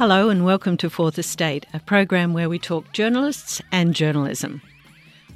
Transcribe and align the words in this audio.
Hello 0.00 0.30
and 0.30 0.46
welcome 0.46 0.78
to 0.78 0.88
Fourth 0.88 1.18
Estate, 1.18 1.66
a 1.74 1.78
program 1.78 2.32
where 2.32 2.48
we 2.48 2.58
talk 2.58 2.90
journalists 2.94 3.60
and 3.70 3.94
journalism. 3.94 4.62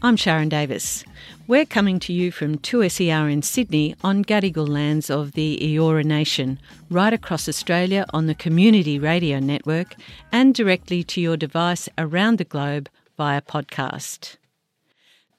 I'm 0.00 0.16
Sharon 0.16 0.48
Davis. 0.48 1.04
We're 1.46 1.66
coming 1.66 2.00
to 2.00 2.14
you 2.14 2.32
from 2.32 2.56
2SER 2.56 3.30
in 3.30 3.42
Sydney 3.42 3.94
on 4.02 4.24
Gadigal 4.24 4.66
lands 4.66 5.10
of 5.10 5.32
the 5.32 5.58
Eora 5.60 6.02
Nation, 6.02 6.58
right 6.88 7.12
across 7.12 7.46
Australia 7.46 8.06
on 8.14 8.26
the 8.26 8.34
Community 8.34 8.98
Radio 8.98 9.38
Network 9.38 9.96
and 10.32 10.54
directly 10.54 11.04
to 11.04 11.20
your 11.20 11.36
device 11.36 11.90
around 11.98 12.38
the 12.38 12.44
globe 12.44 12.88
via 13.18 13.42
podcast. 13.42 14.38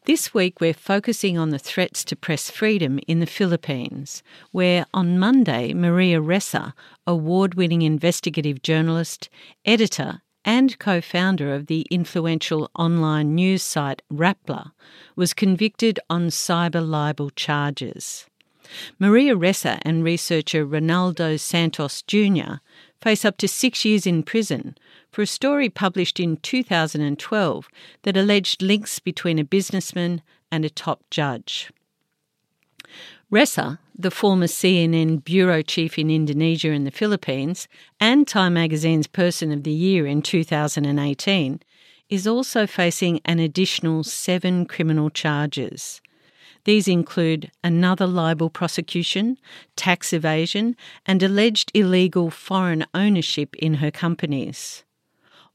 This 0.05 0.35
week, 0.35 0.61
we're 0.61 0.75
focusing 0.75 1.35
on 1.35 1.49
the 1.49 1.57
threats 1.57 2.05
to 2.05 2.15
press 2.15 2.51
freedom 2.51 2.99
in 3.07 3.21
the 3.21 3.25
Philippines, 3.25 4.21
where 4.51 4.85
on 4.93 5.17
Monday, 5.17 5.73
Maria 5.73 6.21
Ressa, 6.21 6.73
award 7.07 7.55
winning 7.55 7.81
investigative 7.81 8.61
journalist, 8.61 9.29
editor, 9.65 10.21
and 10.45 10.77
co 10.77 11.01
founder 11.01 11.55
of 11.55 11.65
the 11.65 11.87
influential 11.89 12.69
online 12.75 13.33
news 13.33 13.63
site 13.63 14.03
Rappler, 14.13 14.73
was 15.15 15.33
convicted 15.33 15.99
on 16.07 16.27
cyber 16.27 16.87
libel 16.87 17.31
charges. 17.31 18.27
Maria 18.99 19.35
Ressa 19.35 19.79
and 19.81 20.03
researcher 20.03 20.67
Reynaldo 20.67 21.39
Santos 21.39 22.03
Jr. 22.03 22.57
face 23.01 23.25
up 23.25 23.37
to 23.37 23.47
six 23.47 23.85
years 23.85 24.07
in 24.07 24.23
prison 24.23 24.77
for 25.11 25.21
a 25.21 25.27
story 25.27 25.69
published 25.69 26.19
in 26.19 26.37
2012 26.37 27.67
that 28.03 28.17
alleged 28.17 28.61
links 28.61 28.99
between 28.99 29.39
a 29.39 29.43
businessman 29.43 30.21
and 30.51 30.65
a 30.65 30.69
top 30.69 31.01
judge. 31.09 31.71
Ressa, 33.31 33.79
the 33.97 34.11
former 34.11 34.45
CNN 34.45 35.23
bureau 35.23 35.61
chief 35.61 35.97
in 35.97 36.09
Indonesia 36.09 36.71
and 36.71 36.85
the 36.85 36.91
Philippines, 36.91 37.67
and 37.99 38.27
Time 38.27 38.53
magazine's 38.53 39.07
Person 39.07 39.51
of 39.51 39.63
the 39.63 39.71
Year 39.71 40.05
in 40.05 40.21
2018, 40.21 41.61
is 42.09 42.27
also 42.27 42.67
facing 42.67 43.19
an 43.25 43.39
additional 43.39 44.03
seven 44.03 44.65
criminal 44.65 45.09
charges. 45.09 46.01
These 46.65 46.87
include 46.87 47.51
another 47.63 48.07
libel 48.07 48.49
prosecution, 48.49 49.37
tax 49.75 50.11
evasion, 50.11 50.75
and 51.05 51.23
alleged 51.23 51.71
illegal 51.73 52.29
foreign 52.31 52.85
ownership 52.93 53.55
in 53.55 53.75
her 53.75 53.91
companies. 53.91 54.83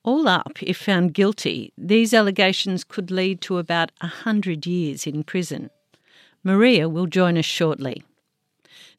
All 0.02 0.28
up, 0.28 0.62
if 0.62 0.78
found 0.78 1.12
guilty, 1.12 1.72
these 1.76 2.14
allegations 2.14 2.84
could 2.84 3.10
lead 3.10 3.40
to 3.42 3.58
about 3.58 3.92
a 4.00 4.06
hundred 4.06 4.66
years 4.66 5.06
in 5.06 5.24
prison. 5.24 5.68
Maria 6.42 6.88
will 6.88 7.06
join 7.06 7.36
us 7.36 7.44
shortly. 7.44 8.02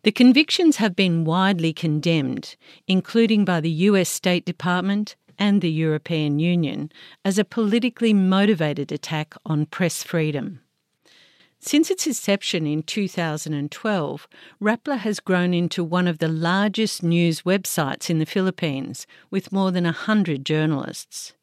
The 0.03 0.11
convictions 0.11 0.77
have 0.77 0.95
been 0.95 1.23
widely 1.23 1.73
condemned, 1.73 2.55
including 2.87 3.45
by 3.45 3.61
the 3.61 3.71
US 3.89 4.09
State 4.09 4.45
Department 4.45 5.15
and 5.39 5.61
the 5.61 5.71
European 5.71 6.39
Union, 6.39 6.91
as 7.23 7.39
a 7.39 7.45
politically 7.45 8.13
motivated 8.13 8.91
attack 8.91 9.33
on 9.45 9.65
press 9.65 10.03
freedom. 10.03 10.59
Since 11.63 11.91
its 11.91 12.07
inception 12.07 12.65
in 12.65 12.81
2012, 12.81 14.27
Rappler 14.59 14.97
has 14.97 15.19
grown 15.19 15.53
into 15.53 15.83
one 15.83 16.07
of 16.07 16.17
the 16.17 16.27
largest 16.27 17.03
news 17.03 17.43
websites 17.43 18.09
in 18.09 18.17
the 18.17 18.25
Philippines, 18.25 19.05
with 19.29 19.51
more 19.51 19.69
than 19.71 19.83
100 19.83 20.43
journalists. 20.43 21.33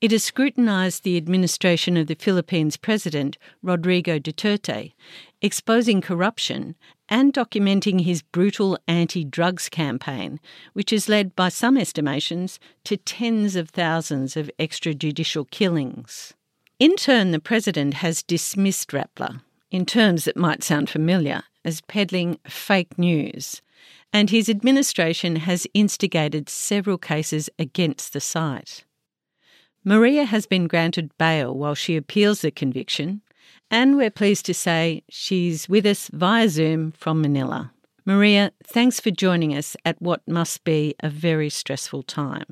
It 0.00 0.12
has 0.12 0.24
scrutinised 0.24 1.04
the 1.04 1.18
administration 1.18 1.98
of 1.98 2.06
the 2.06 2.14
Philippines 2.14 2.78
President, 2.78 3.36
Rodrigo 3.62 4.18
Duterte, 4.18 4.94
exposing 5.42 6.00
corruption 6.00 6.74
and 7.10 7.34
documenting 7.34 8.00
his 8.00 8.22
brutal 8.22 8.78
anti 8.88 9.24
drugs 9.24 9.68
campaign, 9.68 10.40
which 10.72 10.88
has 10.90 11.06
led, 11.06 11.36
by 11.36 11.50
some 11.50 11.76
estimations, 11.76 12.58
to 12.84 12.96
tens 12.96 13.56
of 13.56 13.68
thousands 13.68 14.38
of 14.38 14.50
extrajudicial 14.58 15.48
killings. 15.50 16.32
In 16.78 16.96
turn, 16.96 17.30
the 17.30 17.38
President 17.38 17.92
has 17.92 18.22
dismissed 18.22 18.88
Rappler 18.88 19.42
in 19.70 19.86
terms 19.86 20.24
that 20.24 20.36
might 20.36 20.62
sound 20.62 20.90
familiar, 20.90 21.42
as 21.64 21.80
peddling 21.82 22.38
fake 22.46 22.98
news, 22.98 23.62
and 24.12 24.30
his 24.30 24.48
administration 24.48 25.36
has 25.36 25.66
instigated 25.74 26.48
several 26.48 26.98
cases 26.98 27.48
against 27.58 28.12
the 28.12 28.20
site. 28.20 28.84
Maria 29.84 30.24
has 30.24 30.46
been 30.46 30.66
granted 30.66 31.16
bail 31.16 31.54
while 31.54 31.74
she 31.74 31.96
appeals 31.96 32.42
the 32.42 32.50
conviction, 32.50 33.22
and 33.70 33.96
we're 33.96 34.10
pleased 34.10 34.44
to 34.46 34.54
say 34.54 35.02
she's 35.08 35.68
with 35.68 35.86
us 35.86 36.08
via 36.12 36.48
Zoom 36.48 36.92
from 36.92 37.22
Manila. 37.22 37.72
Maria, 38.04 38.52
thanks 38.64 38.98
for 38.98 39.10
joining 39.10 39.56
us 39.56 39.76
at 39.84 40.00
what 40.02 40.26
must 40.26 40.64
be 40.64 40.94
a 41.00 41.08
very 41.08 41.48
stressful 41.48 42.02
time. 42.02 42.44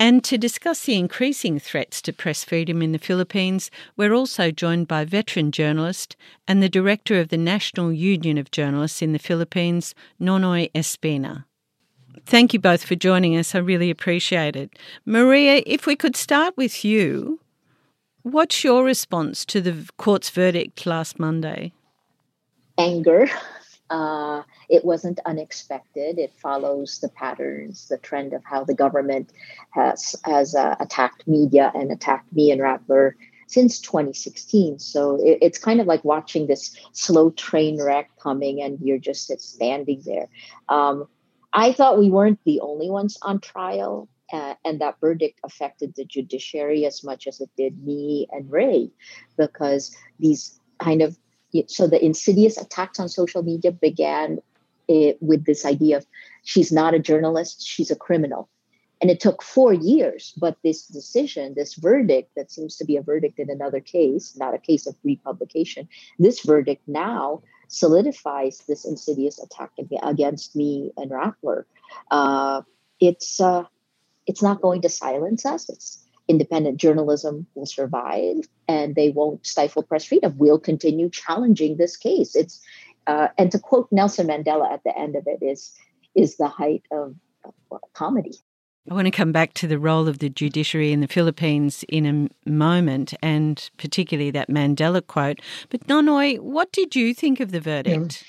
And 0.00 0.24
to 0.24 0.38
discuss 0.38 0.86
the 0.86 0.94
increasing 0.94 1.58
threats 1.58 2.00
to 2.02 2.12
press 2.14 2.42
freedom 2.42 2.80
in 2.80 2.92
the 2.92 2.98
Philippines, 2.98 3.70
we're 3.98 4.14
also 4.14 4.50
joined 4.50 4.88
by 4.88 5.04
veteran 5.04 5.52
journalist 5.52 6.16
and 6.48 6.62
the 6.62 6.70
director 6.70 7.20
of 7.20 7.28
the 7.28 7.36
National 7.36 7.92
Union 7.92 8.38
of 8.38 8.50
Journalists 8.50 9.02
in 9.02 9.12
the 9.12 9.18
Philippines, 9.18 9.94
Nonoy 10.18 10.72
Espina. 10.72 11.44
Thank 12.24 12.54
you 12.54 12.58
both 12.58 12.82
for 12.82 12.94
joining 12.94 13.36
us. 13.36 13.54
I 13.54 13.58
really 13.58 13.90
appreciate 13.90 14.56
it. 14.56 14.78
Maria, 15.04 15.62
if 15.66 15.84
we 15.84 15.96
could 15.96 16.16
start 16.16 16.56
with 16.56 16.82
you, 16.82 17.38
what's 18.22 18.64
your 18.64 18.82
response 18.82 19.44
to 19.44 19.60
the 19.60 19.86
court's 19.98 20.30
verdict 20.30 20.86
last 20.86 21.18
Monday? 21.18 21.74
Anger. 22.78 23.28
Uh, 23.90 24.42
it 24.68 24.84
wasn't 24.84 25.18
unexpected. 25.26 26.18
It 26.18 26.32
follows 26.38 27.00
the 27.00 27.08
patterns, 27.08 27.88
the 27.88 27.98
trend 27.98 28.32
of 28.32 28.44
how 28.44 28.62
the 28.64 28.74
government 28.74 29.32
has 29.70 30.14
has 30.24 30.54
uh, 30.54 30.76
attacked 30.78 31.26
media 31.26 31.72
and 31.74 31.90
attacked 31.90 32.32
me 32.32 32.52
and 32.52 32.60
Rappler 32.60 33.14
since 33.48 33.80
2016. 33.80 34.78
So 34.78 35.16
it, 35.16 35.38
it's 35.42 35.58
kind 35.58 35.80
of 35.80 35.88
like 35.88 36.04
watching 36.04 36.46
this 36.46 36.76
slow 36.92 37.30
train 37.30 37.82
wreck 37.82 38.10
coming, 38.22 38.62
and 38.62 38.78
you're 38.80 38.98
just 38.98 39.36
standing 39.40 40.02
there. 40.06 40.28
Um, 40.68 41.08
I 41.52 41.72
thought 41.72 41.98
we 41.98 42.10
weren't 42.10 42.38
the 42.44 42.60
only 42.60 42.90
ones 42.90 43.18
on 43.22 43.40
trial. 43.40 44.08
Uh, 44.32 44.54
and 44.64 44.80
that 44.80 44.94
verdict 45.00 45.40
affected 45.42 45.92
the 45.96 46.04
judiciary 46.04 46.86
as 46.86 47.02
much 47.02 47.26
as 47.26 47.40
it 47.40 47.50
did 47.56 47.84
me 47.84 48.28
and 48.30 48.48
Ray, 48.48 48.92
because 49.36 49.92
these 50.20 50.60
kind 50.78 51.02
of 51.02 51.18
so 51.66 51.86
the 51.86 52.04
insidious 52.04 52.56
attacks 52.56 53.00
on 53.00 53.08
social 53.08 53.42
media 53.42 53.72
began 53.72 54.38
it, 54.88 55.18
with 55.20 55.44
this 55.44 55.64
idea 55.64 55.98
of 55.98 56.06
she's 56.42 56.72
not 56.72 56.94
a 56.94 56.98
journalist, 56.98 57.66
she's 57.66 57.90
a 57.90 57.96
criminal. 57.96 58.48
And 59.00 59.10
it 59.10 59.18
took 59.18 59.42
four 59.42 59.72
years, 59.72 60.34
but 60.36 60.58
this 60.62 60.86
decision, 60.86 61.54
this 61.54 61.74
verdict 61.74 62.32
that 62.36 62.50
seems 62.50 62.76
to 62.76 62.84
be 62.84 62.96
a 62.96 63.02
verdict 63.02 63.38
in 63.38 63.48
another 63.48 63.80
case, 63.80 64.36
not 64.36 64.54
a 64.54 64.58
case 64.58 64.86
of 64.86 64.94
republication, 65.04 65.88
this 66.18 66.40
verdict 66.40 66.82
now 66.86 67.42
solidifies 67.68 68.58
this 68.68 68.84
insidious 68.84 69.38
attack 69.38 69.70
against 70.02 70.54
me 70.54 70.92
and 70.98 71.10
Rappler. 71.10 71.64
Uh, 72.10 72.62
it's 73.00 73.40
uh, 73.40 73.64
it's 74.26 74.42
not 74.42 74.60
going 74.60 74.82
to 74.82 74.88
silence 74.88 75.46
us. 75.46 75.70
It's 75.70 76.04
independent 76.30 76.76
journalism 76.78 77.46
will 77.54 77.66
survive 77.66 78.36
and 78.68 78.94
they 78.94 79.10
won't 79.10 79.44
stifle 79.44 79.82
press 79.82 80.04
freedom. 80.04 80.34
We'll 80.38 80.60
continue 80.60 81.10
challenging 81.10 81.76
this 81.76 81.96
case. 81.96 82.36
It's 82.36 82.60
uh, 83.06 83.28
and 83.36 83.50
to 83.50 83.58
quote 83.58 83.88
Nelson 83.90 84.28
Mandela 84.28 84.70
at 84.72 84.84
the 84.84 84.96
end 84.96 85.16
of 85.16 85.26
it 85.26 85.42
is 85.42 85.72
is 86.14 86.36
the 86.36 86.48
height 86.48 86.84
of, 86.92 87.14
of 87.44 87.80
comedy. 87.92 88.38
I 88.90 88.94
want 88.94 89.06
to 89.06 89.10
come 89.10 89.32
back 89.32 89.54
to 89.54 89.66
the 89.66 89.78
role 89.78 90.08
of 90.08 90.18
the 90.18 90.30
judiciary 90.30 90.92
in 90.92 91.00
the 91.00 91.06
Philippines 91.06 91.84
in 91.88 92.06
a 92.06 92.50
moment, 92.50 93.14
and 93.22 93.70
particularly 93.76 94.30
that 94.32 94.48
Mandela 94.48 95.06
quote. 95.06 95.40
But 95.68 95.86
Nonoy, 95.86 96.38
what 96.38 96.72
did 96.72 96.96
you 96.96 97.14
think 97.14 97.40
of 97.40 97.52
the 97.52 97.60
verdict? 97.60 98.24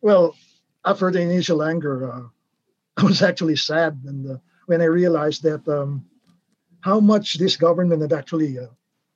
well, 0.00 0.36
after 0.84 1.10
the 1.10 1.20
initial 1.20 1.62
anger, 1.62 2.10
uh, 2.10 2.22
I 2.96 3.04
was 3.04 3.22
actually 3.22 3.56
sad 3.56 4.00
and, 4.06 4.30
uh, 4.30 4.36
when 4.66 4.82
I 4.82 4.86
realized 4.86 5.42
that 5.44 5.66
um, 5.66 6.04
how 6.80 7.00
much 7.00 7.38
this 7.38 7.56
government 7.56 8.02
had 8.02 8.12
actually 8.12 8.58
uh, 8.58 8.66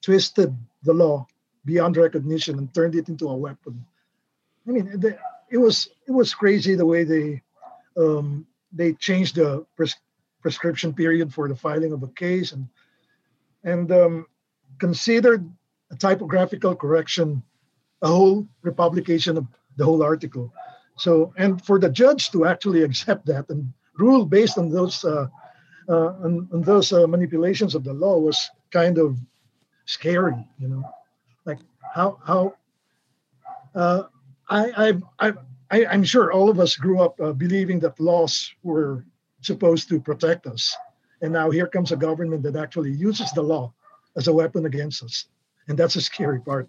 twisted 0.02 0.54
the 0.82 0.92
law 0.92 1.26
beyond 1.64 1.96
recognition 1.96 2.58
and 2.58 2.74
turned 2.74 2.94
it 2.94 3.08
into 3.08 3.28
a 3.28 3.36
weapon. 3.36 3.84
I 4.66 4.70
mean, 4.72 5.00
they, 5.00 5.16
it 5.50 5.58
was 5.58 5.88
it 6.06 6.12
was 6.12 6.34
crazy 6.34 6.74
the 6.74 6.86
way 6.86 7.04
they 7.04 7.42
um, 7.96 8.46
they 8.72 8.94
changed 8.94 9.36
the 9.36 9.64
pres- 9.76 9.96
prescription 10.40 10.92
period 10.92 11.32
for 11.32 11.48
the 11.48 11.54
filing 11.54 11.92
of 11.92 12.02
a 12.02 12.08
case 12.08 12.52
and 12.52 12.66
and 13.64 13.92
um, 13.92 14.26
considered 14.78 15.48
a 15.90 15.96
typographical 15.96 16.74
correction 16.74 17.42
a 18.02 18.08
whole 18.08 18.46
republication 18.62 19.36
of 19.38 19.46
the 19.76 19.84
whole 19.84 20.02
article. 20.02 20.52
So 20.96 21.32
and 21.38 21.64
for 21.64 21.78
the 21.78 21.88
judge 21.88 22.30
to 22.32 22.44
actually 22.44 22.82
accept 22.88 23.26
that 23.26 23.48
and 23.48 23.72
rule 23.98 24.24
based 24.24 24.58
on 24.58 24.68
those 24.68 25.04
uh, 25.04 25.26
uh, 25.88 26.14
on, 26.24 26.48
on, 26.52 26.62
those 26.62 26.92
uh, 26.92 27.06
manipulations 27.06 27.74
of 27.74 27.84
the 27.84 27.92
law 27.92 28.18
was 28.18 28.50
kind 28.70 28.98
of 28.98 29.18
scary, 29.86 30.34
you 30.58 30.68
know, 30.68 30.82
like 31.44 31.58
how 31.94 32.18
how 32.24 32.54
uh, 33.74 34.04
I, 34.48 34.94
I, 35.18 35.32
I, 35.70 35.86
I'm 35.86 36.04
sure 36.04 36.32
all 36.32 36.50
of 36.50 36.60
us 36.60 36.76
grew 36.76 37.00
up 37.00 37.20
uh, 37.20 37.32
believing 37.32 37.80
that 37.80 37.98
laws 37.98 38.52
were 38.62 39.04
supposed 39.40 39.88
to 39.88 40.00
protect 40.00 40.46
us. 40.46 40.76
And 41.22 41.32
now 41.32 41.50
here 41.50 41.66
comes 41.66 41.92
a 41.92 41.96
government 41.96 42.42
that 42.42 42.56
actually 42.56 42.92
uses 42.92 43.30
the 43.32 43.42
law 43.42 43.72
as 44.16 44.28
a 44.28 44.32
weapon 44.32 44.66
against 44.66 45.02
us. 45.02 45.26
And 45.68 45.78
that's 45.78 45.96
a 45.96 46.00
scary 46.00 46.40
part. 46.40 46.68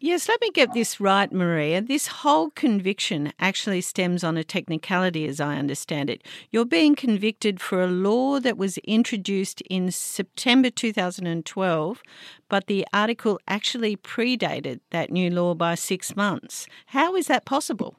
Yes, 0.00 0.28
let 0.28 0.40
me 0.40 0.52
get 0.52 0.74
this 0.74 1.00
right, 1.00 1.32
Maria. 1.32 1.82
This 1.82 2.06
whole 2.06 2.50
conviction 2.50 3.32
actually 3.40 3.80
stems 3.80 4.22
on 4.22 4.36
a 4.36 4.44
technicality, 4.44 5.26
as 5.26 5.40
I 5.40 5.56
understand 5.56 6.08
it. 6.08 6.22
You're 6.52 6.64
being 6.64 6.94
convicted 6.94 7.60
for 7.60 7.82
a 7.82 7.88
law 7.88 8.38
that 8.38 8.56
was 8.56 8.78
introduced 8.78 9.60
in 9.62 9.90
September 9.90 10.70
2012, 10.70 12.00
but 12.48 12.68
the 12.68 12.86
article 12.92 13.40
actually 13.48 13.96
predated 13.96 14.78
that 14.90 15.10
new 15.10 15.30
law 15.30 15.54
by 15.54 15.74
six 15.74 16.14
months. 16.14 16.68
How 16.86 17.16
is 17.16 17.26
that 17.26 17.44
possible? 17.44 17.96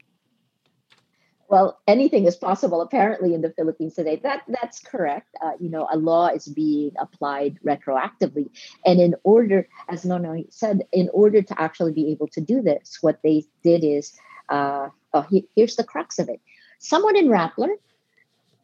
Well, 1.49 1.79
anything 1.87 2.25
is 2.25 2.35
possible 2.35 2.79
apparently 2.79 3.33
in 3.33 3.41
the 3.41 3.49
Philippines 3.49 3.95
today. 3.95 4.17
That 4.21 4.43
that's 4.47 4.79
correct. 4.79 5.35
Uh, 5.43 5.53
you 5.59 5.69
know, 5.69 5.87
a 5.91 5.97
law 5.97 6.27
is 6.27 6.47
being 6.47 6.91
applied 6.99 7.57
retroactively, 7.65 8.51
and 8.85 9.01
in 9.01 9.15
order, 9.23 9.67
as 9.89 10.03
Nonoy 10.03 10.45
said, 10.53 10.83
in 10.91 11.09
order 11.11 11.41
to 11.41 11.59
actually 11.59 11.93
be 11.93 12.11
able 12.11 12.27
to 12.29 12.41
do 12.41 12.61
this, 12.61 12.99
what 13.01 13.19
they 13.23 13.45
did 13.63 13.83
is, 13.83 14.13
uh, 14.49 14.89
oh, 15.13 15.21
he, 15.21 15.47
here's 15.55 15.75
the 15.75 15.83
crux 15.83 16.19
of 16.19 16.29
it. 16.29 16.39
Someone 16.77 17.17
in 17.17 17.29
Rappler 17.29 17.73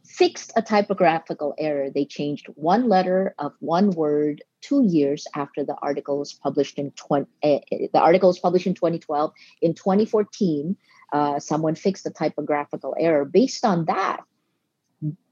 fixed 0.05 0.53
a 0.55 0.61
typographical 0.61 1.55
error. 1.57 1.89
They 1.89 2.05
changed 2.05 2.45
one 2.53 2.87
letter 2.87 3.33
of 3.39 3.53
one 3.61 3.89
word 3.91 4.43
two 4.61 4.83
years 4.85 5.25
after 5.35 5.63
the 5.63 5.75
article 5.81 6.19
was 6.19 6.33
published 6.33 6.77
in 6.77 6.91
20, 6.91 7.25
uh, 7.43 7.59
the 7.71 7.99
article 7.99 8.29
was 8.29 8.39
published 8.39 8.67
in 8.67 8.75
2012. 8.75 9.31
In 9.63 9.73
2014 9.73 10.77
uh, 11.13 11.39
someone 11.39 11.75
fixed 11.75 12.05
a 12.05 12.11
typographical 12.11 12.95
error. 12.99 13.25
Based 13.25 13.65
on 13.65 13.85
that, 13.85 14.23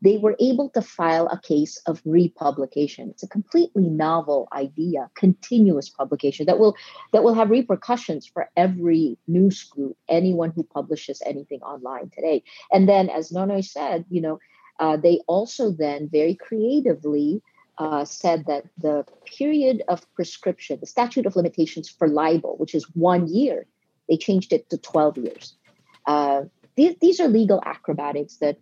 they 0.01 0.17
were 0.17 0.35
able 0.39 0.69
to 0.69 0.81
file 0.81 1.27
a 1.27 1.39
case 1.39 1.77
of 1.85 2.01
republication. 2.05 3.09
It's 3.09 3.23
a 3.23 3.27
completely 3.27 3.89
novel 3.89 4.47
idea, 4.51 5.09
continuous 5.15 5.89
publication 5.89 6.45
that 6.45 6.59
will 6.59 6.75
that 7.11 7.23
will 7.23 7.33
have 7.33 7.49
repercussions 7.49 8.27
for 8.27 8.49
every 8.55 9.17
news 9.27 9.63
group, 9.63 9.97
anyone 10.09 10.51
who 10.51 10.63
publishes 10.63 11.21
anything 11.25 11.61
online 11.61 12.09
today. 12.09 12.43
And 12.71 12.87
then, 12.87 13.09
as 13.09 13.31
Nonoy 13.31 13.65
said, 13.65 14.05
you 14.09 14.21
know, 14.21 14.39
uh, 14.79 14.97
they 14.97 15.21
also 15.27 15.71
then 15.71 16.09
very 16.09 16.35
creatively 16.35 17.41
uh, 17.77 18.05
said 18.05 18.45
that 18.47 18.65
the 18.77 19.05
period 19.25 19.83
of 19.87 20.11
prescription, 20.13 20.79
the 20.79 20.85
statute 20.85 21.25
of 21.25 21.35
limitations 21.35 21.89
for 21.89 22.07
libel, 22.07 22.57
which 22.57 22.75
is 22.75 22.83
one 22.93 23.27
year, 23.27 23.65
they 24.09 24.17
changed 24.17 24.53
it 24.53 24.69
to 24.69 24.77
12 24.77 25.17
years. 25.17 25.55
Uh, 26.05 26.43
these, 26.75 26.95
these 27.01 27.19
are 27.19 27.27
legal 27.27 27.61
acrobatics 27.65 28.37
that 28.37 28.57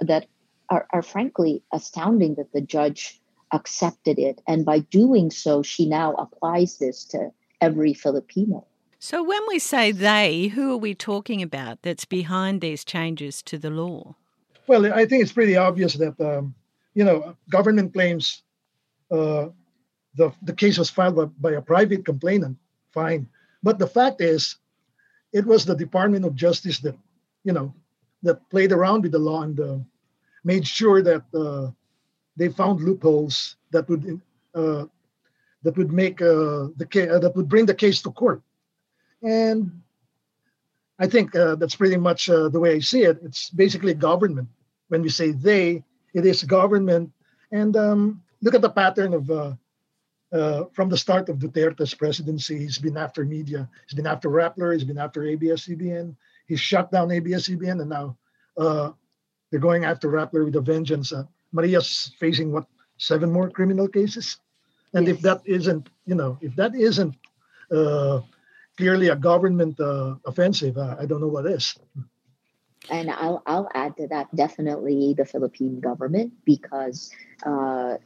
that 0.00 0.26
are, 0.68 0.86
are 0.92 1.02
frankly 1.02 1.62
astounding 1.72 2.34
that 2.36 2.52
the 2.52 2.60
judge 2.60 3.20
accepted 3.52 4.18
it, 4.18 4.40
and 4.48 4.64
by 4.64 4.78
doing 4.78 5.30
so, 5.30 5.62
she 5.62 5.86
now 5.86 6.14
applies 6.14 6.78
this 6.78 7.04
to 7.04 7.30
every 7.60 7.92
Filipino. 7.92 8.66
So, 8.98 9.22
when 9.22 9.42
we 9.48 9.58
say 9.58 9.90
they, 9.92 10.46
who 10.46 10.72
are 10.72 10.76
we 10.76 10.94
talking 10.94 11.42
about 11.42 11.82
that's 11.82 12.04
behind 12.04 12.60
these 12.60 12.84
changes 12.84 13.42
to 13.42 13.58
the 13.58 13.70
law? 13.70 14.14
Well, 14.68 14.86
I 14.86 15.06
think 15.06 15.22
it's 15.22 15.32
pretty 15.32 15.56
obvious 15.56 15.94
that 15.94 16.20
um, 16.20 16.54
you 16.94 17.04
know 17.04 17.36
government 17.50 17.92
claims 17.92 18.42
uh, 19.10 19.48
the 20.14 20.32
the 20.42 20.54
case 20.54 20.78
was 20.78 20.88
filed 20.88 21.16
by, 21.16 21.24
by, 21.50 21.56
a 21.56 21.62
private 21.62 22.04
complainant. 22.04 22.58
Fine, 22.92 23.28
but 23.62 23.78
the 23.78 23.88
fact 23.88 24.20
is, 24.20 24.56
it 25.32 25.46
was 25.46 25.64
the 25.64 25.74
Department 25.74 26.24
of 26.24 26.34
Justice 26.34 26.78
that, 26.80 26.96
you 27.44 27.52
know, 27.52 27.74
that 28.22 28.48
played 28.50 28.72
around 28.72 29.02
with 29.02 29.12
the 29.12 29.18
law 29.18 29.42
and 29.42 29.58
uh, 29.58 29.78
made 30.44 30.66
sure 30.66 31.02
that 31.02 31.24
uh, 31.34 31.70
they 32.36 32.48
found 32.48 32.80
loopholes 32.80 33.56
that 33.70 33.88
would 33.88 34.20
uh, 34.54 34.84
that 35.62 35.76
would 35.76 35.92
make 35.92 36.20
uh, 36.20 36.68
the 36.76 36.86
uh, 37.10 37.18
that 37.18 37.32
would 37.36 37.48
bring 37.48 37.66
the 37.66 37.74
case 37.74 38.02
to 38.02 38.10
court. 38.10 38.42
And 39.22 39.82
I 40.98 41.06
think 41.06 41.34
uh, 41.34 41.54
that's 41.56 41.76
pretty 41.76 41.96
much 41.96 42.26
the 42.26 42.60
way 42.60 42.74
I 42.74 42.80
see 42.80 43.02
it. 43.02 43.18
It's 43.22 43.50
basically 43.50 43.94
government. 43.94 44.48
When 44.88 45.02
we 45.02 45.08
say 45.08 45.32
they, 45.32 45.82
it 46.12 46.26
is 46.26 46.44
government. 46.44 47.12
And 47.50 47.76
um, 47.76 48.22
look 48.42 48.54
at 48.54 48.60
the 48.60 48.70
pattern 48.70 49.14
of 49.14 49.56
uh, 50.32 50.64
from 50.72 50.88
the 50.88 50.96
start 50.96 51.28
of 51.28 51.38
Duterte's 51.38 51.94
presidency, 51.94 52.58
he's 52.58 52.78
been 52.78 52.96
after 52.96 53.24
media. 53.24 53.68
He's 53.86 53.94
been 53.94 54.06
after 54.06 54.30
Rappler. 54.30 54.72
He's 54.72 54.84
been 54.84 54.98
after 54.98 55.24
ABS-CBN. 55.24 56.16
He's 56.46 56.60
shut 56.60 56.90
down 56.90 57.10
ABS-CBN, 57.10 57.80
and 57.80 57.90
now 57.90 58.16
uh, 58.56 58.92
they're 59.50 59.60
going 59.60 59.84
after 59.84 60.08
Rappler 60.08 60.44
with 60.44 60.56
a 60.56 60.60
vengeance. 60.60 61.12
Uh, 61.12 61.24
Maria's 61.52 62.12
facing 62.18 62.50
what 62.50 62.66
seven 62.96 63.30
more 63.30 63.50
criminal 63.50 63.88
cases, 63.88 64.38
and 64.94 65.06
yes. 65.06 65.16
if 65.16 65.22
that 65.22 65.42
isn't, 65.44 65.88
you 66.06 66.14
know, 66.14 66.38
if 66.40 66.56
that 66.56 66.74
isn't 66.74 67.14
uh, 67.70 68.20
clearly 68.76 69.08
a 69.08 69.16
government 69.16 69.78
uh, 69.80 70.14
offensive, 70.24 70.78
uh, 70.78 70.96
I 70.98 71.04
don't 71.04 71.20
know 71.20 71.28
what 71.28 71.46
is. 71.46 71.76
And 72.90 73.10
I'll 73.10 73.42
I'll 73.46 73.68
add 73.74 73.96
to 73.98 74.08
that 74.08 74.34
definitely 74.34 75.14
the 75.16 75.26
Philippine 75.26 75.78
government 75.78 76.32
because 76.44 77.12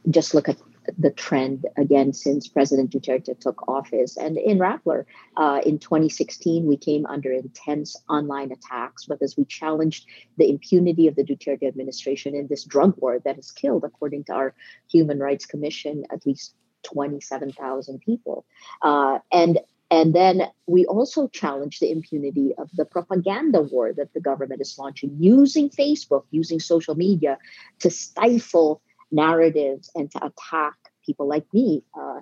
just 0.09 0.33
look 0.35 0.49
at 0.49 0.57
the 0.97 1.11
trend 1.11 1.65
again 1.77 2.13
since 2.13 2.47
President 2.47 2.91
Duterte 2.91 3.39
took 3.39 3.67
office. 3.67 4.17
And 4.17 4.37
in 4.37 4.59
Rappler, 4.59 5.05
uh, 5.35 5.61
in 5.65 5.79
2016, 5.79 6.65
we 6.65 6.77
came 6.77 7.05
under 7.05 7.31
intense 7.31 7.95
online 8.09 8.51
attacks 8.51 9.05
because 9.05 9.37
we 9.37 9.45
challenged 9.45 10.05
the 10.37 10.49
impunity 10.49 11.07
of 11.07 11.15
the 11.15 11.23
Duterte 11.23 11.67
administration 11.67 12.35
in 12.35 12.47
this 12.47 12.63
drug 12.63 12.95
war 12.97 13.19
that 13.19 13.35
has 13.35 13.51
killed, 13.51 13.83
according 13.83 14.25
to 14.25 14.33
our 14.33 14.55
Human 14.91 15.19
Rights 15.19 15.45
Commission, 15.45 16.05
at 16.11 16.25
least 16.25 16.53
27,000 16.83 17.99
people. 17.99 18.45
Uh, 18.81 19.19
and 19.31 19.59
and 19.89 20.13
then 20.13 20.43
we 20.65 20.85
also 20.85 21.29
challenge 21.29 21.79
the 21.79 21.91
impunity 21.91 22.53
of 22.57 22.69
the 22.73 22.83
propaganda 22.83 23.61
war 23.61 23.93
that 23.93 24.13
the 24.13 24.19
government 24.19 24.59
is 24.59 24.77
launching 24.77 25.15
using 25.17 25.69
Facebook, 25.69 26.23
using 26.29 26.59
social 26.59 26.95
media 26.95 27.37
to 27.79 27.89
stifle 27.89 28.81
narratives 29.11 29.89
and 29.95 30.11
to 30.11 30.25
attack 30.25 30.75
people 31.05 31.27
like 31.27 31.45
me. 31.53 31.83
Uh, 31.97 32.21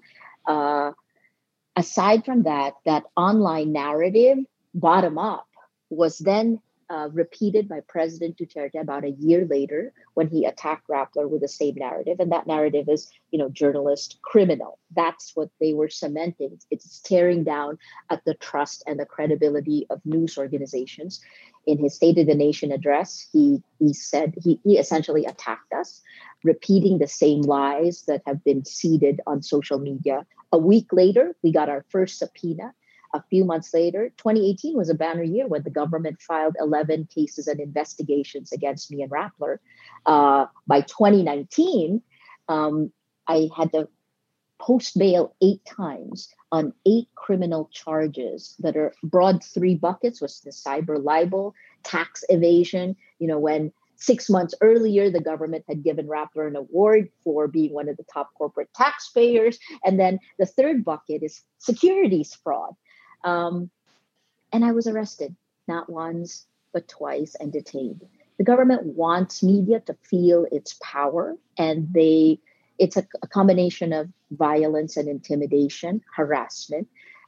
uh, 0.51 0.92
aside 1.75 2.25
from 2.25 2.44
that, 2.44 2.74
that 2.86 3.04
online 3.15 3.72
narrative, 3.72 4.38
bottom 4.74 5.18
up, 5.18 5.48
was 5.89 6.18
then 6.18 6.60
uh, 6.89 7.10
repeated 7.12 7.68
by 7.68 7.80
President 7.88 8.38
Duterte 8.38 8.80
about 8.80 9.04
a 9.04 9.12
year 9.12 9.48
later 9.50 9.92
when 10.13 10.27
he 10.27 10.46
attacked 10.46 10.88
Rappler 10.88 11.27
with 11.30 11.42
the 11.42 11.48
same 11.48 11.75
narrative. 11.75 12.20
And 12.20 12.32
that 12.32 12.48
narrative 12.48 12.88
is, 12.88 13.10
you 13.32 13.39
know, 13.39 13.50
journalist 13.50 14.20
criminal. 14.22 14.80
That's 14.96 15.32
what 15.36 15.50
they 15.60 15.74
were 15.74 15.89
cementing. 15.89 16.60
It's 16.70 17.00
tearing 17.00 17.44
down 17.44 17.77
at 18.10 18.24
the 18.25 18.36
trust 18.36 18.84
and 18.86 19.00
the 19.00 19.06
credibility 19.06 19.88
of 19.89 20.01
news 20.06 20.38
organizations. 20.38 21.22
In 21.65 21.80
his 21.80 21.96
State 21.96 22.20
of 22.20 22.27
the 22.27 22.36
Nation 22.36 22.72
address, 22.72 23.27
he 23.32 23.63
he 23.80 23.92
said 23.92 24.36
he, 24.44 24.60
he 24.63 24.77
essentially 24.77 25.25
attacked 25.25 25.74
us, 25.74 26.01
repeating 26.44 27.00
the 27.00 27.08
same 27.08 27.42
lies 27.42 28.04
that 28.08 28.22
have 28.27 28.44
been 28.44 28.63
seeded 28.63 29.22
on 29.25 29.42
social 29.42 29.80
media. 29.80 30.25
A 30.51 30.60
week 30.60 30.94
later, 30.94 31.36
we 31.42 31.51
got 31.51 31.70
our 31.70 31.84
first 31.89 32.20
subpoena 32.20 32.74
a 33.15 33.24
few 33.29 33.45
months 33.45 33.74
later, 33.74 34.10
2018 34.17 34.75
was 34.75 34.89
a 34.89 34.93
banner 34.93 35.24
year 35.24 35.48
when 35.48 35.63
the 35.63 35.69
government 35.69 36.22
filed 36.22 36.55
11 36.60 37.07
cases 37.13 37.48
and 37.48 37.60
investigations 37.60 38.51
against 38.51 38.91
me 38.91 39.01
and 39.01 39.12
Rappler. 39.12 39.57
Uh, 40.05 40.45
by 40.67 40.81
2019, 40.81 42.01
um, 42.50 42.91
I 43.27 43.50
had 43.55 43.72
to 43.72 43.88
post 44.60 44.98
bail 44.98 45.36
eight 45.41 45.63
times 45.65 46.29
on 46.51 46.74
eight 46.86 47.07
criminal 47.15 47.69
charges 47.74 48.55
that 48.60 48.77
are 48.77 48.93
broad 49.03 49.43
three 49.43 49.75
buckets 49.75 50.22
was 50.22 50.39
the 50.41 50.51
cyber 50.51 51.01
libel, 51.01 51.53
tax 51.84 52.24
evasion. 52.29 52.95
You 53.19 53.27
know, 53.27 53.39
when 53.39 53.72
six 53.98 54.29
months 54.29 54.53
earlier 54.62 55.10
the 55.10 55.22
government 55.22 55.65
had 55.67 55.84
given 55.84 56.07
Rappler 56.07 56.48
an 56.48 56.55
award 56.55 57.10
for 57.24 57.48
being 57.48 57.74
one 57.74 57.89
of 57.89 57.98
the 57.98 58.05
top 58.12 58.34
corporate 58.38 58.69
taxpayers. 58.74 59.57
And 59.84 60.00
then 60.00 60.19
the 60.38 60.45
third 60.45 60.84
bucket 60.84 61.24
is 61.24 61.41
securities 61.57 62.38
fraud. 62.43 62.74
Um, 63.24 63.69
and 64.51 64.63
I 64.63 64.72
was 64.72 64.88
arrested, 64.88 65.36
not 65.67 65.89
once, 65.89 66.45
but 66.74 66.88
twice, 66.88 67.36
and 67.36 67.51
detained. 67.51 68.05
The 68.38 68.43
government 68.43 68.84
wants 68.86 69.41
media 69.41 69.79
to 69.81 69.93
feel 70.03 70.45
its 70.51 70.77
power, 70.81 71.36
and 71.57 71.88
they 71.93 72.39
it's 72.77 72.98
a, 72.98 73.07
a 73.22 73.27
combination 73.27 73.93
of 73.93 74.10
violence 74.31 74.98
and 74.98 75.07
intimidation, 75.07 76.01
harassment. 76.15 76.88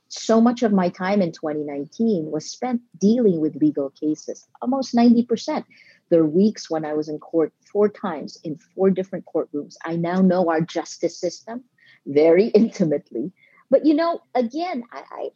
So 0.10 0.40
much 0.42 0.64
of 0.64 0.72
my 0.72 0.90
time 0.90 1.22
in 1.22 1.32
2019 1.32 2.32
was 2.32 2.50
spent 2.50 2.82
dealing 3.00 3.40
with 3.40 3.56
legal 3.56 3.90
cases, 3.92 4.48
almost 4.62 4.96
90%. 4.96 5.66
There 6.10 6.22
are 6.22 6.28
weeks 6.28 6.70
when 6.70 6.86
I 6.86 6.94
was 6.94 7.10
in 7.10 7.20
court 7.20 7.54
four 7.72 7.90
times 7.90 8.38
in 8.44 8.58
four 8.58 8.90
different 8.90 9.26
courtrooms. 9.26 9.76
I 9.84 9.98
now 9.98 10.22
know 10.22 10.50
our 10.50 10.62
justice 10.62 11.18
system 11.18 11.64
very 12.06 12.48
intimately. 12.62 13.32
But 13.70 13.86
you 13.86 13.94
know, 13.94 14.22
again, 14.34 14.84
I, 14.92 15.30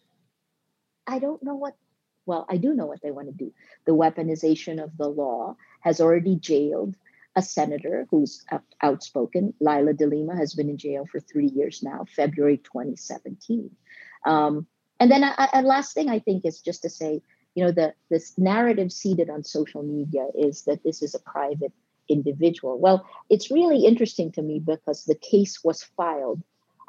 I 1.07 1.15
I 1.15 1.19
don't 1.19 1.43
know 1.43 1.55
what, 1.55 1.75
well, 2.25 2.45
I 2.49 2.57
do 2.57 2.73
know 2.73 2.85
what 2.85 3.01
they 3.01 3.11
want 3.11 3.27
to 3.27 3.33
do. 3.33 3.53
The 3.85 3.93
weaponization 3.93 4.83
of 4.83 4.97
the 4.97 5.07
law 5.07 5.55
has 5.81 5.99
already 5.99 6.35
jailed 6.35 6.95
a 7.35 7.41
senator 7.41 8.07
who's 8.09 8.45
outspoken. 8.81 9.53
Leila 9.59 9.93
de 9.93 10.05
Lima 10.05 10.35
has 10.35 10.53
been 10.53 10.69
in 10.69 10.77
jail 10.77 11.05
for 11.05 11.19
three 11.19 11.47
years 11.47 11.81
now, 11.81 12.05
February 12.15 12.57
2017. 12.57 13.71
Um, 14.25 14.67
and 14.99 15.09
then 15.09 15.23
a, 15.23 15.61
last 15.63 15.93
thing 15.93 16.09
I 16.09 16.19
think 16.19 16.45
is 16.45 16.61
just 16.61 16.83
to 16.83 16.89
say, 16.89 17.21
you 17.55 17.63
know, 17.65 17.71
the 17.71 17.93
this 18.09 18.37
narrative 18.37 18.91
seeded 18.91 19.29
on 19.29 19.43
social 19.43 19.83
media 19.83 20.27
is 20.35 20.63
that 20.63 20.83
this 20.83 21.01
is 21.01 21.15
a 21.15 21.19
private 21.19 21.73
individual. 22.07 22.79
Well, 22.79 23.05
it's 23.29 23.51
really 23.51 23.85
interesting 23.85 24.31
to 24.33 24.41
me 24.41 24.59
because 24.59 25.05
the 25.05 25.15
case 25.15 25.63
was 25.63 25.83
filed 25.83 26.43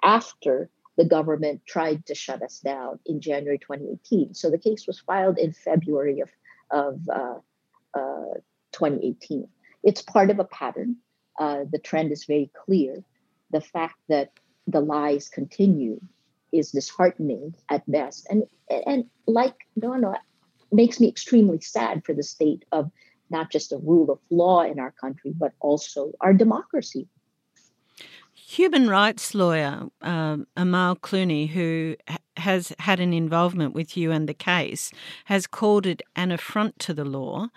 after 0.05 0.69
the 0.97 1.05
government 1.05 1.63
tried 1.67 2.05
to 2.07 2.15
shut 2.15 2.43
us 2.43 2.59
down 2.59 2.99
in 3.07 3.21
January 3.21 3.59
2018. 3.59 4.35
So 4.35 4.51
the 4.51 4.59
case 4.59 4.87
was 4.87 5.01
filed 5.01 5.39
in 5.39 5.53
February 5.53 6.21
of, 6.21 6.29
of 6.71 7.01
uh, 7.09 7.99
uh, 7.99 8.35
2018. 8.73 9.49
It's 9.83 10.03
part 10.03 10.31
of 10.31 10.39
a 10.39 10.45
pattern. 10.45 10.97
Uh, 11.39 11.65
the 11.71 11.79
trend 11.79 12.13
is 12.13 12.25
very 12.25 12.51
clear. 12.65 13.03
The 13.51 13.61
fact 13.61 13.97
that 14.09 14.33
the 14.67 14.81
lies 14.81 15.29
continue 15.29 16.01
is 16.53 16.71
disheartening 16.71 17.55
at 17.71 17.91
best. 17.91 18.27
And, 18.31 18.45
and 18.69 19.05
like 19.27 19.55
Nonoy 19.81 20.17
makes 20.71 21.01
me 21.01 21.09
extremely 21.09 21.61
sad 21.61 22.05
for 22.05 22.15
the 22.15 22.23
state 22.23 22.65
of 22.73 22.91
not 23.31 23.51
just 23.51 23.71
the 23.71 23.79
rule 23.79 24.11
of 24.11 24.19
law 24.31 24.63
in 24.63 24.79
our 24.79 24.93
country, 24.93 25.33
but 25.37 25.53
also 25.61 26.13
our 26.21 26.35
democracy. 26.35 27.09
Human 28.53 28.87
rights 28.87 29.35
lawyer 29.35 29.89
um, 30.03 30.47
Amal 30.59 30.97
Clooney, 30.97 31.49
who 31.49 31.97
has 32.37 32.71
had 32.79 33.01
an 33.01 33.15
involvement 33.15 33.73
with 33.73 33.97
you 33.97 34.13
and 34.13 34.29
the 34.29 34.35
case, 34.35 34.91
has 35.25 35.47
called 35.47 35.87
it 35.87 36.03
an 36.17 36.31
affront 36.31 36.79
to 36.81 36.93
the 36.93 37.07
law. 37.07 37.49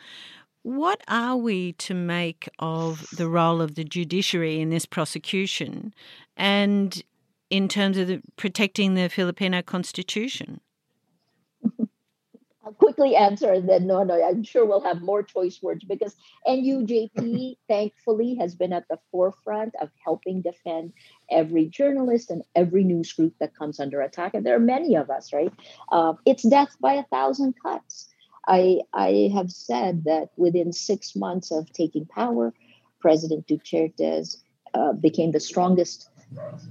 What 0.64 1.02
are 1.10 1.36
we 1.36 1.74
to 1.74 1.94
make 1.94 2.48
of 2.60 3.06
the 3.18 3.28
role 3.28 3.60
of 3.60 3.76
the 3.76 3.84
judiciary 3.84 4.62
in 4.62 4.70
this 4.70 4.86
prosecution 4.86 5.94
and 6.38 7.04
in 7.50 7.68
terms 7.68 7.98
of 7.98 8.08
the, 8.08 8.22
protecting 8.38 8.94
the 8.94 9.10
Filipino 9.10 9.62
constitution? 9.62 10.62
Quickly 12.96 13.16
answer 13.18 13.52
and 13.52 13.68
then 13.68 13.88
Nonoy 13.88 14.26
I'm 14.26 14.44
sure 14.44 14.66
we'll 14.66 14.80
have 14.80 15.02
more 15.02 15.22
choice 15.22 15.62
words 15.62 15.84
because 15.84 16.16
NUJP 16.48 17.58
thankfully 17.68 18.36
has 18.36 18.56
been 18.56 18.72
at 18.72 18.88
the 18.90 18.98
forefront 19.12 19.74
of 19.82 19.90
helping 20.02 20.42
defend 20.42 20.94
every 21.30 21.66
journalist 21.66 22.32
and 22.32 22.44
every 22.56 22.86
news 22.86 23.12
group 23.12 23.34
that 23.42 23.54
comes 23.54 23.82
under 23.82 24.00
attack. 24.00 24.34
And 24.34 24.46
there 24.46 24.56
are 24.56 24.60
many 24.60 24.96
of 24.96 25.10
us, 25.10 25.34
right? 25.34 25.52
Uh, 25.92 26.14
it's 26.26 26.44
death 26.44 26.78
by 26.80 26.94
a 26.94 27.04
thousand 27.04 27.56
cuts. 27.62 28.08
I, 28.48 28.80
I 28.94 29.30
have 29.34 29.52
said 29.52 30.06
that 30.06 30.30
within 30.38 30.72
six 30.72 31.18
months 31.18 31.52
of 31.52 31.72
taking 31.74 32.06
power, 32.06 32.54
President 33.02 33.46
Duterte 33.46 34.38
uh, 34.74 34.94
became 34.94 35.32
the 35.32 35.42
strongest 35.42 36.10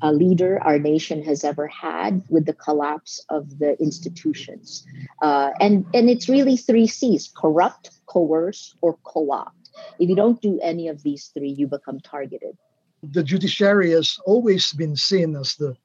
a 0.02 0.12
leader 0.12 0.62
our 0.62 0.78
nation 0.78 1.22
has 1.22 1.44
ever 1.44 1.66
had 1.66 2.22
with 2.28 2.46
the 2.46 2.52
collapse 2.52 3.24
of 3.30 3.58
the 3.58 3.78
institutions. 3.80 4.86
Uh, 5.22 5.50
and, 5.60 5.86
and 5.94 6.10
it's 6.10 6.28
really 6.28 6.56
three 6.56 6.86
C's 6.86 7.32
corrupt, 7.36 7.90
coerce, 8.06 8.74
or 8.82 8.98
co 9.04 9.30
opt. 9.30 9.64
If 9.98 10.08
you 10.08 10.16
don't 10.16 10.40
do 10.40 10.60
any 10.62 10.88
of 10.88 11.02
these 11.02 11.30
three, 11.34 11.50
you 11.50 11.66
become 11.66 12.00
targeted. 12.00 12.56
The 13.02 13.22
judiciary 13.22 13.90
has 13.90 14.18
always 14.24 14.72
been 14.72 14.96
seen 14.96 15.36
as 15.36 15.56
the 15.56 15.76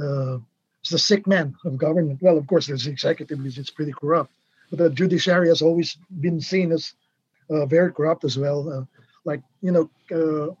uh, 0.00 0.38
as 0.84 0.90
the 0.90 0.98
sick 0.98 1.26
man 1.26 1.54
of 1.64 1.76
government. 1.76 2.22
Well, 2.22 2.38
of 2.38 2.46
course, 2.46 2.66
there's 2.66 2.84
the 2.84 2.90
executive, 2.90 3.44
is 3.44 3.70
pretty 3.70 3.92
corrupt, 3.92 4.32
but 4.70 4.78
the 4.78 4.90
judiciary 4.90 5.48
has 5.48 5.62
always 5.62 5.96
been 6.20 6.40
seen 6.40 6.72
as 6.72 6.94
uh, 7.50 7.66
very 7.66 7.92
corrupt 7.92 8.24
as 8.24 8.38
well. 8.38 8.68
Uh, 8.70 8.84
like 9.24 9.42
you 9.60 9.72
know, 9.72 9.90
uh, 10.14 10.54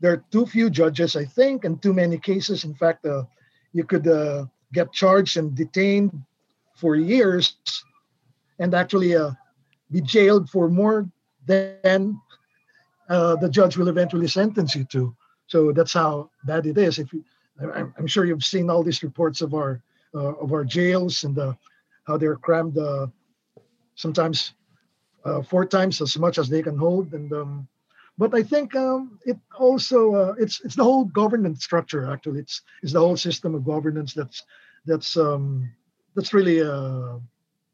there 0.00 0.12
are 0.12 0.24
too 0.30 0.46
few 0.46 0.70
judges, 0.70 1.14
I 1.14 1.24
think, 1.24 1.64
and 1.64 1.80
too 1.80 1.92
many 1.92 2.18
cases. 2.18 2.64
In 2.64 2.74
fact, 2.74 3.04
uh, 3.04 3.24
you 3.72 3.84
could 3.84 4.08
uh, 4.08 4.46
get 4.72 4.92
charged 4.92 5.36
and 5.36 5.54
detained 5.54 6.10
for 6.74 6.96
years 6.96 7.56
and 8.58 8.74
actually 8.74 9.14
uh, 9.14 9.32
be 9.90 10.00
jailed 10.00 10.48
for 10.48 10.68
more 10.68 11.08
than 11.46 12.20
uh, 13.08 13.36
the 13.36 13.48
judge 13.48 13.76
will 13.76 13.88
eventually 13.88 14.28
sentence 14.28 14.74
you 14.74 14.84
to. 14.84 15.14
So 15.46 15.72
that's 15.72 15.92
how 15.92 16.30
bad 16.44 16.66
it 16.66 16.78
is. 16.78 16.98
If 16.98 17.12
you, 17.12 17.24
I'm 17.60 18.06
sure 18.06 18.24
you've 18.24 18.44
seen 18.44 18.70
all 18.70 18.82
these 18.82 19.02
reports 19.02 19.42
of 19.42 19.52
our 19.52 19.82
uh, 20.14 20.34
of 20.36 20.52
our 20.52 20.64
jails 20.64 21.24
and 21.24 21.38
uh, 21.38 21.52
how 22.04 22.16
they're 22.16 22.36
crammed 22.36 22.78
sometimes 23.94 24.54
four 25.46 25.66
times 25.66 26.00
as 26.00 26.16
much 26.18 26.38
as 26.38 26.48
they 26.48 26.62
can 26.62 26.76
hold, 26.76 27.12
and 27.12 27.32
um, 27.32 27.68
but 28.20 28.34
I 28.34 28.42
think 28.42 28.76
um, 28.76 29.18
it 29.24 29.38
also 29.58 30.14
uh, 30.14 30.34
it's 30.38 30.60
it's 30.60 30.76
the 30.76 30.84
whole 30.84 31.06
governance 31.06 31.64
structure 31.64 32.04
actually. 32.12 32.40
It's 32.40 32.60
it's 32.82 32.92
the 32.92 33.00
whole 33.00 33.16
system 33.16 33.54
of 33.54 33.64
governance 33.64 34.12
that's 34.12 34.44
that's 34.84 35.16
um, 35.16 35.72
that's 36.14 36.34
really 36.34 36.60
uh, 36.60 37.16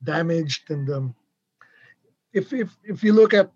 damaged. 0.04 0.70
And 0.70 0.88
um, 0.88 1.14
if 2.32 2.52
if 2.52 2.70
if 2.84 3.02
you 3.02 3.12
look 3.12 3.34
at 3.34 3.50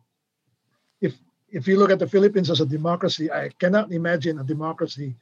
if 1.01 1.15
if 1.49 1.69
you 1.69 1.79
look 1.79 1.93
at 1.93 2.01
the 2.01 2.09
Philippines 2.09 2.51
as 2.51 2.61
a 2.61 2.67
democracy 2.67 3.31
I 3.31 3.51
cannot 3.61 3.93
imagine 3.93 4.41
a 4.41 4.45
democracy 4.45 5.15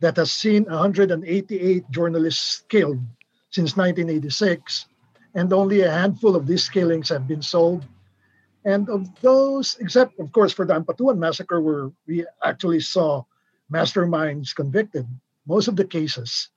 that 0.00 0.16
has 0.16 0.30
seen 0.30 0.64
188 0.64 1.90
journalists 1.90 2.64
killed 2.68 3.00
since 3.48 3.78
1986 3.78 4.86
and 5.34 5.52
only 5.54 5.80
a 5.80 5.90
handful 5.90 6.36
of 6.36 6.46
these 6.46 6.68
killings 6.68 7.08
have 7.08 7.26
been 7.26 7.40
solved 7.40 7.88
and 8.64 8.88
of 8.88 9.08
those, 9.20 9.76
except 9.80 10.18
of 10.18 10.32
course 10.32 10.52
for 10.52 10.64
the 10.66 10.74
Ampatuan 10.74 11.18
massacre, 11.18 11.60
where 11.60 11.90
we 12.06 12.26
actually 12.42 12.80
saw 12.80 13.24
masterminds 13.72 14.54
convicted, 14.54 15.06
most 15.46 15.68
of 15.68 15.76
the 15.76 15.84
cases, 15.84 16.48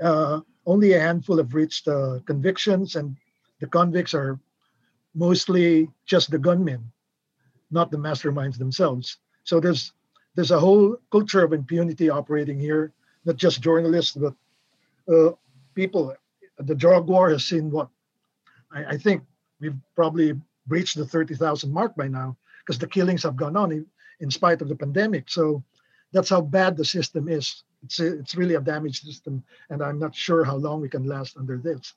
uh, 0.00 0.40
only 0.66 0.92
a 0.92 1.00
handful 1.00 1.38
have 1.38 1.54
reached 1.54 1.88
uh, 1.88 2.18
convictions, 2.26 2.96
and 2.96 3.16
the 3.60 3.66
convicts 3.66 4.14
are 4.14 4.38
mostly 5.14 5.90
just 6.06 6.30
the 6.30 6.38
gunmen, 6.38 6.92
not 7.70 7.90
the 7.90 7.98
masterminds 7.98 8.58
themselves. 8.58 9.18
So 9.44 9.58
there's 9.60 9.92
there's 10.36 10.52
a 10.52 10.60
whole 10.60 10.96
culture 11.10 11.44
of 11.44 11.52
impunity 11.52 12.08
operating 12.08 12.60
here, 12.60 12.92
not 13.24 13.36
just 13.36 13.62
journalists, 13.62 14.16
but 14.16 14.34
uh, 15.12 15.32
people. 15.74 16.14
The 16.58 16.74
drug 16.74 17.08
war 17.08 17.30
has 17.30 17.46
seen 17.46 17.70
what 17.70 17.88
I, 18.70 18.84
I 18.84 18.96
think 18.98 19.24
we've 19.60 19.76
probably 19.96 20.34
breached 20.70 20.96
the 20.96 21.04
30,000 21.04 21.70
mark 21.70 21.94
by 21.96 22.08
now 22.08 22.36
because 22.60 22.78
the 22.78 22.86
killings 22.86 23.24
have 23.24 23.36
gone 23.36 23.56
on 23.56 23.72
in, 23.72 23.84
in 24.20 24.30
spite 24.30 24.62
of 24.62 24.68
the 24.68 24.76
pandemic. 24.76 25.28
So 25.28 25.62
that's 26.12 26.30
how 26.30 26.40
bad 26.40 26.76
the 26.76 26.84
system 26.84 27.28
is. 27.28 27.62
It's 27.82 28.00
a, 28.00 28.18
it's 28.18 28.34
really 28.34 28.54
a 28.54 28.60
damaged 28.60 29.04
system, 29.04 29.42
and 29.68 29.82
I'm 29.82 29.98
not 29.98 30.14
sure 30.14 30.44
how 30.44 30.56
long 30.56 30.80
we 30.80 30.88
can 30.88 31.04
last 31.04 31.36
under 31.36 31.58
this. 31.58 31.94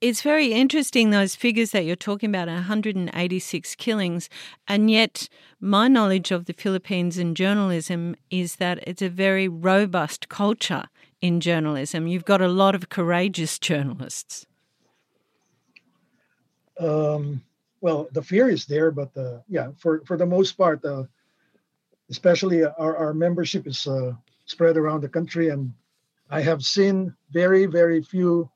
It's 0.00 0.22
very 0.22 0.52
interesting 0.52 1.10
those 1.10 1.34
figures 1.34 1.70
that 1.70 1.84
you're 1.84 1.96
talking 1.96 2.28
about 2.28 2.48
186 2.48 3.74
killings, 3.76 4.28
and 4.68 4.90
yet 4.90 5.28
my 5.60 5.88
knowledge 5.88 6.30
of 6.30 6.44
the 6.44 6.52
Philippines 6.52 7.16
and 7.16 7.36
journalism 7.36 8.14
is 8.30 8.56
that 8.56 8.86
it's 8.86 9.02
a 9.02 9.08
very 9.08 9.48
robust 9.48 10.28
culture 10.28 10.84
in 11.22 11.40
journalism. 11.40 12.06
You've 12.06 12.26
got 12.26 12.42
a 12.42 12.48
lot 12.48 12.74
of 12.74 12.90
courageous 12.90 13.58
journalists. 13.58 14.46
Um, 16.78 17.42
well, 17.80 18.08
the 18.12 18.22
fear 18.22 18.48
is 18.48 18.66
there, 18.66 18.90
but 18.90 19.10
yeah, 19.48 19.68
for, 19.78 20.02
for 20.06 20.16
the 20.16 20.26
most 20.26 20.52
part, 20.52 20.84
uh, 20.84 21.04
especially 22.10 22.64
our, 22.64 22.96
our 22.96 23.14
membership 23.14 23.66
is 23.66 23.86
uh, 23.86 24.12
spread 24.46 24.76
around 24.76 25.02
the 25.02 25.08
country, 25.08 25.48
and 25.50 25.72
I 26.30 26.40
have 26.40 26.62
seen 26.62 27.14
very, 27.30 27.66
very 27.66 28.02
few 28.02 28.50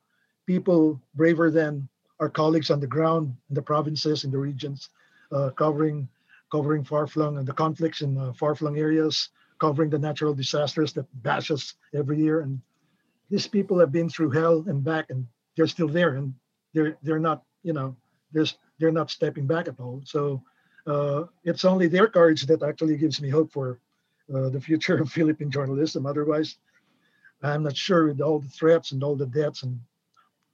people 0.47 1.01
braver 1.15 1.51
than 1.51 1.89
our 2.21 2.29
colleagues 2.29 2.71
on 2.71 2.81
the 2.81 2.87
ground 2.87 3.37
in 3.49 3.55
the 3.55 3.63
provinces, 3.63 4.25
in 4.25 4.31
the 4.31 4.39
regions, 4.39 4.91
uh, 5.33 5.51
covering 5.51 6.09
covering 6.51 6.83
far-flung 6.83 7.37
and 7.37 7.47
the 7.47 7.53
conflicts 7.53 8.01
in 8.01 8.17
uh, 8.17 8.33
far-flung 8.33 8.79
areas, 8.79 9.29
covering 9.61 9.91
the 9.91 9.99
natural 9.99 10.33
disasters 10.33 10.95
that 10.95 11.05
bash 11.23 11.51
us 11.51 11.75
every 11.93 12.19
year. 12.19 12.41
And 12.41 12.59
these 13.29 13.47
people 13.47 13.79
have 13.79 13.93
been 13.93 14.09
through 14.09 14.31
hell 14.31 14.65
and 14.67 14.83
back, 14.83 15.11
and 15.11 15.27
they're 15.55 15.67
still 15.67 15.89
there, 15.89 16.15
and 16.17 16.33
they're 16.73 16.97
they're 17.03 17.19
not, 17.21 17.43
you 17.63 17.75
know, 17.75 17.95
there's 18.33 18.57
they're 18.79 18.93
not 18.93 19.11
stepping 19.11 19.47
back 19.47 19.69
at 19.69 19.81
all. 19.81 20.03
So 20.05 20.43
uh, 20.87 21.25
it's 21.45 21.65
only 21.65 21.89
their 21.89 22.09
courage 22.09 22.47
that 22.47 22.63
actually 22.63 22.97
gives 22.97 23.21
me 23.21 23.29
hope 23.29 23.53
for 23.53 23.79
uh, 24.33 24.49
the 24.49 24.61
future 24.61 24.99
of 24.99 25.11
Philippine 25.19 25.51
journalism. 25.51 26.07
Otherwise, 26.07 26.57
I'm 27.43 27.63
not 27.63 27.77
sure 27.77 28.09
with 28.09 28.21
all 28.21 28.41
the 28.41 28.49
threats 28.49 28.93
and 28.93 29.03
all 29.03 29.17
the 29.17 29.27
debts 29.27 29.63
and 29.63 29.81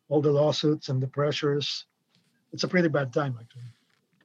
all 0.08 0.20
the 0.20 0.32
lawsuits 0.32 0.88
and 0.88 1.02
the 1.02 1.06
pressures. 1.06 1.86
It's 2.52 2.64
a 2.64 2.68
pretty 2.68 2.88
bad 2.88 3.12
time, 3.12 3.36
actually. 3.40 3.62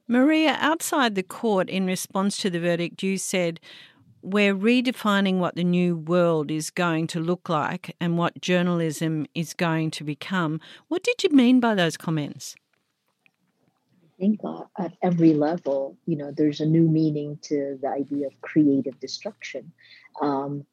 Maria, 0.06 0.56
outside 0.60 1.14
the 1.14 1.22
court, 1.22 1.70
in 1.70 1.86
response 1.86 2.36
to 2.38 2.50
the 2.50 2.60
verdict, 2.60 3.02
you 3.02 3.16
said, 3.16 3.60
We're 4.22 4.54
redefining 4.54 5.38
what 5.38 5.54
the 5.54 5.64
new 5.64 5.96
world 5.96 6.50
is 6.50 6.70
going 6.70 7.06
to 7.08 7.20
look 7.20 7.48
like 7.48 7.94
and 8.00 8.18
what 8.18 8.40
journalism 8.40 9.26
is 9.34 9.54
going 9.54 9.92
to 9.92 10.04
become. 10.04 10.60
What 10.88 11.04
did 11.04 11.22
you 11.22 11.30
mean 11.30 11.60
by 11.60 11.74
those 11.76 11.96
comments? 11.96 12.56
Think 14.20 14.40
uh, 14.44 14.64
at 14.78 14.92
every 15.02 15.32
level, 15.32 15.96
you 16.04 16.16
know, 16.16 16.30
there's 16.30 16.60
a 16.60 16.66
new 16.66 16.86
meaning 16.86 17.38
to 17.44 17.78
the 17.80 17.88
idea 17.88 18.26
of 18.26 18.38
creative 18.42 19.00
destruction. 19.00 19.72
Um, 20.20 20.66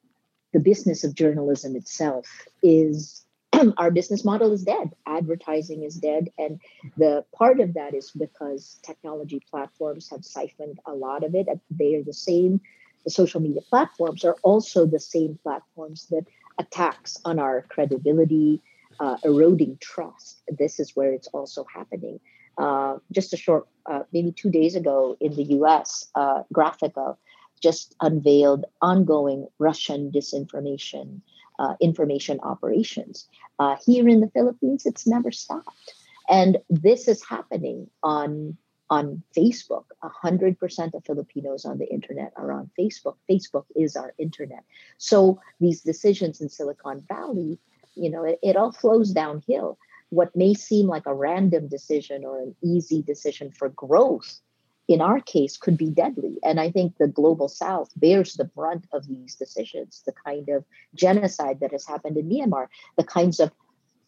the 0.51 0.59
business 0.59 1.05
of 1.05 1.15
journalism 1.15 1.77
itself 1.77 2.27
is 2.61 3.23
our 3.77 3.89
business 3.89 4.25
model 4.25 4.51
is 4.51 4.63
dead. 4.63 4.91
Advertising 5.07 5.83
is 5.83 5.95
dead. 5.95 6.29
And 6.37 6.59
the 6.97 7.23
part 7.33 7.61
of 7.61 7.75
that 7.75 7.93
is 7.93 8.11
because 8.11 8.81
technology 8.83 9.41
platforms 9.49 10.09
have 10.09 10.25
siphoned 10.25 10.79
a 10.85 10.91
lot 10.91 11.23
of 11.23 11.33
it. 11.33 11.47
They 11.71 11.95
are 11.95 12.03
the 12.03 12.13
same 12.13 12.59
the 13.05 13.11
social 13.11 13.39
media 13.39 13.61
platforms 13.61 14.25
are 14.25 14.35
also 14.43 14.85
the 14.85 14.99
same 14.99 15.39
platforms 15.41 16.07
that 16.07 16.25
attacks 16.57 17.17
on 17.23 17.39
our 17.39 17.61
credibility 17.61 18.61
uh, 18.99 19.15
eroding 19.23 19.77
trust. 19.79 20.41
This 20.49 20.81
is 20.81 20.93
where 20.93 21.13
it's 21.13 21.27
also 21.27 21.65
happening 21.73 22.19
uh, 22.57 22.97
just 23.11 23.33
a 23.33 23.37
short 23.37 23.67
uh, 23.85 24.03
maybe 24.11 24.31
two 24.31 24.49
days 24.49 24.75
ago 24.75 25.17
in 25.19 25.35
the 25.35 25.43
us 25.43 26.09
uh, 26.15 26.43
Graphika 26.53 27.15
just 27.61 27.95
unveiled 28.01 28.65
ongoing 28.81 29.47
russian 29.57 30.11
disinformation 30.11 31.21
uh, 31.59 31.75
information 31.81 32.39
operations. 32.41 33.27
Uh, 33.59 33.75
here 33.85 34.07
in 34.07 34.19
the 34.19 34.29
Philippines, 34.29 34.85
it's 34.85 35.07
never 35.07 35.31
stopped. 35.31 35.95
And 36.29 36.57
this 36.69 37.07
is 37.07 37.23
happening 37.23 37.89
on 38.03 38.57
on 38.89 39.21
Facebook. 39.35 39.83
100% 40.01 40.93
of 40.93 41.03
Filipinos 41.03 41.65
on 41.65 41.77
the 41.77 41.91
internet 41.91 42.31
are 42.37 42.53
on 42.53 42.71
Facebook. 42.79 43.15
Facebook 43.29 43.65
is 43.75 43.97
our 43.97 44.13
internet. 44.17 44.63
So 44.97 45.41
these 45.59 45.81
decisions 45.81 46.39
in 46.39 46.47
Silicon 46.47 47.03
Valley, 47.09 47.59
you 47.95 48.09
know, 48.09 48.23
it, 48.23 48.39
it 48.41 48.55
all 48.55 48.71
flows 48.71 49.11
downhill. 49.11 49.77
What 50.09 50.35
may 50.35 50.53
seem 50.53 50.87
like 50.87 51.05
a 51.05 51.13
random 51.13 51.67
decision 51.67 52.23
or 52.23 52.39
an 52.39 52.55
easy 52.63 53.01
decision 53.01 53.51
for 53.51 53.69
growth 53.69 54.39
in 54.87 55.01
our 55.01 55.19
case 55.19 55.57
could 55.57 55.77
be 55.77 55.89
deadly. 55.89 56.37
And 56.43 56.59
I 56.59 56.71
think 56.71 56.97
the 56.97 57.07
global 57.07 57.49
south 57.49 57.89
bears 57.97 58.35
the 58.35 58.45
brunt 58.45 58.87
of 58.93 59.07
these 59.07 59.35
decisions, 59.35 60.01
the 60.05 60.13
kind 60.13 60.49
of 60.49 60.63
genocide 60.95 61.59
that 61.59 61.71
has 61.71 61.85
happened 61.85 62.17
in 62.17 62.29
Myanmar, 62.29 62.67
the 62.95 63.03
kinds 63.03 63.39
of 63.39 63.51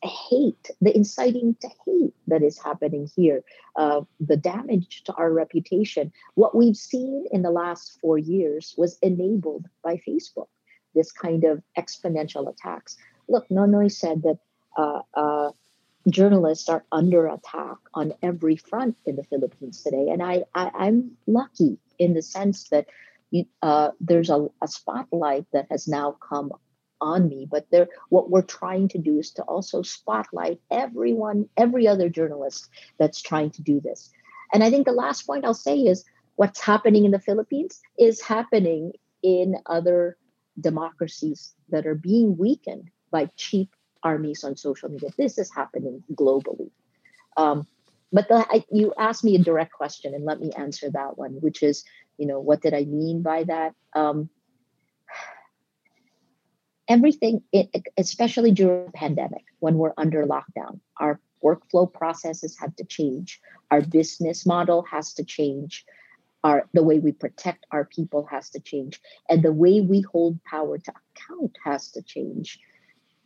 hate, 0.01 0.71
the 0.79 0.95
inciting 0.95 1.55
to 1.59 1.69
hate 1.85 2.13
that 2.27 2.41
is 2.41 2.57
happening 2.57 3.09
here, 3.13 3.43
uh, 3.75 4.01
the 4.21 4.37
damage 4.37 5.03
to 5.03 5.13
our 5.15 5.31
reputation. 5.31 6.13
What 6.35 6.55
we've 6.55 6.77
seen 6.77 7.25
in 7.31 7.41
the 7.41 7.51
last 7.51 7.99
four 7.99 8.17
years 8.17 8.73
was 8.77 8.97
enabled 9.01 9.65
by 9.83 10.01
Facebook, 10.07 10.47
this 10.95 11.11
kind 11.11 11.43
of 11.43 11.61
exponential 11.77 12.49
attacks. 12.49 12.95
Look, 13.27 13.49
Nonoy 13.49 13.91
said 13.91 14.23
that 14.23 14.37
uh, 14.77 15.01
uh, 15.13 15.51
journalists 16.07 16.69
are 16.69 16.85
under 16.91 17.27
attack 17.27 17.77
on 17.93 18.13
every 18.21 18.55
front 18.55 18.97
in 19.05 19.15
the 19.15 19.23
Philippines 19.23 19.83
today. 19.83 20.09
And 20.09 20.23
I, 20.23 20.43
I, 20.55 20.87
am 20.87 21.17
lucky 21.27 21.77
in 21.97 22.13
the 22.13 22.21
sense 22.21 22.69
that 22.69 22.87
uh, 23.61 23.91
there's 23.99 24.29
a, 24.29 24.47
a, 24.61 24.67
spotlight 24.67 25.45
that 25.51 25.67
has 25.69 25.87
now 25.87 26.15
come 26.27 26.51
on 27.01 27.27
me. 27.27 27.47
But 27.49 27.67
there, 27.71 27.87
what 28.09 28.29
we're 28.29 28.41
trying 28.41 28.87
to 28.89 28.97
do 28.97 29.19
is 29.19 29.31
to 29.31 29.43
also 29.43 29.81
spotlight 29.81 30.59
everyone, 30.71 31.47
every 31.57 31.87
other 31.87 32.09
journalist 32.09 32.69
that's 32.97 33.21
trying 33.21 33.51
to 33.51 33.61
do 33.61 33.79
this. 33.79 34.09
And 34.53 34.63
I 34.63 34.69
think 34.69 34.85
the 34.85 34.93
last 34.93 35.27
point 35.27 35.45
I'll 35.45 35.53
say 35.53 35.77
is 35.77 36.05
what's 36.35 36.59
happening 36.59 37.05
in 37.05 37.11
the 37.11 37.19
Philippines 37.19 37.81
is 37.97 38.21
happening 38.21 38.93
in 39.21 39.55
other 39.65 40.17
democracies 40.59 41.53
that 41.69 41.85
are 41.85 41.95
being 41.95 42.37
weakened 42.37 42.89
by 43.11 43.29
cheap 43.35 43.75
armies 44.03 44.43
on 44.43 44.55
social 44.55 44.89
media. 44.89 45.09
This 45.17 45.37
is 45.37 45.53
happening 45.53 46.03
globally. 46.13 46.71
Um, 47.37 47.67
but 48.11 48.27
the, 48.27 48.45
I, 48.49 48.63
you 48.71 48.93
asked 48.97 49.23
me 49.23 49.35
a 49.35 49.39
direct 49.39 49.73
question, 49.73 50.13
and 50.13 50.25
let 50.25 50.39
me 50.39 50.51
answer 50.57 50.89
that 50.91 51.17
one, 51.17 51.33
which 51.41 51.61
is, 51.61 51.83
you 52.17 52.25
know, 52.25 52.39
what 52.39 52.61
did 52.61 52.73
I 52.73 52.85
mean 52.85 53.21
by 53.21 53.43
that? 53.43 53.75
Um, 53.93 54.29
everything, 56.87 57.43
especially 57.97 58.51
during 58.51 58.85
the 58.85 58.91
pandemic, 58.91 59.45
when 59.59 59.75
we're 59.75 59.93
under 59.95 60.25
lockdown, 60.25 60.79
our 60.97 61.19
workflow 61.43 61.91
processes 61.91 62.57
have 62.59 62.75
to 62.77 62.83
change. 62.83 63.39
Our 63.69 63.81
business 63.81 64.45
model 64.45 64.83
has 64.83 65.13
to 65.13 65.23
change. 65.23 65.85
Our 66.43 66.67
the 66.73 66.83
way 66.83 66.99
we 66.99 67.11
protect 67.11 67.65
our 67.71 67.85
people 67.85 68.25
has 68.31 68.49
to 68.51 68.59
change, 68.59 69.01
and 69.29 69.43
the 69.43 69.51
way 69.51 69.81
we 69.81 70.01
hold 70.01 70.41
power 70.45 70.77
to 70.77 70.93
account 71.11 71.57
has 71.63 71.91
to 71.91 72.01
change 72.01 72.59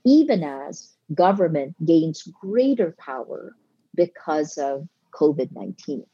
even 0.05 0.43
as 0.43 0.93
government 1.13 1.75
gains 1.85 2.23
greater 2.41 2.95
power 2.97 3.55
because 3.95 4.57
of 4.57 4.87
COVID 5.13 5.51
19. 5.51 6.05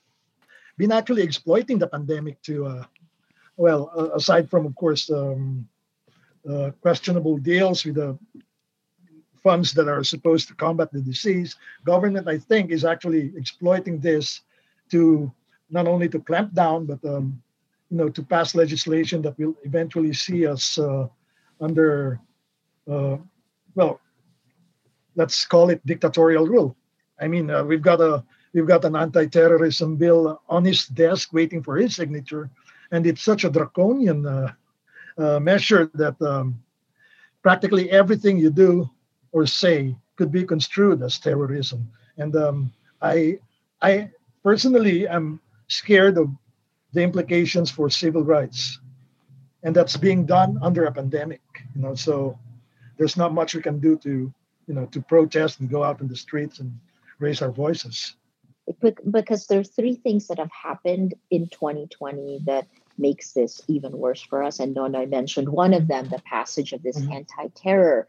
Been 0.77 0.91
actually 0.91 1.23
exploiting 1.23 1.79
the 1.79 1.87
pandemic 1.87 2.41
to, 2.43 2.65
uh, 2.65 2.83
well, 3.57 3.91
uh, 3.97 4.11
aside 4.11 4.49
from, 4.49 4.65
of 4.65 4.75
course, 4.75 5.09
um, 5.09 5.67
uh, 6.49 6.71
questionable 6.81 7.37
deals 7.37 7.85
with 7.85 7.95
the 7.95 8.17
funds 9.43 9.73
that 9.73 9.87
are 9.87 10.03
supposed 10.03 10.47
to 10.47 10.55
combat 10.55 10.91
the 10.91 11.01
disease, 11.01 11.55
government, 11.85 12.27
I 12.27 12.37
think, 12.37 12.71
is 12.71 12.85
actually 12.85 13.33
exploiting 13.35 13.99
this 13.99 14.41
to 14.91 15.31
not 15.69 15.87
only 15.87 16.09
to 16.09 16.19
clamp 16.19 16.53
down, 16.53 16.85
but 16.85 17.03
um, 17.05 17.41
you 17.89 17.97
know, 17.97 18.09
to 18.09 18.23
pass 18.23 18.55
legislation 18.55 19.21
that 19.23 19.37
will 19.37 19.55
eventually 19.63 20.13
see 20.13 20.45
us 20.45 20.77
uh, 20.77 21.07
under 21.59 22.19
uh, 22.89 23.17
well, 23.79 24.01
let's 25.15 25.45
call 25.45 25.69
it 25.69 25.85
dictatorial 25.85 26.45
rule. 26.45 26.75
I 27.23 27.27
mean, 27.27 27.49
uh, 27.49 27.63
we've 27.63 27.81
got 27.81 28.01
a 28.01 28.23
we've 28.53 28.67
got 28.67 28.83
an 28.83 28.95
anti-terrorism 28.95 29.95
bill 29.95 30.41
on 30.49 30.65
his 30.65 30.87
desk 30.87 31.31
waiting 31.31 31.63
for 31.63 31.77
his 31.77 31.95
signature, 31.95 32.49
and 32.91 33.07
it's 33.07 33.23
such 33.23 33.45
a 33.45 33.49
draconian 33.49 34.25
uh, 34.25 34.51
uh, 35.17 35.39
measure 35.39 35.89
that 35.93 36.19
um, 36.21 36.59
practically 37.41 37.89
everything 37.91 38.37
you 38.37 38.49
do 38.49 38.89
or 39.31 39.45
say 39.45 39.95
could 40.17 40.31
be 40.31 40.43
construed 40.43 41.01
as 41.01 41.19
terrorism. 41.19 41.87
And 42.17 42.35
um, 42.35 42.57
I, 43.01 43.39
I 43.81 44.11
personally 44.43 45.07
am 45.07 45.39
scared 45.67 46.17
of 46.17 46.27
the 46.91 47.01
implications 47.01 47.71
for 47.71 47.89
civil 47.89 48.23
rights, 48.23 48.79
and 49.63 49.73
that's 49.73 49.95
being 49.95 50.25
done 50.25 50.59
under 50.61 50.83
a 50.83 50.91
pandemic. 50.91 51.41
You 51.75 51.81
know, 51.83 51.95
so 51.95 52.37
there's 52.99 53.17
not 53.17 53.33
much 53.33 53.55
we 53.55 53.61
can 53.61 53.79
do 53.79 53.97
to 53.97 54.31
you 54.67 54.73
know 54.75 54.85
to 54.87 55.01
protest 55.01 55.59
and 55.59 55.69
go 55.69 55.83
out 55.83 56.01
in 56.01 56.07
the 56.07 56.15
streets 56.15 56.59
and 56.59 56.77
raise 57.17 57.41
our 57.41 57.51
voices 57.51 58.15
because 59.11 59.47
there 59.47 59.59
are 59.59 59.63
three 59.63 59.95
things 59.95 60.27
that 60.27 60.37
have 60.37 60.51
happened 60.51 61.15
in 61.31 61.47
2020 61.47 62.41
that 62.45 62.67
makes 62.97 63.31
this 63.31 63.61
even 63.67 63.97
worse 63.97 64.21
for 64.21 64.43
us. 64.43 64.59
And 64.59 64.75
Nonoy 64.75 65.09
mentioned 65.09 65.49
one 65.49 65.73
of 65.73 65.87
them, 65.87 66.09
the 66.09 66.21
passage 66.25 66.73
of 66.73 66.83
this 66.83 66.99
mm-hmm. 66.99 67.13
anti-terror 67.13 68.07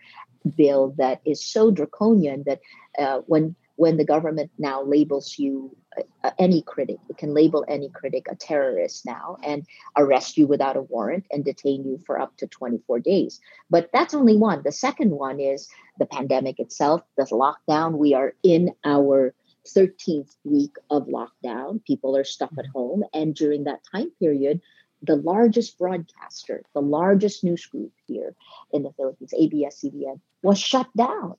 bill 0.56 0.94
that 0.98 1.20
is 1.24 1.42
so 1.42 1.70
draconian 1.70 2.42
that 2.44 2.60
uh, 2.98 3.20
when 3.26 3.54
when 3.80 3.96
the 3.96 4.04
government 4.04 4.50
now 4.58 4.82
labels 4.82 5.38
you 5.38 5.74
uh, 6.22 6.30
any 6.38 6.60
critic, 6.60 6.98
it 7.08 7.16
can 7.16 7.32
label 7.32 7.64
any 7.66 7.88
critic 7.88 8.26
a 8.30 8.36
terrorist 8.36 9.06
now 9.06 9.38
and 9.42 9.66
arrest 9.96 10.36
you 10.36 10.46
without 10.46 10.76
a 10.76 10.82
warrant 10.82 11.24
and 11.30 11.46
detain 11.46 11.82
you 11.84 11.98
for 12.04 12.20
up 12.20 12.36
to 12.36 12.46
24 12.46 13.00
days. 13.00 13.40
But 13.70 13.88
that's 13.90 14.12
only 14.12 14.36
one. 14.36 14.60
The 14.64 14.70
second 14.70 15.12
one 15.12 15.40
is 15.40 15.66
the 15.98 16.04
pandemic 16.04 16.60
itself, 16.60 17.00
the 17.16 17.24
lockdown. 17.24 17.96
We 17.96 18.12
are 18.12 18.34
in 18.42 18.74
our 18.84 19.34
13th 19.66 20.36
week 20.44 20.76
of 20.90 21.06
lockdown. 21.06 21.82
People 21.86 22.18
are 22.18 22.24
stuck 22.24 22.52
at 22.58 22.66
home. 22.66 23.02
And 23.14 23.34
during 23.34 23.64
that 23.64 23.80
time 23.90 24.12
period, 24.20 24.60
the 25.00 25.16
largest 25.16 25.78
broadcaster, 25.78 26.64
the 26.74 26.82
largest 26.82 27.42
news 27.44 27.64
group 27.64 27.92
here 28.06 28.34
in 28.74 28.82
the 28.82 28.92
Philippines, 28.92 29.32
ABS-CBN, 29.34 30.20
was 30.42 30.58
shut 30.58 30.88
down. 30.94 31.36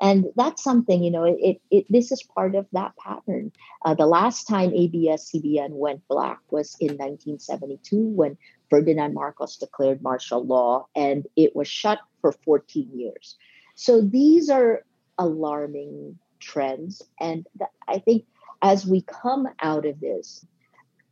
And 0.00 0.26
that's 0.36 0.62
something, 0.62 1.02
you 1.02 1.10
know, 1.10 1.24
it, 1.24 1.60
it, 1.70 1.86
this 1.88 2.10
is 2.10 2.22
part 2.22 2.54
of 2.54 2.66
that 2.72 2.96
pattern. 2.96 3.52
Uh, 3.84 3.94
the 3.94 4.06
last 4.06 4.48
time 4.48 4.72
ABS-CBN 4.74 5.70
went 5.70 6.06
black 6.08 6.40
was 6.50 6.76
in 6.80 6.96
1972 6.96 8.08
when 8.08 8.36
Ferdinand 8.70 9.14
Marcos 9.14 9.56
declared 9.56 10.02
martial 10.02 10.44
law 10.44 10.86
and 10.96 11.26
it 11.36 11.54
was 11.54 11.68
shut 11.68 11.98
for 12.20 12.32
14 12.32 12.88
years. 12.94 13.36
So 13.74 14.00
these 14.00 14.50
are 14.50 14.84
alarming 15.18 16.18
trends. 16.40 17.02
And 17.20 17.46
th- 17.58 17.70
I 17.86 17.98
think 17.98 18.24
as 18.62 18.86
we 18.86 19.02
come 19.02 19.48
out 19.60 19.86
of 19.86 20.00
this, 20.00 20.44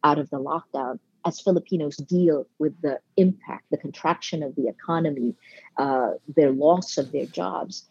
out 0.02 0.18
of 0.18 0.30
the 0.30 0.38
lockdown, 0.38 0.98
as 1.26 1.40
Filipinos 1.40 1.96
deal 1.96 2.46
with 2.58 2.80
the 2.80 2.98
impact, 3.16 3.64
the 3.70 3.76
contraction 3.76 4.42
of 4.42 4.54
the 4.56 4.68
economy, 4.68 5.34
uh, 5.76 6.12
their 6.34 6.50
loss 6.50 6.96
of 6.96 7.12
their 7.12 7.26
jobs, 7.26 7.89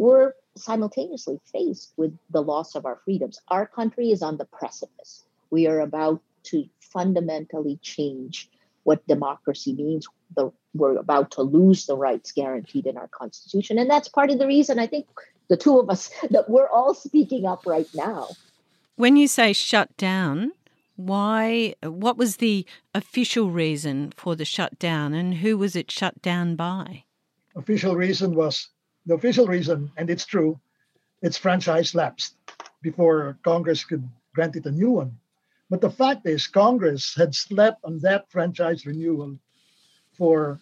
we're 0.00 0.32
simultaneously 0.56 1.38
faced 1.52 1.92
with 1.98 2.16
the 2.30 2.40
loss 2.40 2.74
of 2.74 2.86
our 2.86 2.98
freedoms. 3.04 3.38
Our 3.48 3.66
country 3.66 4.10
is 4.10 4.22
on 4.22 4.38
the 4.38 4.46
precipice. 4.46 5.24
We 5.50 5.66
are 5.66 5.80
about 5.80 6.22
to 6.44 6.64
fundamentally 6.80 7.78
change 7.82 8.48
what 8.84 9.06
democracy 9.06 9.74
means. 9.74 10.08
The, 10.36 10.50
we're 10.72 10.96
about 10.96 11.32
to 11.32 11.42
lose 11.42 11.84
the 11.84 11.98
rights 11.98 12.32
guaranteed 12.32 12.86
in 12.86 12.96
our 12.96 13.08
Constitution. 13.08 13.78
And 13.78 13.90
that's 13.90 14.08
part 14.08 14.30
of 14.30 14.38
the 14.38 14.46
reason 14.46 14.78
I 14.78 14.86
think 14.86 15.06
the 15.48 15.58
two 15.58 15.78
of 15.78 15.90
us 15.90 16.10
that 16.30 16.48
we're 16.48 16.70
all 16.70 16.94
speaking 16.94 17.44
up 17.44 17.66
right 17.66 17.88
now. 17.94 18.28
When 18.96 19.16
you 19.16 19.28
say 19.28 19.52
shut 19.52 19.94
down, 19.98 20.52
why 20.96 21.74
what 21.82 22.16
was 22.16 22.38
the 22.38 22.64
official 22.94 23.50
reason 23.50 24.14
for 24.16 24.34
the 24.34 24.46
shutdown 24.46 25.12
and 25.12 25.34
who 25.34 25.58
was 25.58 25.76
it 25.76 25.90
shut 25.90 26.22
down 26.22 26.56
by? 26.56 27.04
Official 27.54 27.96
reason 27.96 28.34
was 28.34 28.70
the 29.06 29.14
official 29.14 29.46
reason, 29.46 29.90
and 29.96 30.10
it's 30.10 30.26
true, 30.26 30.60
its 31.22 31.36
franchise 31.36 31.94
lapsed 31.94 32.36
before 32.82 33.38
Congress 33.42 33.84
could 33.84 34.08
grant 34.34 34.56
it 34.56 34.66
a 34.66 34.70
new 34.70 34.90
one. 34.90 35.18
But 35.68 35.80
the 35.80 35.90
fact 35.90 36.26
is, 36.26 36.46
Congress 36.46 37.14
had 37.14 37.34
slept 37.34 37.84
on 37.84 37.98
that 38.00 38.30
franchise 38.30 38.86
renewal 38.86 39.38
for 40.12 40.60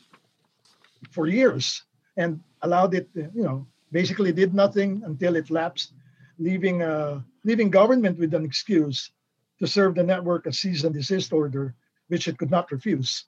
for 1.11 1.27
years 1.27 1.85
and 2.17 2.41
allowed 2.63 2.93
it, 2.95 3.09
you 3.15 3.43
know, 3.43 3.67
basically 3.93 4.33
did 4.33 4.53
nothing 4.53 5.03
until 5.05 5.37
it 5.37 5.51
lapsed, 5.51 5.93
leaving 6.39 6.83
uh, 6.83 7.23
leaving 7.45 7.71
government 7.71 8.19
with 8.19 8.35
an 8.35 8.45
excuse 8.45 9.11
to 9.59 9.67
serve 9.67 9.95
the 9.95 10.03
network 10.03 10.47
a 10.47 10.53
cease 10.53 10.85
and 10.85 10.95
desist 10.95 11.33
order, 11.33 11.75
which 12.09 12.29
it 12.29 12.37
could 12.39 12.51
not 12.51 12.71
refuse. 12.71 13.25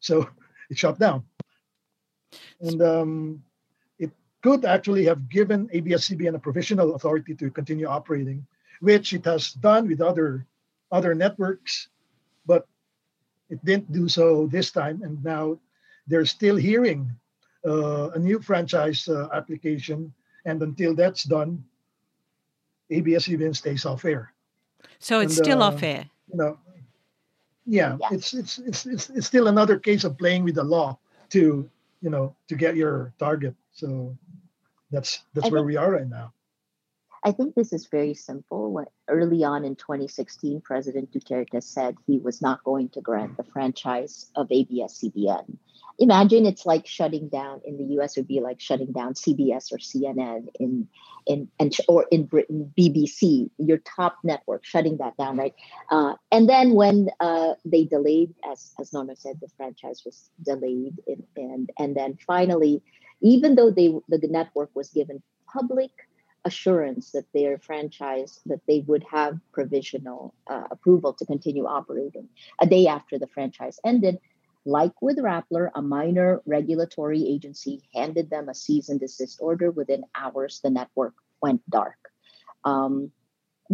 So 0.00 0.28
it 0.70 0.78
shut 0.78 0.98
down. 0.98 1.24
And 2.60 2.80
um, 2.80 3.42
could 4.42 4.64
actually 4.64 5.04
have 5.06 5.28
given 5.28 5.70
ABS-CBN 5.72 6.34
a 6.34 6.38
provisional 6.38 6.94
authority 6.94 7.34
to 7.36 7.50
continue 7.50 7.86
operating, 7.86 8.44
which 8.80 9.12
it 9.12 9.24
has 9.24 9.52
done 9.52 9.88
with 9.88 10.00
other 10.00 10.46
other 10.90 11.14
networks, 11.14 11.88
but 12.44 12.66
it 13.48 13.64
didn't 13.64 13.90
do 13.92 14.08
so 14.08 14.46
this 14.46 14.70
time. 14.70 15.00
And 15.02 15.24
now 15.24 15.58
they're 16.06 16.26
still 16.26 16.56
hearing 16.56 17.10
uh, 17.64 18.10
a 18.10 18.18
new 18.18 18.40
franchise 18.40 19.08
uh, 19.08 19.28
application, 19.32 20.12
and 20.44 20.62
until 20.62 20.94
that's 20.94 21.24
done, 21.24 21.64
ABS-CBN 22.90 23.56
stays 23.56 23.86
off 23.86 24.04
air. 24.04 24.34
So 24.98 25.20
it's 25.20 25.38
and, 25.38 25.46
still 25.46 25.62
uh, 25.62 25.68
off 25.68 25.82
air. 25.82 26.04
You 26.28 26.36
know, 26.36 26.58
yeah, 27.64 27.96
yeah, 28.00 28.08
It's, 28.10 28.34
it's 28.34 28.58
it's 28.58 28.86
it's 28.86 29.10
it's 29.10 29.26
still 29.26 29.46
another 29.46 29.78
case 29.78 30.04
of 30.04 30.18
playing 30.18 30.44
with 30.44 30.56
the 30.56 30.64
law 30.64 30.98
to 31.30 31.68
you 32.02 32.10
know 32.10 32.34
to 32.48 32.54
get 32.56 32.76
your 32.76 33.12
target. 33.18 33.54
So 33.72 34.16
that's 34.92 35.22
that's 35.34 35.48
I 35.48 35.50
where 35.50 35.60
think, 35.60 35.66
we 35.66 35.76
are 35.76 35.90
right 35.90 36.08
now. 36.08 36.32
I 37.24 37.32
think 37.32 37.54
this 37.54 37.72
is 37.72 37.86
very 37.86 38.14
simple. 38.14 38.72
When, 38.72 38.86
early 39.08 39.44
on 39.44 39.64
in 39.64 39.76
2016, 39.76 40.60
President 40.60 41.12
Duterte 41.12 41.62
said 41.62 41.96
he 42.06 42.18
was 42.18 42.42
not 42.42 42.62
going 42.64 42.90
to 42.90 43.00
grant 43.00 43.36
the 43.36 43.44
franchise 43.44 44.30
of 44.36 44.48
ABS-CBN 44.50 45.58
imagine 45.98 46.46
it's 46.46 46.66
like 46.66 46.86
shutting 46.86 47.28
down 47.28 47.60
in 47.64 47.76
the 47.76 48.00
US 48.00 48.16
would 48.16 48.26
be 48.26 48.40
like 48.40 48.60
shutting 48.60 48.92
down 48.92 49.14
CBS 49.14 49.72
or 49.72 49.78
CNN 49.78 50.48
in 50.58 50.88
in 51.26 51.48
and 51.60 51.76
or 51.88 52.06
in 52.10 52.24
Britain 52.24 52.72
BBC 52.78 53.50
your 53.58 53.78
top 53.78 54.16
network 54.24 54.64
shutting 54.64 54.96
that 54.98 55.16
down 55.16 55.36
right 55.36 55.54
uh, 55.90 56.14
and 56.30 56.48
then 56.48 56.74
when 56.74 57.08
uh, 57.20 57.54
they 57.64 57.84
delayed 57.84 58.34
as 58.50 58.74
as 58.80 58.92
Norma 58.92 59.16
said 59.16 59.38
the 59.40 59.48
franchise 59.56 60.02
was 60.04 60.30
delayed 60.42 61.00
in, 61.06 61.22
and 61.36 61.70
and 61.78 61.96
then 61.96 62.18
finally 62.26 62.82
even 63.22 63.54
though 63.54 63.70
they 63.70 63.88
the 64.08 64.28
network 64.28 64.70
was 64.74 64.90
given 64.90 65.22
public 65.52 65.90
assurance 66.44 67.12
that 67.12 67.24
their 67.32 67.56
franchise 67.58 68.40
that 68.46 68.60
they 68.66 68.80
would 68.88 69.04
have 69.10 69.38
provisional 69.52 70.34
uh, 70.48 70.64
approval 70.70 71.12
to 71.12 71.24
continue 71.24 71.66
operating 71.66 72.28
a 72.60 72.66
day 72.66 72.86
after 72.88 73.18
the 73.18 73.28
franchise 73.28 73.78
ended 73.84 74.18
like 74.64 75.00
with 75.02 75.18
Rappler, 75.18 75.70
a 75.74 75.82
minor 75.82 76.40
regulatory 76.46 77.26
agency 77.26 77.82
handed 77.94 78.30
them 78.30 78.48
a 78.48 78.54
cease 78.54 78.88
and 78.88 79.00
desist 79.00 79.38
order. 79.40 79.70
Within 79.70 80.04
hours, 80.14 80.60
the 80.62 80.70
network 80.70 81.14
went 81.40 81.68
dark. 81.68 81.96
Um, 82.64 83.10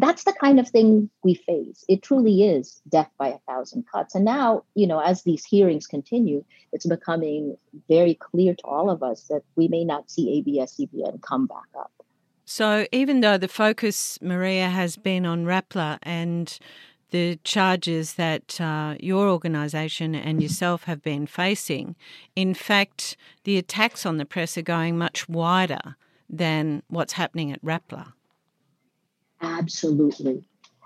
that's 0.00 0.24
the 0.24 0.32
kind 0.32 0.60
of 0.60 0.68
thing 0.68 1.10
we 1.22 1.34
face. 1.34 1.84
It 1.88 2.02
truly 2.02 2.42
is 2.42 2.80
death 2.88 3.10
by 3.18 3.28
a 3.28 3.38
thousand 3.48 3.84
cuts. 3.90 4.14
And 4.14 4.24
now, 4.24 4.64
you 4.74 4.86
know, 4.86 5.00
as 5.00 5.22
these 5.22 5.44
hearings 5.44 5.86
continue, 5.86 6.44
it's 6.72 6.86
becoming 6.86 7.56
very 7.88 8.14
clear 8.14 8.54
to 8.54 8.64
all 8.64 8.90
of 8.90 9.02
us 9.02 9.24
that 9.24 9.42
we 9.56 9.68
may 9.68 9.84
not 9.84 10.10
see 10.10 10.38
ABS-CBN 10.38 11.22
come 11.22 11.46
back 11.46 11.68
up. 11.78 11.92
So 12.44 12.86
even 12.92 13.20
though 13.20 13.38
the 13.38 13.48
focus, 13.48 14.18
Maria, 14.22 14.68
has 14.68 14.96
been 14.96 15.26
on 15.26 15.44
Rappler 15.44 15.98
and 16.02 16.58
the 17.10 17.38
charges 17.44 18.14
that 18.14 18.60
uh, 18.60 18.94
your 19.00 19.28
organisation 19.28 20.14
and 20.14 20.42
yourself 20.42 20.84
have 20.84 21.02
been 21.02 21.26
facing. 21.26 21.96
In 22.36 22.54
fact, 22.54 23.16
the 23.44 23.56
attacks 23.56 24.04
on 24.04 24.18
the 24.18 24.26
press 24.26 24.58
are 24.58 24.62
going 24.62 24.98
much 24.98 25.28
wider 25.28 25.96
than 26.28 26.82
what's 26.88 27.14
happening 27.14 27.52
at 27.52 27.62
Rappler. 27.62 28.12
Absolutely. 29.40 30.44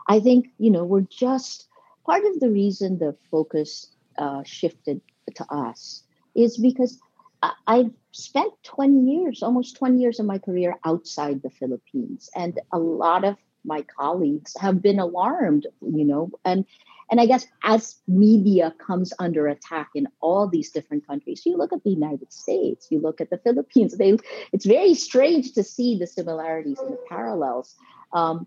I 0.09 0.21
think, 0.21 0.49
you 0.59 0.71
know, 0.71 0.85
we're 0.85 1.03
just 1.03 1.69
part 2.05 2.25
of 2.25 2.41
the 2.41 2.51
reason 2.51 2.99
the 2.99 3.17
focus 3.31 3.88
uh, 4.19 4.43
shifted 4.45 5.01
to 5.37 5.47
us 5.53 6.03
is 6.35 6.59
because 6.59 6.99
I, 7.43 7.53
I've 7.67 7.91
spent 8.12 8.53
20 8.65 9.11
years, 9.11 9.43
almost 9.43 9.77
20 9.77 9.99
years 9.99 10.21
of 10.21 10.27
my 10.27 10.38
career 10.38 10.77
outside 10.85 11.43
the 11.43 11.51
Philippines. 11.51 12.29
And 12.35 12.61
a 12.73 12.79
lot 12.79 13.25
of 13.25 13.37
my 13.65 13.83
colleagues 13.83 14.55
have 14.61 14.83
been 14.83 14.99
alarmed, 14.99 15.67
you 15.81 16.05
know, 16.05 16.31
and 16.45 16.65
and 17.11 17.21
I 17.21 17.27
guess 17.27 17.47
as 17.62 18.01
media 18.09 18.75
comes 18.79 19.12
under 19.19 19.47
attack 19.47 19.91
in 19.95 20.09
all 20.21 20.49
these 20.49 20.71
different 20.71 21.07
countries, 21.07 21.43
you 21.45 21.59
look 21.59 21.71
at 21.75 21.85
the 21.85 21.91
United 21.91 22.33
States, 22.33 22.87
you 22.91 23.01
look 23.01 23.21
at 23.21 23.29
the 23.29 23.37
Philippines. 23.37 23.99
They, 23.99 24.17
it's 24.51 24.65
very 24.65 24.95
strange 24.95 25.53
to 25.53 25.62
see 25.62 25.99
the 25.99 26.07
similarities 26.07 26.79
and 26.79 26.95
the 26.95 26.99
parallels. 27.11 27.77
Um, 28.12 28.46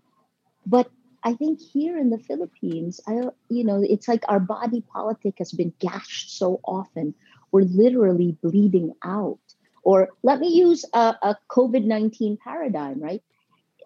but 0.64 0.90
I 1.22 1.34
think 1.34 1.60
here 1.60 1.98
in 1.98 2.10
the 2.10 2.18
Philippines, 2.18 3.00
I, 3.06 3.22
you 3.48 3.64
know, 3.64 3.82
it's 3.82 4.08
like 4.08 4.24
our 4.28 4.40
body 4.40 4.80
politic 4.80 5.34
has 5.38 5.52
been 5.52 5.72
gashed 5.80 6.38
so 6.38 6.60
often. 6.64 7.14
We're 7.52 7.62
literally 7.62 8.36
bleeding 8.42 8.92
out. 9.02 9.38
Or 9.82 10.08
let 10.22 10.40
me 10.40 10.48
use 10.48 10.84
a, 10.92 11.14
a 11.22 11.36
COVID 11.48 11.84
19 11.84 12.38
paradigm, 12.42 13.00
right? 13.00 13.22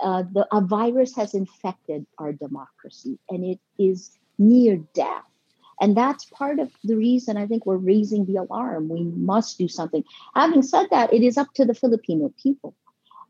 uh, 0.01 0.25
the, 0.33 0.47
a 0.53 0.61
virus 0.61 1.15
has 1.17 1.35
infected 1.35 2.07
our 2.19 2.33
democracy 2.33 3.19
and 3.29 3.45
it 3.45 3.61
is 3.79 4.19
near 4.39 4.77
death. 4.95 5.25
And 5.81 5.97
that's 5.97 6.27
part 6.27 6.59
of 6.59 6.71
the 6.85 6.97
reason 6.97 7.37
I 7.37 7.47
think 7.47 7.65
we're 7.65 7.77
raising 7.77 8.27
the 8.27 8.37
alarm. 8.37 8.89
We 8.89 9.05
must 9.05 9.57
do 9.57 9.67
something. 9.67 10.05
Having 10.35 10.63
said 10.63 10.89
that, 10.91 11.13
it 11.13 11.23
is 11.23 11.39
up 11.39 11.53
to 11.55 11.65
the 11.65 11.75
Filipino 11.75 12.33
people. 12.43 12.75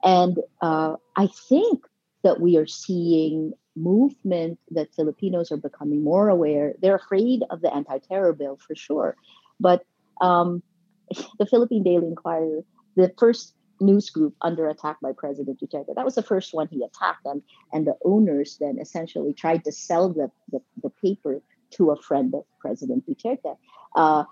And 0.02 0.38
uh, 0.60 0.96
I 1.16 1.28
think 1.28 1.84
that 2.22 2.40
we 2.40 2.56
are 2.56 2.66
seeing 2.66 3.52
movement 3.76 4.58
that 4.70 4.94
Filipinos 4.94 5.50
are 5.52 5.56
becoming 5.56 6.02
more 6.02 6.28
aware. 6.28 6.74
They're 6.80 6.96
afraid 6.96 7.42
of 7.50 7.60
the 7.60 7.72
anti-terror 7.72 8.32
bill 8.34 8.58
for 8.66 8.74
sure, 8.74 9.16
but 9.58 9.84
um, 10.20 10.62
the 11.38 11.46
Philippine 11.46 11.82
Daily 11.82 12.06
Inquirer, 12.06 12.64
the 12.96 13.12
first 13.18 13.54
news 13.80 14.10
group 14.10 14.34
under 14.42 14.68
attack 14.68 14.98
by 15.00 15.12
President 15.12 15.58
Duterte. 15.60 15.94
That 15.94 16.04
was 16.04 16.14
the 16.14 16.22
first 16.22 16.52
one 16.52 16.68
he 16.68 16.84
attacked, 16.84 17.24
and 17.24 17.42
and 17.72 17.86
the 17.86 17.96
owners 18.04 18.58
then 18.60 18.78
essentially 18.78 19.32
tried 19.32 19.64
to 19.64 19.72
sell 19.72 20.12
the 20.12 20.30
the, 20.52 20.60
the 20.82 20.90
paper 20.90 21.40
to 21.70 21.90
a 21.90 21.96
friend 21.96 22.34
of 22.34 22.44
President 22.58 23.06
Duterte. 23.06 23.56
Uh, 23.94 24.24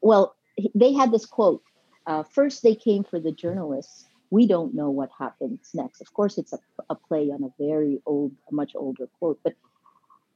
well, 0.00 0.36
they 0.74 0.92
had 0.92 1.12
this 1.12 1.26
quote. 1.26 1.62
Uh, 2.06 2.22
first, 2.24 2.62
they 2.62 2.74
came 2.74 3.04
for 3.04 3.20
the 3.20 3.32
journalists. 3.32 4.06
We 4.30 4.46
don't 4.46 4.74
know 4.74 4.90
what 4.90 5.10
happens 5.18 5.70
next. 5.74 6.00
Of 6.00 6.14
course, 6.14 6.38
it's 6.38 6.52
a, 6.52 6.58
a 6.88 6.94
play 6.94 7.30
on 7.30 7.42
a 7.42 7.50
very 7.58 8.00
old, 8.06 8.32
a 8.50 8.54
much 8.54 8.72
older 8.74 9.08
quote, 9.18 9.40
but 9.42 9.54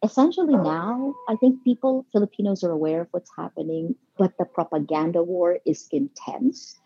essentially 0.02 0.54
oh. 0.54 0.62
now 0.62 1.14
i 1.30 1.36
think 1.36 1.64
people 1.64 2.04
filipinos 2.12 2.62
are 2.62 2.72
aware 2.72 3.02
of 3.02 3.08
what's 3.12 3.30
happening 3.38 3.94
but 4.18 4.36
the 4.36 4.44
propaganda 4.44 5.22
war 5.22 5.58
is 5.64 5.88
intense 5.92 6.78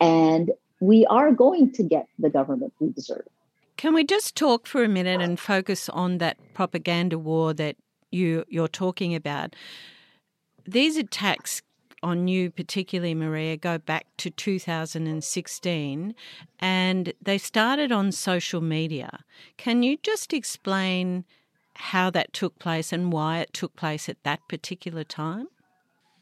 and 0.00 0.50
we 0.80 1.06
are 1.06 1.32
going 1.32 1.72
to 1.72 1.82
get 1.82 2.06
the 2.18 2.30
government 2.30 2.72
we 2.80 2.90
deserve. 2.90 3.26
Can 3.76 3.94
we 3.94 4.04
just 4.04 4.36
talk 4.36 4.66
for 4.66 4.82
a 4.84 4.88
minute 4.88 5.20
and 5.20 5.38
focus 5.38 5.88
on 5.88 6.18
that 6.18 6.38
propaganda 6.54 7.18
war 7.18 7.52
that 7.54 7.76
you 8.10 8.44
you're 8.48 8.68
talking 8.68 9.14
about? 9.14 9.54
These 10.64 10.96
attacks 10.96 11.62
on 12.06 12.28
you, 12.28 12.50
particularly 12.52 13.14
Maria, 13.14 13.56
go 13.56 13.78
back 13.78 14.06
to 14.18 14.30
2016 14.30 16.14
and 16.60 17.12
they 17.20 17.36
started 17.36 17.90
on 17.90 18.12
social 18.12 18.60
media. 18.60 19.24
Can 19.56 19.82
you 19.82 19.98
just 20.02 20.32
explain 20.32 21.24
how 21.74 22.08
that 22.10 22.32
took 22.32 22.58
place 22.60 22.92
and 22.92 23.12
why 23.12 23.40
it 23.40 23.52
took 23.52 23.74
place 23.74 24.08
at 24.08 24.22
that 24.22 24.40
particular 24.48 25.02
time? 25.02 25.48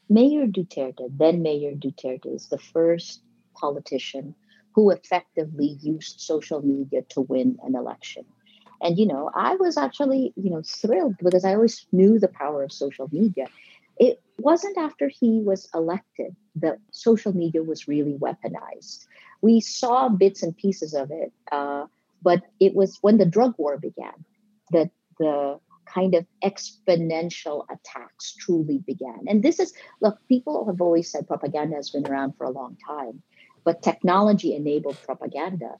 Mayor 0.09 0.47
Duterte, 0.47 1.07
then 1.15 1.43
Mayor 1.43 1.73
Duterte, 1.73 2.33
is 2.33 2.49
the 2.49 2.57
first 2.57 3.21
politician 3.53 4.33
who 4.73 4.89
effectively 4.89 5.77
used 5.81 6.19
social 6.19 6.61
media 6.63 7.03
to 7.09 7.21
win 7.21 7.57
an 7.63 7.75
election. 7.75 8.25
And, 8.81 8.97
you 8.97 9.05
know, 9.05 9.29
I 9.35 9.55
was 9.55 9.77
actually, 9.77 10.33
you 10.35 10.49
know, 10.49 10.63
thrilled 10.65 11.17
because 11.23 11.45
I 11.45 11.53
always 11.53 11.85
knew 11.91 12.19
the 12.19 12.27
power 12.27 12.63
of 12.63 12.71
social 12.71 13.07
media. 13.11 13.45
It 13.97 14.21
wasn't 14.37 14.77
after 14.77 15.07
he 15.07 15.41
was 15.41 15.69
elected 15.73 16.35
that 16.55 16.79
social 16.91 17.35
media 17.35 17.63
was 17.63 17.87
really 17.87 18.13
weaponized. 18.13 19.05
We 19.41 19.61
saw 19.61 20.09
bits 20.09 20.43
and 20.43 20.55
pieces 20.55 20.93
of 20.93 21.11
it, 21.11 21.31
uh, 21.51 21.85
but 22.21 22.41
it 22.59 22.75
was 22.75 22.97
when 23.01 23.17
the 23.17 23.25
drug 23.25 23.55
war 23.57 23.77
began 23.77 24.25
that 24.71 24.89
the 25.19 25.59
kind 25.85 26.15
of 26.15 26.25
exponential 26.43 27.65
attacks 27.69 28.35
truly 28.35 28.79
began. 28.79 29.19
And 29.27 29.43
this 29.43 29.59
is, 29.59 29.73
look, 30.01 30.17
people 30.27 30.65
have 30.65 30.81
always 30.81 31.11
said 31.11 31.27
propaganda 31.27 31.75
has 31.75 31.89
been 31.91 32.07
around 32.07 32.33
for 32.37 32.45
a 32.45 32.49
long 32.49 32.77
time. 32.85 33.21
But 33.63 33.81
technology 33.81 34.55
enabled 34.55 34.97
propaganda 35.05 35.75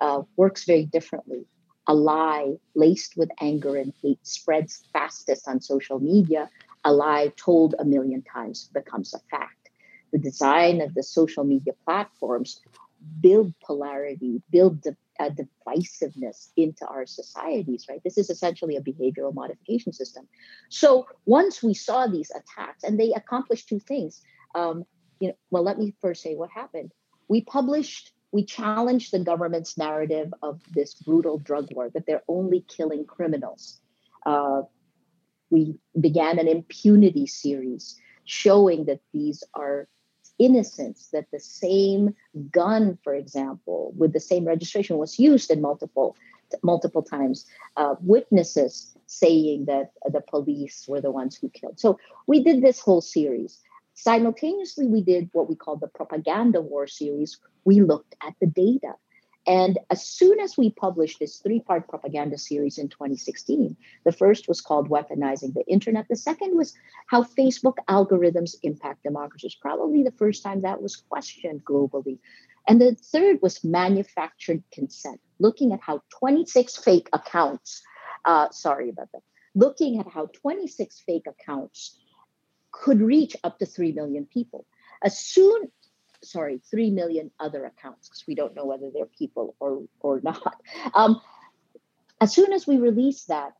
uh, 0.00 0.22
works 0.36 0.64
very 0.64 0.86
differently. 0.86 1.46
A 1.88 1.94
lie 1.94 2.54
laced 2.74 3.16
with 3.16 3.30
anger 3.40 3.76
and 3.76 3.92
hate 4.02 4.26
spreads 4.26 4.84
fastest 4.92 5.46
on 5.46 5.60
social 5.60 6.00
media. 6.00 6.50
A 6.86 6.92
lie 6.92 7.32
told 7.36 7.74
a 7.78 7.84
million 7.84 8.22
times 8.22 8.70
becomes 8.72 9.12
a 9.12 9.18
fact. 9.30 9.68
The 10.12 10.18
design 10.18 10.80
of 10.80 10.94
the 10.94 11.02
social 11.02 11.44
media 11.44 11.74
platforms 11.84 12.60
build 13.20 13.52
polarity, 13.62 14.40
build 14.50 14.86
uh, 15.20 15.30
divisiveness 15.30 16.48
into 16.56 16.86
our 16.86 17.04
societies, 17.04 17.86
right? 17.88 18.00
This 18.04 18.16
is 18.16 18.30
essentially 18.30 18.76
a 18.76 18.80
behavioral 18.80 19.34
modification 19.34 19.92
system. 19.92 20.28
So 20.70 21.06
once 21.26 21.62
we 21.62 21.74
saw 21.74 22.06
these 22.06 22.30
attacks, 22.30 22.84
and 22.84 22.98
they 22.98 23.12
accomplished 23.12 23.68
two 23.68 23.80
things. 23.80 24.22
Um, 24.54 24.84
you 25.20 25.28
know, 25.28 25.34
well, 25.50 25.62
let 25.62 25.78
me 25.78 25.94
first 26.00 26.22
say 26.22 26.34
what 26.34 26.50
happened 26.50 26.92
we 27.28 27.42
published 27.42 28.12
we 28.32 28.44
challenged 28.44 29.12
the 29.12 29.20
government's 29.20 29.78
narrative 29.78 30.32
of 30.42 30.60
this 30.72 30.94
brutal 30.94 31.38
drug 31.38 31.68
war 31.72 31.90
that 31.94 32.06
they're 32.06 32.24
only 32.28 32.60
killing 32.68 33.04
criminals 33.04 33.80
uh, 34.26 34.62
we 35.50 35.76
began 36.00 36.38
an 36.38 36.48
impunity 36.48 37.26
series 37.26 37.98
showing 38.24 38.84
that 38.86 39.00
these 39.12 39.42
are 39.54 39.88
innocents 40.38 41.08
that 41.12 41.26
the 41.32 41.40
same 41.40 42.14
gun 42.50 42.98
for 43.02 43.14
example 43.14 43.92
with 43.96 44.12
the 44.12 44.20
same 44.20 44.44
registration 44.44 44.98
was 44.98 45.18
used 45.18 45.50
in 45.50 45.62
multiple 45.62 46.14
multiple 46.62 47.02
times 47.02 47.46
uh, 47.76 47.94
witnesses 48.00 48.94
saying 49.06 49.64
that 49.64 49.92
the 50.12 50.20
police 50.20 50.84
were 50.86 51.00
the 51.00 51.10
ones 51.10 51.36
who 51.36 51.48
killed 51.48 51.80
so 51.80 51.98
we 52.26 52.42
did 52.42 52.60
this 52.60 52.80
whole 52.80 53.00
series 53.00 53.62
Simultaneously, 53.96 54.86
we 54.86 55.00
did 55.00 55.30
what 55.32 55.48
we 55.48 55.56
call 55.56 55.76
the 55.76 55.88
propaganda 55.88 56.60
war 56.60 56.86
series. 56.86 57.40
We 57.64 57.80
looked 57.80 58.14
at 58.22 58.34
the 58.42 58.46
data. 58.46 58.92
And 59.46 59.78
as 59.90 60.04
soon 60.04 60.40
as 60.40 60.56
we 60.56 60.70
published 60.70 61.20
this 61.20 61.38
three 61.38 61.60
part 61.60 61.88
propaganda 61.88 62.36
series 62.36 62.78
in 62.78 62.88
2016, 62.88 63.76
the 64.04 64.12
first 64.12 64.48
was 64.48 64.60
called 64.60 64.90
Weaponizing 64.90 65.54
the 65.54 65.64
Internet. 65.68 66.06
The 66.08 66.16
second 66.16 66.56
was 66.56 66.74
how 67.06 67.22
Facebook 67.22 67.76
algorithms 67.88 68.56
impact 68.64 69.04
democracies, 69.04 69.54
probably 69.54 70.02
the 70.02 70.10
first 70.12 70.42
time 70.42 70.62
that 70.62 70.82
was 70.82 70.96
questioned 70.96 71.64
globally. 71.64 72.18
And 72.66 72.80
the 72.80 72.96
third 72.96 73.38
was 73.40 73.62
manufactured 73.62 74.64
consent, 74.72 75.20
looking 75.38 75.72
at 75.72 75.80
how 75.80 76.02
26 76.18 76.76
fake 76.78 77.08
accounts, 77.12 77.82
uh, 78.24 78.50
sorry 78.50 78.88
about 78.90 79.12
that, 79.12 79.22
looking 79.54 80.00
at 80.00 80.08
how 80.08 80.26
26 80.32 81.02
fake 81.06 81.26
accounts 81.28 81.96
could 82.72 83.00
reach 83.00 83.36
up 83.44 83.60
to 83.60 83.66
3 83.66 83.92
million 83.92 84.26
people. 84.26 84.66
As 85.02 85.18
soon, 85.18 85.70
sorry, 86.26 86.60
3 86.70 86.90
million 86.90 87.30
other 87.40 87.64
accounts, 87.64 88.08
because 88.08 88.24
we 88.26 88.34
don't 88.34 88.54
know 88.54 88.64
whether 88.64 88.90
they're 88.92 89.06
people 89.06 89.54
or, 89.60 89.82
or 90.00 90.20
not. 90.22 90.60
Um, 90.94 91.20
as 92.20 92.32
soon 92.32 92.52
as 92.52 92.66
we 92.66 92.78
released 92.78 93.28
that, 93.28 93.52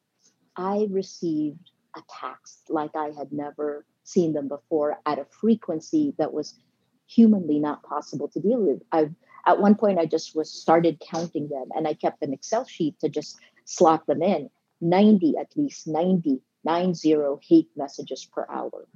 I 0.57 0.87
received 0.91 1.71
attacks 1.97 2.63
like 2.69 2.95
I 2.95 3.11
had 3.17 3.33
never 3.33 3.85
seen 4.05 4.33
them 4.33 4.49
before 4.49 4.99
at 5.05 5.19
a 5.19 5.27
frequency 5.27 6.15
that 6.19 6.33
was 6.33 6.55
humanly 7.07 7.59
not 7.59 7.83
possible 7.83 8.29
to 8.29 8.41
deal 8.41 8.61
with. 8.61 8.83
i 8.93 9.09
at 9.47 9.61
one 9.61 9.77
point 9.77 9.99
I 9.99 10.07
just 10.07 10.35
was 10.35 10.51
started 10.53 11.01
counting 11.01 11.49
them 11.49 11.69
and 11.77 11.87
I 11.87 11.95
kept 11.95 12.23
an 12.23 12.33
Excel 12.33 12.65
sheet 12.65 12.99
to 13.01 13.09
just 13.09 13.39
slot 13.65 14.07
them 14.07 14.23
in. 14.23 14.51
90 14.81 15.35
at 15.39 15.57
least 15.57 15.87
90 15.87 16.41
90 16.65 17.17
hate 17.43 17.71
messages 17.77 18.25
per 18.25 18.47
hour. 18.51 18.89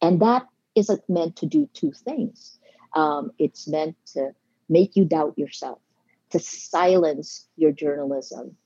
And 0.00 0.20
that 0.20 0.46
isn't 0.74 1.02
meant 1.08 1.36
to 1.36 1.46
do 1.46 1.68
two 1.72 1.92
things. 1.92 2.58
Um, 2.94 3.32
it's 3.38 3.66
meant 3.66 3.96
to 4.14 4.30
make 4.68 4.96
you 4.96 5.04
doubt 5.04 5.38
yourself, 5.38 5.78
to 6.30 6.38
silence 6.38 7.46
your 7.56 7.72
journalism. 7.72 8.56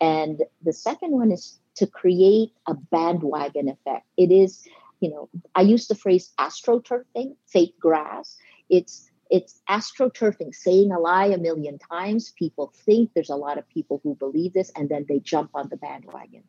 And 0.00 0.42
the 0.62 0.72
second 0.72 1.12
one 1.12 1.32
is 1.32 1.58
to 1.76 1.86
create 1.86 2.52
a 2.66 2.74
bandwagon 2.74 3.68
effect. 3.68 4.06
It 4.16 4.30
is, 4.30 4.66
you 5.00 5.10
know, 5.10 5.28
I 5.54 5.62
use 5.62 5.88
the 5.88 5.94
phrase 5.94 6.32
astroturfing, 6.38 7.36
fake 7.46 7.78
grass. 7.78 8.36
It's 8.68 9.10
it's 9.30 9.60
astroturfing, 9.68 10.54
saying 10.54 10.90
a 10.90 10.98
lie 10.98 11.26
a 11.26 11.38
million 11.38 11.78
times. 11.78 12.32
People 12.38 12.72
think 12.74 13.10
there's 13.14 13.28
a 13.28 13.36
lot 13.36 13.58
of 13.58 13.68
people 13.68 14.00
who 14.02 14.14
believe 14.14 14.54
this, 14.54 14.72
and 14.74 14.88
then 14.88 15.04
they 15.08 15.20
jump 15.20 15.50
on 15.54 15.68
the 15.68 15.76
bandwagon. 15.76 16.44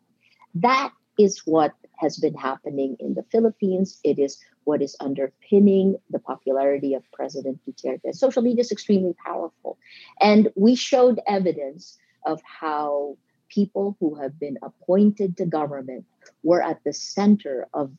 That 0.55 0.91
is 1.17 1.41
what 1.45 1.73
has 1.97 2.17
been 2.17 2.35
happening 2.35 2.95
in 2.99 3.13
the 3.13 3.25
Philippines. 3.31 3.99
It 4.03 4.17
is 4.17 4.39
what 4.69 4.83
is 4.83 4.95
underpinning 4.99 5.95
the 6.11 6.19
popularity 6.19 6.93
of 6.93 7.03
President 7.11 7.59
Duterte. 7.65 8.13
Social 8.13 8.43
media 8.43 8.61
is 8.61 8.71
extremely 8.71 9.15
powerful. 9.25 9.79
And 10.21 10.49
we 10.55 10.75
showed 10.75 11.19
evidence 11.27 11.97
of 12.23 12.39
how 12.43 13.17
people 13.49 13.97
who 13.99 14.13
have 14.21 14.39
been 14.39 14.59
appointed 14.61 15.37
to 15.37 15.47
government 15.47 16.05
were 16.43 16.61
at 16.61 16.83
the 16.83 16.93
center 16.93 17.67
of 17.73 17.91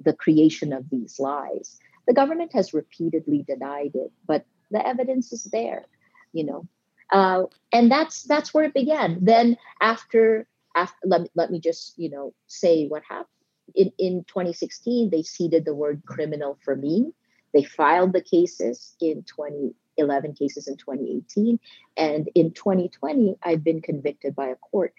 the 0.00 0.14
creation 0.14 0.72
of 0.72 0.90
these 0.90 1.20
lies. 1.20 1.78
The 2.08 2.14
government 2.14 2.52
has 2.54 2.74
repeatedly 2.74 3.44
denied 3.46 3.92
it, 3.94 4.10
but 4.26 4.44
the 4.72 4.84
evidence 4.84 5.32
is 5.32 5.44
there, 5.44 5.86
you 6.32 6.42
know. 6.44 6.66
Uh, 7.12 7.44
and 7.72 7.88
that's 7.88 8.24
that's 8.24 8.52
where 8.52 8.64
it 8.64 8.74
began. 8.74 9.18
Then 9.22 9.56
after 9.80 10.48
after, 10.74 10.96
let, 11.04 11.28
let 11.36 11.52
me 11.52 11.60
just 11.60 11.96
you 11.96 12.10
know 12.10 12.34
say 12.48 12.88
what 12.88 13.04
happened 13.08 13.35
in, 13.74 13.92
in 13.98 14.24
2016 14.24 15.10
they 15.10 15.22
seeded 15.22 15.64
the 15.64 15.74
word 15.74 16.02
criminal 16.06 16.58
for 16.64 16.76
me. 16.76 17.12
They 17.52 17.64
filed 17.64 18.12
the 18.12 18.20
cases 18.20 18.94
in 19.00 19.24
2011 19.24 20.34
cases 20.34 20.68
in 20.68 20.76
2018 20.76 21.58
and 21.96 22.28
in 22.34 22.52
2020 22.52 23.36
i've 23.42 23.64
been 23.64 23.80
convicted 23.80 24.34
by 24.34 24.48
a 24.48 24.56
court. 24.56 24.94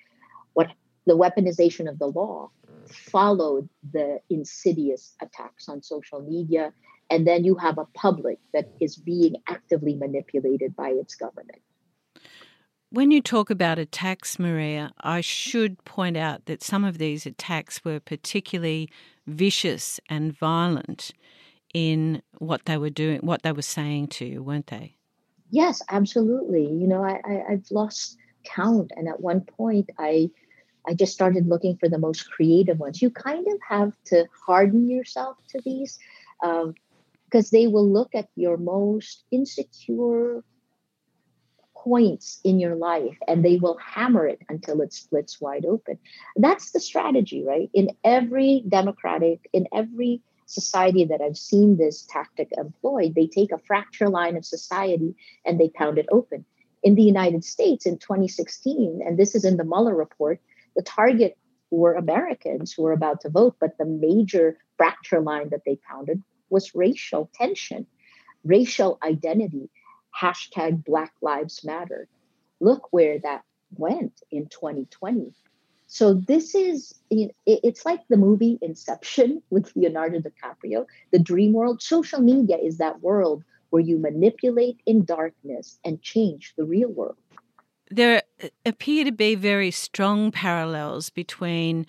What 0.53 0.71
the 1.05 1.17
weaponization 1.17 1.89
of 1.89 1.99
the 1.99 2.07
law 2.07 2.49
followed 2.87 3.69
the 3.93 4.19
insidious 4.29 5.15
attacks 5.21 5.69
on 5.69 5.81
social 5.81 6.21
media. 6.21 6.73
And 7.09 7.25
then 7.25 7.43
you 7.45 7.55
have 7.55 7.77
a 7.77 7.85
public 7.85 8.39
that 8.53 8.69
is 8.81 8.95
being 8.97 9.35
actively 9.47 9.95
manipulated 9.95 10.75
by 10.75 10.89
its 10.89 11.15
government 11.15 11.61
When 12.89 13.11
you 13.11 13.21
talk 13.21 13.49
about 13.49 13.79
attacks, 13.79 14.39
Maria, 14.39 14.93
I 15.01 15.19
should 15.19 15.83
point 15.83 16.15
out 16.15 16.45
that 16.45 16.63
some 16.63 16.85
of 16.85 16.99
these 16.99 17.25
attacks 17.25 17.83
were 17.83 17.99
particularly 17.99 18.89
vicious 19.25 19.99
and 20.09 20.31
violent 20.31 21.11
in 21.73 22.21
what 22.37 22.63
they 22.63 22.77
were 22.77 22.89
doing, 22.89 23.19
what 23.19 23.43
they 23.43 23.51
were 23.51 23.61
saying 23.61 24.07
to 24.07 24.25
you, 24.25 24.41
weren't 24.41 24.67
they? 24.67 24.95
Yes, 25.51 25.81
absolutely. 25.89 26.63
You 26.63 26.87
know, 26.87 27.03
I, 27.03 27.19
I 27.25 27.51
have 27.51 27.69
lost 27.71 28.17
count, 28.45 28.91
and 28.95 29.09
at 29.09 29.19
one 29.19 29.41
point, 29.41 29.89
I 29.99 30.29
I 30.87 30.93
just 30.93 31.11
started 31.11 31.47
looking 31.47 31.75
for 31.75 31.89
the 31.89 31.97
most 31.97 32.31
creative 32.31 32.79
ones. 32.79 33.01
You 33.01 33.09
kind 33.09 33.45
of 33.45 33.59
have 33.67 33.91
to 34.05 34.25
harden 34.45 34.89
yourself 34.89 35.35
to 35.49 35.59
these 35.65 35.99
because 36.39 36.63
um, 36.63 37.49
they 37.51 37.67
will 37.67 37.89
look 37.91 38.15
at 38.15 38.29
your 38.35 38.55
most 38.55 39.25
insecure 39.31 40.43
points 41.87 42.41
in 42.43 42.59
your 42.59 42.75
life 42.75 43.17
and 43.27 43.43
they 43.43 43.55
will 43.57 43.77
hammer 43.77 44.27
it 44.27 44.39
until 44.49 44.81
it 44.81 44.91
splits 44.91 45.39
wide 45.39 45.65
open. 45.65 45.97
That's 46.35 46.71
the 46.71 46.81
strategy, 46.81 47.45
right? 47.45 47.69
In 47.73 47.91
every 48.03 48.63
democratic, 48.67 49.47
in 49.53 49.67
every 49.73 50.21
society 50.47 51.05
that 51.05 51.21
I've 51.21 51.37
seen 51.37 51.77
this 51.77 52.05
tactic 52.09 52.49
employed, 52.57 53.15
they 53.15 53.27
take 53.27 53.53
a 53.53 53.57
fracture 53.57 54.09
line 54.09 54.35
of 54.35 54.43
society 54.43 55.15
and 55.45 55.57
they 55.59 55.69
pound 55.69 55.97
it 55.97 56.07
open. 56.11 56.43
In 56.83 56.95
the 56.95 57.03
United 57.03 57.45
States 57.45 57.85
in 57.85 57.97
2016, 57.99 59.01
and 59.05 59.17
this 59.17 59.33
is 59.33 59.45
in 59.45 59.55
the 59.55 59.63
Mueller 59.63 59.95
report, 59.95 60.41
the 60.75 60.83
target 60.83 61.37
were 61.71 61.93
Americans 61.93 62.73
who 62.73 62.83
were 62.83 62.93
about 62.93 63.21
to 63.21 63.29
vote, 63.29 63.55
but 63.59 63.77
the 63.77 63.85
major 63.85 64.57
fracture 64.75 65.21
line 65.21 65.49
that 65.49 65.61
they 65.65 65.79
pounded 65.89 66.21
was 66.49 66.75
racial 66.75 67.29
tension, 67.33 67.87
racial 68.43 68.99
identity 69.03 69.69
hashtag 70.19 70.83
Black 70.83 71.13
Lives 71.21 71.63
Matter. 71.63 72.07
Look 72.59 72.87
where 72.91 73.19
that 73.19 73.43
went 73.75 74.21
in 74.31 74.47
2020. 74.47 75.33
So 75.87 76.13
this 76.13 76.53
is 76.53 76.93
it's 77.09 77.85
like 77.85 78.01
the 78.09 78.17
movie 78.17 78.59
Inception 78.61 79.41
with 79.49 79.71
Leonardo 79.75 80.19
DiCaprio, 80.19 80.85
the 81.11 81.19
dream 81.19 81.53
world. 81.53 81.81
Social 81.81 82.19
media 82.19 82.57
is 82.57 82.77
that 82.77 83.01
world 83.01 83.43
where 83.69 83.81
you 83.81 83.97
manipulate 83.97 84.79
in 84.85 85.03
darkness 85.03 85.79
and 85.83 86.01
change 86.01 86.53
the 86.57 86.63
real 86.63 86.89
world. 86.89 87.17
There 87.89 88.23
appear 88.65 89.05
to 89.05 89.11
be 89.11 89.35
very 89.35 89.71
strong 89.71 90.31
parallels 90.31 91.09
between 91.09 91.85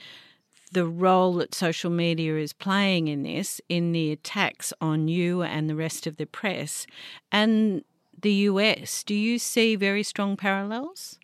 the 0.70 0.86
role 0.86 1.34
that 1.34 1.54
social 1.54 1.90
media 1.90 2.36
is 2.36 2.52
playing 2.52 3.08
in 3.08 3.22
this, 3.22 3.60
in 3.68 3.92
the 3.92 4.12
attacks 4.12 4.72
on 4.80 5.08
you 5.08 5.42
and 5.42 5.68
the 5.68 5.74
rest 5.74 6.06
of 6.06 6.16
the 6.16 6.26
press, 6.26 6.86
and 7.32 7.82
the 8.22 8.32
US. 8.32 9.02
Do 9.02 9.14
you 9.14 9.38
see 9.38 9.76
very 9.76 10.02
strong 10.02 10.36
parallels? 10.36 11.18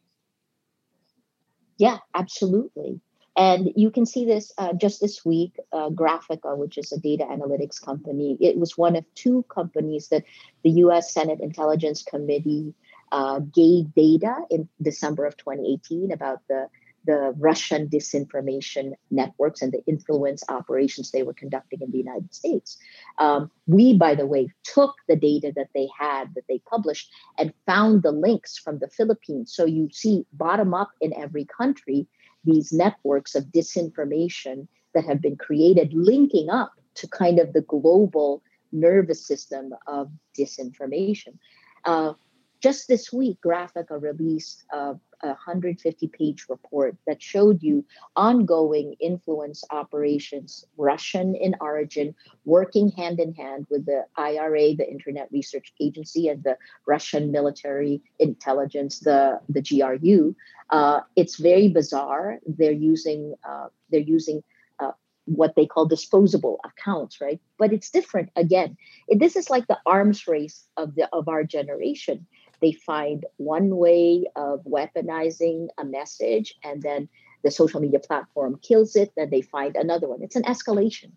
Yeah, 1.78 1.98
absolutely. 2.14 3.00
And 3.36 3.72
you 3.74 3.90
can 3.90 4.06
see 4.06 4.24
this 4.24 4.52
uh, 4.58 4.74
just 4.74 5.00
this 5.00 5.24
week. 5.24 5.56
Uh, 5.72 5.88
Graphika, 5.88 6.56
which 6.56 6.78
is 6.78 6.92
a 6.92 7.00
data 7.00 7.24
analytics 7.24 7.82
company, 7.82 8.36
it 8.40 8.56
was 8.56 8.78
one 8.78 8.94
of 8.94 9.04
two 9.14 9.44
companies 9.48 10.08
that 10.08 10.22
the 10.62 10.70
US 10.70 11.12
Senate 11.12 11.40
Intelligence 11.40 12.02
Committee 12.02 12.74
uh, 13.10 13.40
gave 13.40 13.92
data 13.94 14.36
in 14.50 14.68
December 14.80 15.26
of 15.26 15.36
2018 15.36 16.12
about 16.12 16.40
the 16.48 16.68
the 17.06 17.34
Russian 17.38 17.88
disinformation 17.88 18.94
networks 19.10 19.62
and 19.62 19.72
the 19.72 19.84
influence 19.86 20.42
operations 20.48 21.10
they 21.10 21.22
were 21.22 21.34
conducting 21.34 21.80
in 21.82 21.90
the 21.90 21.98
United 21.98 22.34
States. 22.34 22.78
Um, 23.18 23.50
we, 23.66 23.96
by 23.96 24.14
the 24.14 24.26
way, 24.26 24.50
took 24.62 24.94
the 25.08 25.16
data 25.16 25.52
that 25.56 25.68
they 25.74 25.88
had, 25.98 26.34
that 26.34 26.44
they 26.48 26.60
published, 26.70 27.10
and 27.38 27.52
found 27.66 28.02
the 28.02 28.12
links 28.12 28.56
from 28.56 28.78
the 28.78 28.88
Philippines. 28.88 29.52
So 29.54 29.64
you 29.64 29.88
see, 29.92 30.26
bottom 30.32 30.72
up 30.74 30.90
in 31.00 31.14
every 31.14 31.44
country, 31.44 32.06
these 32.44 32.72
networks 32.72 33.34
of 33.34 33.44
disinformation 33.44 34.66
that 34.94 35.04
have 35.04 35.20
been 35.20 35.36
created, 35.36 35.92
linking 35.92 36.48
up 36.50 36.72
to 36.94 37.08
kind 37.08 37.38
of 37.38 37.52
the 37.52 37.62
global 37.62 38.42
nervous 38.72 39.26
system 39.26 39.74
of 39.86 40.10
disinformation. 40.38 41.38
Uh, 41.84 42.14
just 42.60 42.88
this 42.88 43.12
week, 43.12 43.38
Graphika 43.44 44.00
released 44.00 44.64
a, 44.72 44.96
a 45.24 45.28
150 45.28 46.08
page 46.08 46.46
report 46.48 46.96
that 47.06 47.22
showed 47.22 47.62
you 47.62 47.84
ongoing 48.14 48.94
influence 49.00 49.64
operations, 49.70 50.64
Russian 50.76 51.34
in 51.34 51.56
origin, 51.60 52.14
working 52.44 52.90
hand 52.90 53.18
in 53.18 53.34
hand 53.34 53.66
with 53.70 53.86
the 53.86 54.04
IRA, 54.16 54.74
the 54.74 54.88
Internet 54.88 55.28
Research 55.32 55.72
Agency, 55.80 56.28
and 56.28 56.44
the 56.44 56.58
Russian 56.86 57.32
military 57.32 58.02
intelligence, 58.18 59.00
the, 59.00 59.40
the 59.48 59.62
GRU. 59.62 60.36
Uh, 60.70 61.00
it's 61.16 61.36
very 61.36 61.68
bizarre. 61.68 62.38
They're 62.46 62.72
using 62.72 63.34
uh, 63.48 63.68
they're 63.90 64.00
using 64.00 64.42
uh, 64.78 64.92
what 65.24 65.54
they 65.56 65.66
call 65.66 65.86
disposable 65.86 66.60
accounts, 66.64 67.20
right? 67.20 67.40
But 67.58 67.72
it's 67.72 67.90
different 67.90 68.30
again. 68.36 68.76
This 69.08 69.36
is 69.36 69.48
like 69.48 69.66
the 69.66 69.78
arms 69.86 70.26
race 70.26 70.66
of 70.76 70.94
the 70.94 71.08
of 71.12 71.28
our 71.28 71.44
generation 71.44 72.26
they 72.64 72.72
find 72.72 73.26
one 73.36 73.76
way 73.76 74.24
of 74.36 74.64
weaponizing 74.64 75.68
a 75.76 75.84
message 75.84 76.54
and 76.64 76.82
then 76.82 77.08
the 77.42 77.50
social 77.50 77.78
media 77.78 77.98
platform 77.98 78.58
kills 78.62 78.96
it 78.96 79.12
then 79.16 79.28
they 79.28 79.42
find 79.42 79.76
another 79.76 80.08
one. 80.08 80.22
It's 80.22 80.36
an 80.36 80.44
escalation. 80.44 81.10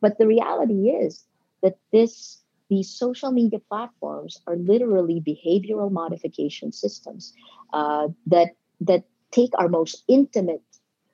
But 0.00 0.16
the 0.16 0.26
reality 0.26 0.88
is 0.88 1.24
that 1.62 1.76
this 1.92 2.40
these 2.70 2.88
social 2.88 3.30
media 3.30 3.58
platforms 3.68 4.40
are 4.46 4.56
literally 4.56 5.20
behavioral 5.20 5.90
modification 5.92 6.72
systems 6.72 7.34
uh, 7.74 8.08
that 8.26 8.50
that 8.80 9.04
take 9.30 9.52
our 9.58 9.68
most 9.68 10.02
intimate 10.08 10.62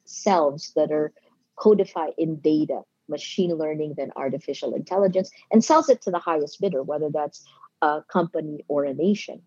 selves 0.05 0.73
that 0.77 0.93
are 0.93 1.13
codified 1.57 2.13
in 2.17 2.37
data 2.37 2.83
machine 3.09 3.55
learning 3.63 3.95
then 3.97 4.13
artificial 4.15 4.73
intelligence 4.75 5.31
and 5.51 5.65
sells 5.65 5.89
it 5.89 6.01
to 6.03 6.13
the 6.13 6.19
highest 6.31 6.61
bidder 6.61 6.83
whether 6.85 7.11
that's 7.13 7.45
a 7.83 8.03
company 8.09 8.65
or 8.69 8.85
a 8.85 8.95
nation 8.95 9.43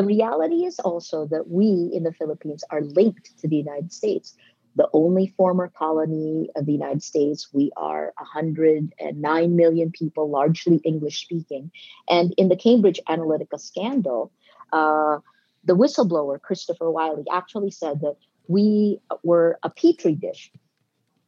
the 0.00 0.06
reality 0.06 0.64
is 0.64 0.78
also 0.78 1.26
that 1.26 1.50
we 1.50 1.90
in 1.92 2.04
the 2.04 2.12
Philippines 2.14 2.64
are 2.70 2.80
linked 2.80 3.38
to 3.38 3.46
the 3.46 3.56
United 3.56 3.92
States. 3.92 4.34
The 4.74 4.88
only 4.94 5.34
former 5.36 5.68
colony 5.68 6.48
of 6.56 6.64
the 6.64 6.72
United 6.72 7.02
States, 7.02 7.50
we 7.52 7.70
are 7.76 8.14
109 8.16 9.56
million 9.56 9.90
people, 9.90 10.30
largely 10.30 10.78
English 10.84 11.20
speaking. 11.20 11.70
And 12.08 12.32
in 12.38 12.48
the 12.48 12.56
Cambridge 12.56 12.98
Analytica 13.10 13.60
scandal, 13.60 14.32
uh, 14.72 15.18
the 15.64 15.76
whistleblower, 15.76 16.40
Christopher 16.40 16.90
Wylie, 16.90 17.26
actually 17.30 17.70
said 17.70 18.00
that 18.00 18.16
we 18.48 19.02
were 19.22 19.58
a 19.62 19.68
petri 19.68 20.14
dish. 20.14 20.50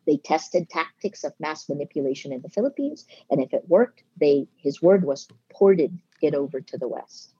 They 0.06 0.16
tested 0.16 0.70
tactics 0.70 1.24
of 1.24 1.34
mass 1.38 1.68
manipulation 1.68 2.32
in 2.32 2.40
the 2.40 2.48
Philippines, 2.48 3.04
and 3.30 3.42
if 3.42 3.52
it 3.52 3.68
worked, 3.68 4.02
they 4.18 4.48
his 4.56 4.80
word 4.80 5.04
was 5.04 5.28
ported 5.50 5.98
it 6.22 6.34
over 6.34 6.62
to 6.62 6.78
the 6.78 6.88
West. 6.88 7.34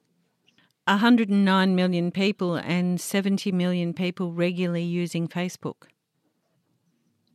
109 0.87 1.77
million 1.77 2.11
people 2.11 2.57
and 2.57 3.01
70 3.01 3.53
million 3.53 3.93
people 3.95 4.33
regularly 4.33 4.83
using 4.83 5.29
Facebook. 5.29 5.85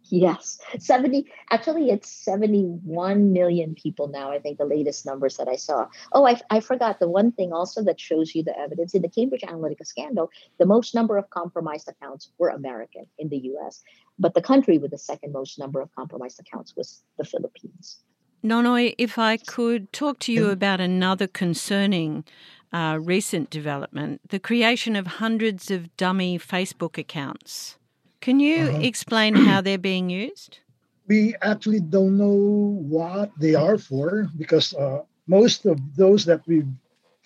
Yes, 0.09 0.59
70, 0.79 1.25
actually, 1.49 1.89
it's 1.89 2.09
71 2.09 3.33
million 3.33 3.75
people 3.75 4.07
now. 4.07 4.31
I 4.31 4.39
think 4.39 4.57
the 4.57 4.65
latest 4.65 5.05
numbers 5.05 5.35
that 5.37 5.49
I 5.49 5.57
saw. 5.57 5.87
Oh, 6.13 6.25
I, 6.25 6.39
I 6.49 6.61
forgot 6.61 6.99
the 6.99 7.09
one 7.09 7.33
thing 7.33 7.51
also 7.51 7.83
that 7.83 7.99
shows 7.99 8.33
you 8.33 8.43
the 8.43 8.57
evidence 8.57 8.93
in 8.93 9.01
the 9.01 9.09
Cambridge 9.09 9.41
Analytica 9.41 9.85
scandal, 9.85 10.29
the 10.59 10.65
most 10.65 10.95
number 10.95 11.17
of 11.17 11.29
compromised 11.29 11.89
accounts 11.89 12.31
were 12.37 12.49
American 12.49 13.05
in 13.17 13.27
the 13.29 13.37
US, 13.37 13.83
but 14.17 14.33
the 14.33 14.41
country 14.41 14.77
with 14.77 14.91
the 14.91 14.97
second 14.97 15.33
most 15.33 15.59
number 15.59 15.81
of 15.81 15.93
compromised 15.93 16.39
accounts 16.39 16.73
was 16.75 17.03
the 17.17 17.25
Philippines. 17.25 17.99
Nonoy, 18.43 18.93
if 18.97 19.17
I 19.17 19.37
could 19.37 19.91
talk 19.91 20.19
to 20.19 20.31
you 20.31 20.49
about 20.49 20.79
another 20.79 21.27
concerning 21.27 22.23
uh, 22.73 22.99
recent 23.01 23.49
development 23.49 24.21
the 24.29 24.39
creation 24.39 24.95
of 24.95 25.07
hundreds 25.07 25.71
of 25.71 25.95
dummy 25.97 26.37
Facebook 26.37 26.97
accounts. 26.97 27.77
Can 28.21 28.39
you 28.39 28.63
uh-huh. 28.63 28.79
explain 28.81 29.35
how 29.35 29.61
they're 29.61 29.77
being 29.77 30.09
used? 30.09 30.59
We 31.07 31.35
actually 31.41 31.79
don't 31.79 32.17
know 32.17 32.77
what 32.81 33.31
they 33.39 33.55
are 33.55 33.77
for 33.77 34.27
because 34.37 34.73
uh, 34.73 35.03
most 35.27 35.65
of 35.65 35.79
those 35.95 36.25
that 36.25 36.41
we've 36.47 36.67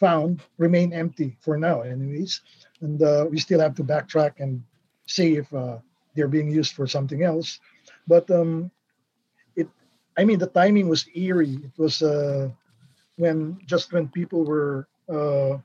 found 0.02 0.42
remain 0.58 0.94
empty 0.94 1.38
for 1.40 1.58
now, 1.58 1.82
anyways. 1.82 2.42
And 2.82 3.02
uh, 3.02 3.26
we 3.30 3.40
still 3.40 3.60
have 3.60 3.76
to 3.76 3.84
backtrack 3.84 4.40
and 4.40 4.62
see 5.06 5.38
if 5.38 5.52
uh, 5.54 5.78
they're 6.16 6.28
being 6.28 6.50
used 6.50 6.74
for 6.74 6.88
something 6.88 7.24
else. 7.24 7.60
But 8.08 8.30
um, 8.30 8.72
it, 9.56 9.70
I 10.18 10.26
mean, 10.26 10.40
the 10.40 10.48
timing 10.48 10.90
was 10.90 11.08
eerie. 11.16 11.58
It 11.64 11.78
was 11.78 12.02
uh, 12.02 12.50
when 13.18 13.60
just 13.66 13.94
when 13.94 14.10
people 14.10 14.44
were 14.44 14.88
uh, 15.12 15.58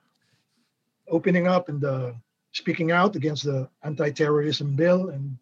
opening 1.08 1.46
up 1.46 1.68
and 1.68 1.84
uh, 1.84 2.12
speaking 2.52 2.90
out 2.90 3.16
against 3.16 3.44
the 3.44 3.68
anti-terrorism 3.82 4.74
bill. 4.74 5.10
And 5.10 5.36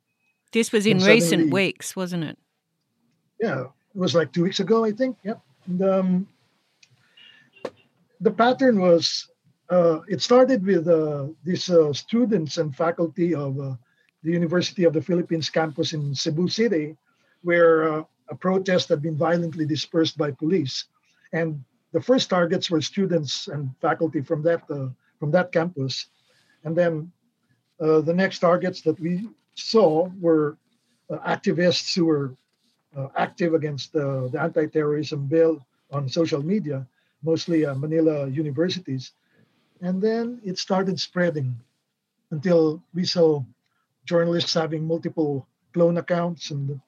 this 0.52 0.72
was 0.72 0.86
in 0.86 0.98
recent 0.98 1.52
weeks, 1.52 1.96
wasn't 1.96 2.24
it? 2.24 2.38
Yeah, 3.40 3.62
it 3.62 3.98
was 3.98 4.14
like 4.14 4.32
two 4.32 4.44
weeks 4.44 4.60
ago, 4.60 4.84
I 4.84 4.92
think. 4.92 5.16
Yep. 5.24 5.40
And 5.66 5.82
um, 5.82 6.28
the 8.20 8.30
pattern 8.30 8.80
was 8.80 9.28
uh, 9.70 10.00
it 10.08 10.20
started 10.20 10.64
with 10.64 10.88
uh, 10.88 11.26
these 11.44 11.70
uh, 11.70 11.92
students 11.92 12.58
and 12.58 12.76
faculty 12.76 13.34
of 13.34 13.58
uh, 13.58 13.74
the 14.22 14.30
University 14.30 14.84
of 14.84 14.92
the 14.92 15.02
Philippines 15.02 15.48
campus 15.48 15.92
in 15.92 16.14
Cebu 16.14 16.48
City, 16.48 16.96
where 17.42 17.92
uh, 17.92 18.02
a 18.28 18.34
protest 18.34 18.88
had 18.88 19.02
been 19.02 19.16
violently 19.16 19.66
dispersed 19.66 20.16
by 20.16 20.30
police. 20.30 20.84
And 21.32 21.64
the 21.94 22.02
first 22.02 22.28
targets 22.28 22.70
were 22.70 22.82
students 22.82 23.46
and 23.46 23.70
faculty 23.80 24.20
from 24.20 24.42
that 24.42 24.62
uh, 24.68 24.88
from 25.20 25.30
that 25.30 25.52
campus, 25.52 26.06
and 26.64 26.76
then 26.76 27.12
uh, 27.80 28.00
the 28.00 28.12
next 28.12 28.40
targets 28.40 28.82
that 28.82 28.98
we 28.98 29.30
saw 29.54 30.10
were 30.20 30.58
uh, 31.08 31.18
activists 31.18 31.94
who 31.94 32.04
were 32.06 32.34
uh, 32.96 33.08
active 33.16 33.54
against 33.54 33.92
the 33.92 34.28
anti-terrorism 34.38 35.26
bill 35.26 35.64
on 35.92 36.08
social 36.08 36.42
media, 36.42 36.84
mostly 37.22 37.64
Manila 37.64 38.26
universities. 38.28 39.12
And 39.80 40.02
then 40.02 40.40
it 40.44 40.58
started 40.58 40.98
spreading 40.98 41.54
until 42.30 42.82
we 42.94 43.04
saw 43.04 43.44
journalists 44.04 44.54
having 44.54 44.84
multiple 44.84 45.46
clone 45.72 45.98
accounts. 45.98 46.50
And 46.50 46.80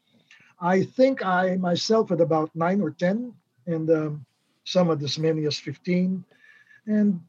I 0.61 0.83
think 0.83 1.25
I 1.25 1.57
myself 1.57 2.09
had 2.09 2.21
about 2.21 2.51
nine 2.55 2.81
or 2.81 2.91
10, 2.91 3.35
and 3.67 3.91
um, 3.91 4.27
some 4.67 4.91
of 4.91 5.03
as 5.03 5.19
many 5.19 5.47
as 5.47 5.59
15. 5.59 6.23
And 6.87 7.21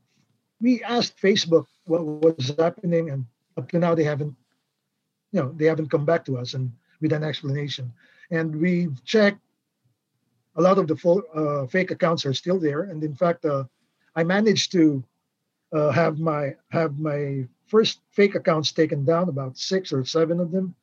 we 0.60 0.84
asked 0.84 1.22
Facebook 1.22 1.66
what 1.86 2.04
was 2.04 2.54
happening, 2.60 3.12
and 3.12 3.26
up 3.56 3.70
to 3.70 3.80
now 3.80 3.96
they 3.96 4.04
haven't, 4.04 4.36
you 5.32 5.42
know, 5.42 5.54
they 5.56 5.66
haven't 5.66 5.90
come 5.90 6.04
back 6.04 6.26
to 6.26 6.38
us 6.38 6.54
and 6.54 6.72
with 7.00 7.14
an 7.14 7.24
explanation. 7.24 7.94
And 8.32 8.60
we've 8.60 9.02
checked. 9.06 9.40
A 10.56 10.62
lot 10.62 10.80
of 10.80 10.88
the 10.88 10.96
fo- 10.96 11.30
uh, 11.36 11.68
fake 11.68 11.92
accounts 11.92 12.26
are 12.26 12.34
still 12.34 12.60
there, 12.60 12.84
and 12.90 13.04
in 13.04 13.14
fact, 13.14 13.46
uh, 13.46 13.66
I 14.16 14.24
managed 14.24 14.72
to 14.72 15.04
uh, 15.72 15.92
have 15.92 16.18
my 16.18 16.56
have 16.70 16.98
my 16.98 17.46
first 17.68 18.02
fake 18.10 18.34
accounts 18.34 18.72
taken 18.72 19.06
down, 19.06 19.30
about 19.30 19.56
six 19.60 19.94
or 19.94 20.04
seven 20.04 20.40
of 20.40 20.52
them. 20.52 20.74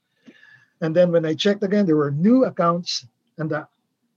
And 0.80 0.94
then 0.94 1.10
when 1.10 1.26
I 1.26 1.34
checked 1.34 1.64
again, 1.64 1.86
there 1.86 1.96
were 1.96 2.12
new 2.12 2.44
accounts, 2.44 3.04
and 3.36 3.52
uh, 3.52 3.64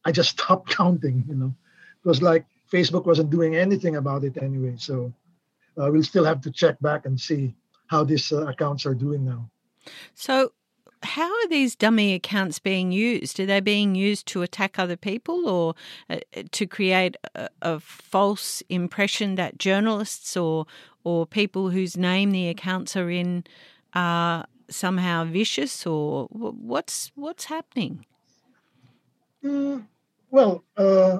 I 0.05 0.11
just 0.11 0.29
stopped 0.39 0.69
counting. 0.69 1.25
You 1.27 1.35
know, 1.35 1.55
it 2.03 2.07
was 2.07 2.21
like 2.21 2.45
Facebook 2.71 3.05
wasn't 3.05 3.29
doing 3.29 3.55
anything 3.55 3.95
about 3.95 4.23
it 4.23 4.37
anyway. 4.41 4.75
So 4.77 5.13
uh, 5.77 5.89
we'll 5.91 6.03
still 6.03 6.25
have 6.25 6.41
to 6.41 6.51
check 6.51 6.79
back 6.81 7.05
and 7.05 7.19
see 7.19 7.55
how 7.87 8.03
these 8.03 8.31
uh, 8.31 8.47
accounts 8.47 8.85
are 8.85 8.93
doing 8.95 9.25
now. 9.25 9.49
So 10.13 10.51
how 11.03 11.29
are 11.29 11.47
these 11.47 11.75
dummy 11.75 12.13
accounts 12.13 12.59
being 12.59 12.91
used? 12.91 13.39
Are 13.39 13.45
they 13.45 13.59
being 13.59 13.95
used 13.95 14.25
to 14.27 14.41
attack 14.41 14.79
other 14.79 14.97
people 14.97 15.47
or 15.47 15.75
uh, 16.09 16.19
to 16.51 16.65
create 16.65 17.15
a, 17.35 17.49
a, 17.61 17.79
false 17.79 18.63
impression 18.69 19.35
that 19.35 19.57
journalists 19.57 20.35
or 20.35 20.65
or 21.03 21.25
people 21.25 21.69
whose 21.69 21.95
name 21.95 22.31
the 22.31 22.49
accounts 22.49 22.97
are 22.97 23.09
in 23.09 23.43
are 23.93 24.45
somehow 24.69 25.23
vicious 25.23 25.85
or 25.85 26.25
what's 26.31 27.11
what's 27.15 27.45
happening? 27.45 28.05
Mm, 29.43 29.85
well, 30.31 30.63
uh, 30.75 31.19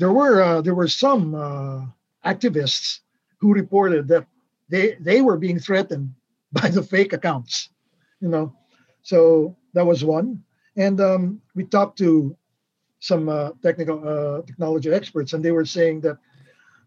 there 0.00 0.12
were 0.12 0.40
uh, 0.42 0.60
there 0.62 0.74
were 0.74 0.88
some 0.88 1.34
uh, 1.34 1.84
activists 2.24 3.00
who 3.38 3.52
reported 3.52 4.08
that 4.08 4.26
they 4.68 4.96
they 4.98 5.20
were 5.20 5.36
being 5.36 5.60
threatened 5.60 6.14
by 6.52 6.68
the 6.68 6.82
fake 6.82 7.12
accounts. 7.12 7.68
You 8.20 8.28
know, 8.28 8.56
so 9.02 9.56
that 9.74 9.86
was 9.86 10.04
one. 10.04 10.42
And 10.76 11.00
um, 11.00 11.40
we 11.54 11.64
talked 11.64 11.98
to 11.98 12.36
some 13.00 13.28
uh, 13.28 13.50
technical 13.62 14.00
uh, 14.06 14.42
technology 14.42 14.90
experts, 14.90 15.32
and 15.32 15.44
they 15.44 15.52
were 15.52 15.64
saying 15.64 16.00
that 16.02 16.18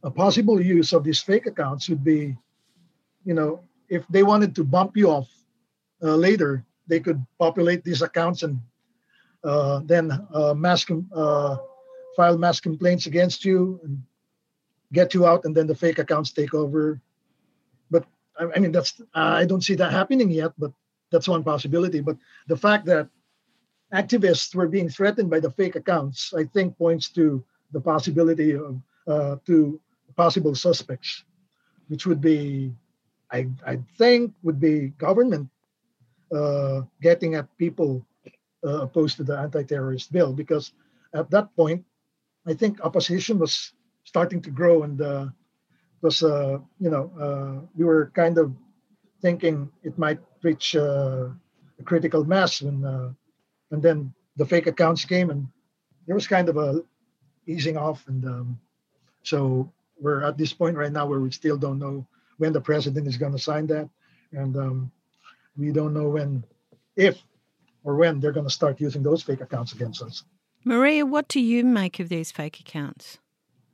a 0.04 0.12
possible 0.12 0.60
use 0.60 0.94
of 0.94 1.04
these 1.04 1.22
fake 1.22 1.46
accounts 1.46 1.90
would 1.90 2.04
be, 2.04 2.36
you 3.26 3.34
know, 3.34 3.62
if 3.90 4.04
they 4.10 4.24
wanted 4.24 4.56
to 4.56 4.64
bump 4.64 4.98
you 4.98 5.10
off 5.10 5.30
uh, 6.02 6.16
later, 6.16 6.66
they 6.88 7.00
could 7.00 7.26
populate 7.40 7.84
these 7.84 8.02
accounts 8.02 8.44
and 8.44 8.60
uh, 9.44 9.82
then 9.86 10.10
com- 10.88 11.10
uh, 11.14 11.58
file 12.16 12.38
mass 12.38 12.60
complaints 12.60 13.06
against 13.06 13.46
you 13.46 13.80
and 13.84 14.02
get 14.92 15.14
you 15.14 15.26
out, 15.26 15.46
and 15.46 15.56
then 15.56 15.68
the 15.68 15.76
fake 15.76 16.00
accounts 16.00 16.32
take 16.32 16.54
over. 16.54 17.02
But 17.90 18.06
I, 18.40 18.60
mean, 18.60 18.72
that's 18.72 19.02
I 19.14 19.46
don't 19.46 19.64
see 19.64 19.76
that 19.76 19.92
happening 19.92 20.30
yet. 20.30 20.52
But 20.58 20.72
that's 21.12 21.28
one 21.28 21.44
possibility. 21.44 22.02
But 22.02 22.18
the 22.48 22.58
fact 22.58 22.86
that 22.86 23.08
activists 23.94 24.56
were 24.56 24.68
being 24.68 24.90
threatened 24.90 25.30
by 25.30 25.40
the 25.40 25.52
fake 25.52 25.76
accounts, 25.76 26.34
I 26.34 26.46
think, 26.46 26.78
points 26.78 27.10
to 27.10 27.44
the 27.72 27.82
possibility 27.82 28.56
of 28.56 28.82
uh, 29.08 29.36
to 29.46 29.80
possible 30.16 30.56
suspects, 30.56 31.24
which 31.88 32.06
would 32.06 32.22
be, 32.22 32.74
I, 33.32 33.48
I 33.66 33.80
think, 33.98 34.34
would 34.44 34.60
be 34.60 34.94
government 34.98 35.50
uh, 36.34 36.82
getting 37.02 37.36
at 37.36 37.48
people 37.58 38.06
uh, 38.66 38.82
opposed 38.82 39.18
to 39.18 39.24
the 39.24 39.38
anti-terrorist 39.38 40.12
bill, 40.12 40.34
because 40.34 40.74
at 41.14 41.30
that 41.32 41.56
point, 41.56 41.84
I 42.46 42.54
think 42.54 42.82
opposition 42.82 43.40
was 43.40 43.74
starting 44.04 44.42
to 44.42 44.52
grow, 44.52 44.84
and 44.84 45.02
uh, 45.02 45.28
was 46.04 46.22
uh, 46.22 46.60
you 46.80 46.90
know 46.90 47.12
uh, 47.20 47.66
we 47.76 47.86
were 47.86 48.12
kind 48.14 48.38
of 48.38 48.54
thinking 49.22 49.72
it 49.82 49.98
might 49.98 50.20
reach 50.44 50.76
uh, 50.76 51.30
a 51.80 51.84
critical 51.84 52.24
mass 52.26 52.62
when 52.62 52.84
uh, 52.86 53.10
and 53.72 53.82
then 53.82 54.14
the 54.36 54.46
fake 54.46 54.68
accounts 54.68 55.06
came 55.06 55.30
and 55.30 55.48
there 56.06 56.16
was 56.16 56.28
kind 56.28 56.50
of 56.50 56.58
a 56.58 56.84
easing 57.48 57.78
off 57.78 58.06
and 58.08 58.26
um, 58.26 58.60
so 59.24 59.72
we're 60.00 60.24
at 60.24 60.38
this 60.38 60.54
point 60.54 60.76
right 60.78 60.92
now 60.92 61.08
where 61.08 61.22
we 61.22 61.32
still 61.32 61.58
don't 61.58 61.80
know 61.80 62.06
when 62.38 62.52
the 62.52 62.62
president 62.62 63.08
is 63.08 63.18
going 63.18 63.32
to 63.32 63.40
sign 63.40 63.66
that 63.68 63.90
and 64.34 64.58
um, 64.58 64.92
we 65.58 65.72
don't 65.72 65.94
know 65.94 66.10
when 66.10 66.44
if 66.96 67.18
or 67.86 67.96
when 67.96 68.20
they're 68.20 68.32
going 68.32 68.48
to 68.48 68.60
start 68.60 68.82
using 68.82 69.04
those 69.04 69.24
fake 69.24 69.42
accounts 69.42 69.74
against 69.74 70.02
us 70.02 70.24
maria 70.66 71.06
what 71.06 71.28
do 71.28 71.40
you 71.40 71.64
make 71.64 72.00
of 72.00 72.10
these 72.10 72.32
fake 72.32 72.60
accounts? 72.60 73.18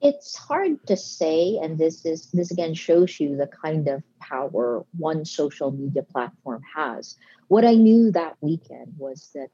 It's 0.01 0.37
hard 0.37 0.85
to 0.87 0.95
say 0.95 1.59
and 1.61 1.77
this 1.77 2.05
is 2.05 2.29
this 2.31 2.51
again 2.51 2.73
shows 2.73 3.19
you 3.19 3.35
the 3.35 3.47
kind 3.47 3.87
of 3.87 4.01
power 4.19 4.85
one 4.97 5.25
social 5.25 5.71
media 5.71 6.03
platform 6.03 6.61
has. 6.75 7.17
What 7.47 7.65
i 7.65 7.73
knew 7.73 8.11
that 8.11 8.37
weekend 8.41 8.93
was 8.97 9.29
that 9.33 9.49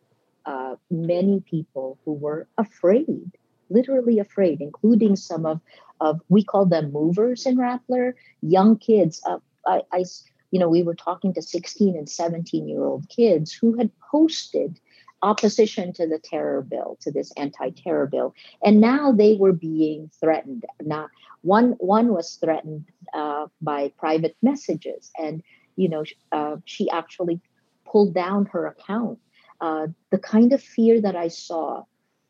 uh, 0.46 0.76
many 0.92 1.40
people 1.50 1.98
who 2.06 2.14
were 2.14 2.48
afraid 2.58 3.32
literally 3.70 4.20
afraid 4.20 4.62
including 4.62 5.16
some 5.16 5.46
of 5.46 5.60
of 6.00 6.22
we 6.30 6.44
call 6.44 6.66
them 6.66 6.92
movers 6.92 7.46
in 7.46 7.58
rappler 7.58 8.14
young 8.42 8.78
kids 8.78 9.22
uh, 9.26 9.40
I, 9.66 9.82
I 9.92 10.06
you 10.52 10.60
know 10.60 10.70
we 10.70 10.84
were 10.84 10.96
talking 10.96 11.34
to 11.34 11.42
16 11.42 11.98
and 11.98 12.10
17 12.10 12.68
year 12.68 12.84
old 12.84 13.10
kids 13.10 13.52
who 13.52 13.76
had 13.78 13.90
posted 14.12 14.80
opposition 15.22 15.94
to 15.94 16.08
the 16.08 16.20
terror 16.20 16.62
bill, 16.62 16.98
to 17.02 17.12
this 17.12 17.32
anti-terror 17.38 18.08
bill, 18.08 18.34
and 18.64 18.80
now 18.80 19.12
they 19.12 19.36
were 19.36 19.54
being 19.54 20.10
threatened. 20.20 20.66
Not 20.82 21.10
one 21.42 21.72
one 21.80 22.14
was 22.14 22.36
threatened 22.36 22.86
uh, 23.14 23.48
by 23.62 23.92
private 23.98 24.36
messages, 24.42 25.12
and 25.18 25.42
you 25.76 25.90
know 25.90 26.04
uh, 26.32 26.58
she 26.66 26.90
actually 26.90 27.42
pulled 27.86 28.14
down 28.14 28.46
her 28.48 28.68
account. 28.68 29.20
Uh, 29.62 29.88
the 30.12 30.20
kind 30.20 30.54
of 30.54 30.62
fear 30.62 31.00
that 31.02 31.16
I 31.16 31.30
saw 31.30 31.84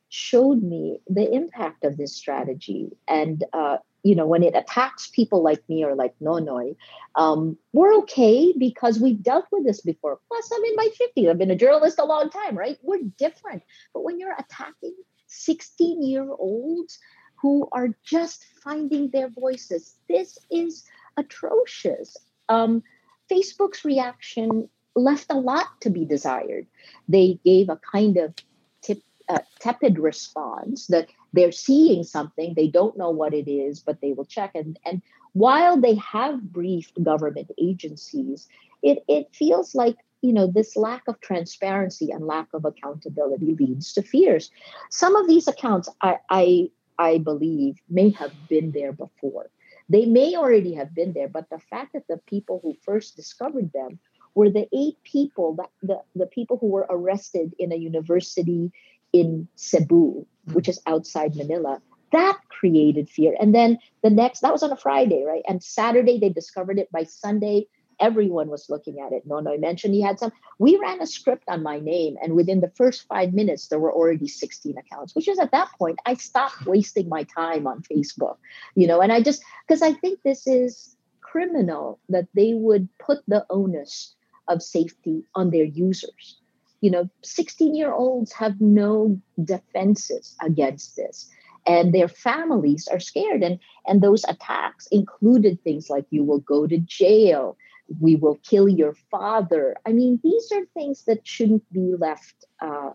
showed 0.09 0.61
me 0.61 0.99
the 1.07 1.29
impact 1.33 1.83
of 1.83 1.97
this 1.97 2.15
strategy, 2.15 2.91
and 3.07 3.43
uh, 3.53 3.77
you 4.05 4.13
know, 4.13 4.27
when 4.27 4.43
it 4.43 4.55
attacks 4.55 5.07
people 5.07 5.41
like 5.41 5.67
me 5.67 5.83
or 5.83 5.95
like 5.95 6.13
Nonoy, 6.21 6.75
um, 7.15 7.57
we're 7.73 7.95
okay 8.01 8.53
because 8.55 8.99
we've 8.99 9.23
dealt 9.23 9.45
with 9.51 9.65
this 9.65 9.81
before. 9.81 10.19
Plus, 10.27 10.51
I'm 10.53 10.63
in 10.63 10.75
my 10.75 10.89
50s. 11.01 11.27
I've 11.27 11.39
been 11.39 11.49
a 11.49 11.55
journalist 11.55 11.97
a 11.97 12.05
long 12.05 12.29
time, 12.29 12.55
right? 12.55 12.77
We're 12.83 12.99
different. 13.17 13.63
But 13.95 14.03
when 14.03 14.19
you're 14.19 14.35
attacking 14.37 14.93
16 15.25 16.03
year 16.03 16.29
olds 16.29 16.99
who 17.41 17.67
are 17.71 17.89
just 18.03 18.45
finding 18.63 19.09
their 19.09 19.27
voices, 19.27 19.95
this 20.07 20.37
is 20.51 20.83
atrocious. 21.17 22.15
Um, 22.47 22.83
Facebook's 23.31 23.83
reaction 23.83 24.69
left 24.95 25.31
a 25.31 25.39
lot 25.39 25.81
to 25.81 25.89
be 25.89 26.05
desired. 26.05 26.67
They 27.09 27.39
gave 27.43 27.69
a 27.69 27.79
kind 27.91 28.17
of 28.17 28.35
tip, 28.83 29.01
uh, 29.27 29.39
tepid 29.59 29.97
response 29.97 30.85
that 30.87 31.09
they're 31.35 31.51
seeing 31.51 32.03
something 32.03 32.53
they 32.55 32.67
don't 32.67 32.97
know 32.97 33.09
what 33.09 33.33
it 33.33 33.49
is 33.49 33.79
but 33.79 33.99
they 34.01 34.13
will 34.13 34.25
check. 34.25 34.51
And 34.55 34.79
and 34.85 35.01
while 35.33 35.79
they 35.79 35.95
have 35.95 36.41
briefed 36.53 37.01
government 37.03 37.51
agencies 37.59 38.47
it 38.81 39.03
it 39.07 39.29
feels 39.33 39.75
like 39.75 39.97
you 40.21 40.33
know 40.33 40.47
this 40.47 40.75
lack 40.75 41.03
of 41.07 41.19
transparency 41.21 42.11
and 42.11 42.25
lack 42.25 42.47
of 42.53 42.65
accountability 42.65 43.55
leads 43.59 43.93
to 43.93 44.01
fears. 44.01 44.49
Some 44.89 45.15
of 45.15 45.27
these 45.27 45.47
accounts 45.47 45.89
i 46.01 46.17
i 46.29 46.69
i 46.97 47.17
believe 47.17 47.75
may 47.89 48.09
have 48.11 48.33
been 48.47 48.71
there 48.71 48.93
before. 48.93 49.49
They 49.89 50.05
may 50.05 50.35
already 50.35 50.73
have 50.75 50.95
been 50.95 51.13
there 51.13 51.27
but 51.27 51.49
the 51.49 51.59
fact 51.59 51.93
that 51.93 52.07
the 52.07 52.17
people 52.33 52.59
who 52.63 52.75
first 52.83 53.15
discovered 53.15 53.71
them 53.73 53.99
were 54.35 54.49
the 54.49 54.67
eight 54.73 54.97
people 55.03 55.55
that 55.55 55.71
the, 55.81 56.01
the 56.15 56.27
people 56.27 56.57
who 56.57 56.67
were 56.67 56.87
arrested 56.89 57.53
in 57.59 57.71
a 57.71 57.75
university 57.75 58.71
in 59.15 59.47
Cebu, 59.55 60.25
hmm. 60.45 60.53
which 60.53 60.67
is 60.67 60.81
outside 60.85 61.35
Manila, 61.35 61.81
that 62.11 62.37
created 62.49 63.09
fear. 63.09 63.35
And 63.39 63.55
then 63.55 63.79
the 64.03 64.09
next, 64.09 64.41
that 64.41 64.51
was 64.51 64.63
on 64.63 64.71
a 64.71 64.77
Friday, 64.77 65.23
right? 65.25 65.43
And 65.47 65.63
Saturday, 65.63 66.19
they 66.19 66.29
discovered 66.29 66.79
it. 66.79 66.91
By 66.91 67.03
Sunday, 67.03 67.67
everyone 67.99 68.49
was 68.49 68.69
looking 68.69 68.99
at 68.99 69.13
it. 69.13 69.27
Nonoy 69.27 69.59
mentioned 69.59 69.93
he 69.93 70.01
had 70.01 70.19
some. 70.19 70.33
We 70.59 70.77
ran 70.77 71.01
a 71.01 71.07
script 71.07 71.45
on 71.47 71.63
my 71.63 71.79
name, 71.79 72.17
and 72.21 72.35
within 72.35 72.59
the 72.59 72.71
first 72.75 73.07
five 73.07 73.33
minutes, 73.33 73.67
there 73.67 73.79
were 73.79 73.93
already 73.93 74.27
16 74.27 74.77
accounts, 74.77 75.15
which 75.15 75.29
is 75.29 75.39
at 75.39 75.51
that 75.51 75.69
point, 75.79 75.99
I 76.05 76.15
stopped 76.15 76.65
wasting 76.65 77.07
my 77.07 77.23
time 77.23 77.67
on 77.67 77.83
Facebook, 77.83 78.37
you 78.75 78.87
know, 78.87 79.01
and 79.01 79.11
I 79.11 79.21
just, 79.21 79.43
because 79.67 79.81
I 79.81 79.93
think 79.93 80.21
this 80.23 80.45
is 80.45 80.95
criminal 81.21 81.99
that 82.09 82.27
they 82.33 82.53
would 82.53 82.89
put 82.99 83.19
the 83.27 83.45
onus 83.49 84.13
of 84.47 84.61
safety 84.61 85.23
on 85.33 85.49
their 85.49 85.63
users. 85.63 86.37
You 86.85 86.91
know, 86.91 87.09
16 87.23 87.73
year 87.73 87.91
olds 87.91 88.31
have 88.33 88.61
no 88.61 89.19
defenses 89.43 90.35
against 90.39 90.95
this. 90.95 91.27
And 91.65 91.95
their 91.95 92.07
families 92.07 92.87
are 92.87 92.99
scared. 92.99 93.41
And 93.41 93.57
and 93.87 94.01
those 94.01 94.23
attacks 94.25 94.85
included 94.91 95.63
things 95.63 95.89
like 95.89 96.05
you 96.11 96.23
will 96.23 96.41
go 96.41 96.67
to 96.67 96.77
jail. 96.77 97.57
We 97.99 98.17
will 98.17 98.37
kill 98.43 98.69
your 98.69 98.93
father. 99.09 99.75
I 99.87 99.93
mean 99.93 100.19
these 100.23 100.51
are 100.51 100.63
things 100.75 101.05
that 101.05 101.25
shouldn't 101.25 101.65
be 101.73 101.95
left 101.97 102.45
uh, 102.61 102.91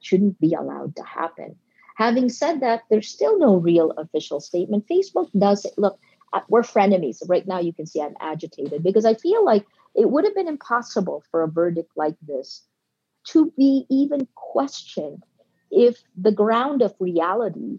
shouldn't 0.00 0.38
be 0.38 0.52
allowed 0.52 0.96
to 0.96 1.02
happen. 1.02 1.56
Having 1.96 2.28
said 2.28 2.60
that 2.60 2.82
there's 2.90 3.08
still 3.08 3.38
no 3.38 3.56
real 3.56 3.92
official 3.92 4.40
statement. 4.40 4.86
Facebook 4.86 5.30
does 5.32 5.64
it. 5.64 5.72
Look 5.78 5.98
uh, 6.34 6.42
we're 6.50 6.60
frenemies. 6.74 7.26
Right 7.26 7.48
now 7.48 7.58
you 7.58 7.72
can 7.72 7.86
see 7.86 8.02
i'm 8.02 8.16
agitated 8.20 8.82
because 8.82 9.06
i 9.06 9.14
feel 9.14 9.42
like 9.42 9.64
it 9.94 10.10
would 10.10 10.24
have 10.26 10.34
been 10.34 10.54
impossible 10.56 11.24
for 11.30 11.42
a 11.42 11.48
verdict 11.48 11.90
like 11.96 12.16
this 12.20 12.66
to 13.24 13.52
be 13.56 13.86
even 13.90 14.26
questioned 14.34 15.24
if 15.70 16.02
the 16.16 16.32
ground 16.32 16.82
of 16.82 16.94
reality 16.98 17.78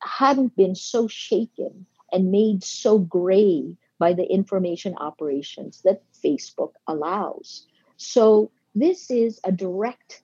hadn't 0.00 0.54
been 0.56 0.74
so 0.74 1.08
shaken 1.08 1.86
and 2.12 2.30
made 2.30 2.62
so 2.62 2.98
gray 2.98 3.76
by 3.98 4.12
the 4.12 4.24
information 4.24 4.94
operations 4.96 5.82
that 5.82 6.02
Facebook 6.12 6.72
allows. 6.86 7.66
So 7.96 8.50
this 8.74 9.10
is 9.10 9.40
a 9.44 9.52
direct 9.52 10.22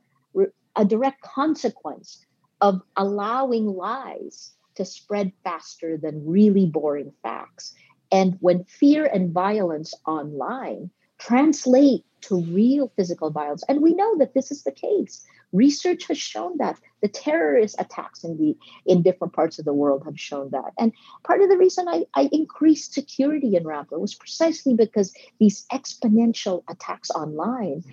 a 0.75 0.85
direct 0.87 1.21
consequence 1.21 2.25
of 2.63 2.81
allowing 2.97 3.67
lies 3.67 4.53
to 4.75 4.87
spread 4.87 5.33
faster 5.45 5.99
than 5.99 6.27
really 6.27 6.65
boring 6.65 7.13
facts. 7.23 7.75
And 8.11 8.39
when 8.41 8.65
fear 8.65 9.05
and 9.05 9.33
violence 9.33 9.93
online 10.07 10.91
translate 11.19 12.05
to 12.23 12.41
real 12.43 12.93
physical 12.97 13.31
violence, 13.31 13.63
and 13.69 13.83
we 13.83 13.95
know 13.95 14.19
that 14.19 14.35
this 14.35 14.51
is 14.51 14.63
the 14.63 14.73
case. 14.73 15.25
Research 15.53 16.07
has 16.09 16.19
shown 16.19 16.57
that 16.59 16.79
the 17.03 17.09
terrorist 17.09 17.77
attacks 17.79 18.25
in 18.25 18.39
the 18.39 18.57
in 18.87 19.03
different 19.03 19.35
parts 19.35 19.59
of 19.59 19.65
the 19.65 19.75
world 19.75 20.03
have 20.05 20.19
shown 20.19 20.51
that. 20.51 20.73
And 20.79 20.93
part 21.25 21.43
of 21.43 21.51
the 21.51 21.59
reason 21.59 21.89
I, 21.89 22.07
I 22.15 22.31
increased 22.33 22.95
security 22.95 23.57
in 23.57 23.65
Rappler 23.65 24.01
was 24.01 24.15
precisely 24.15 24.75
because 24.75 25.13
these 25.39 25.67
exponential 25.73 26.63
attacks 26.69 27.11
online 27.11 27.85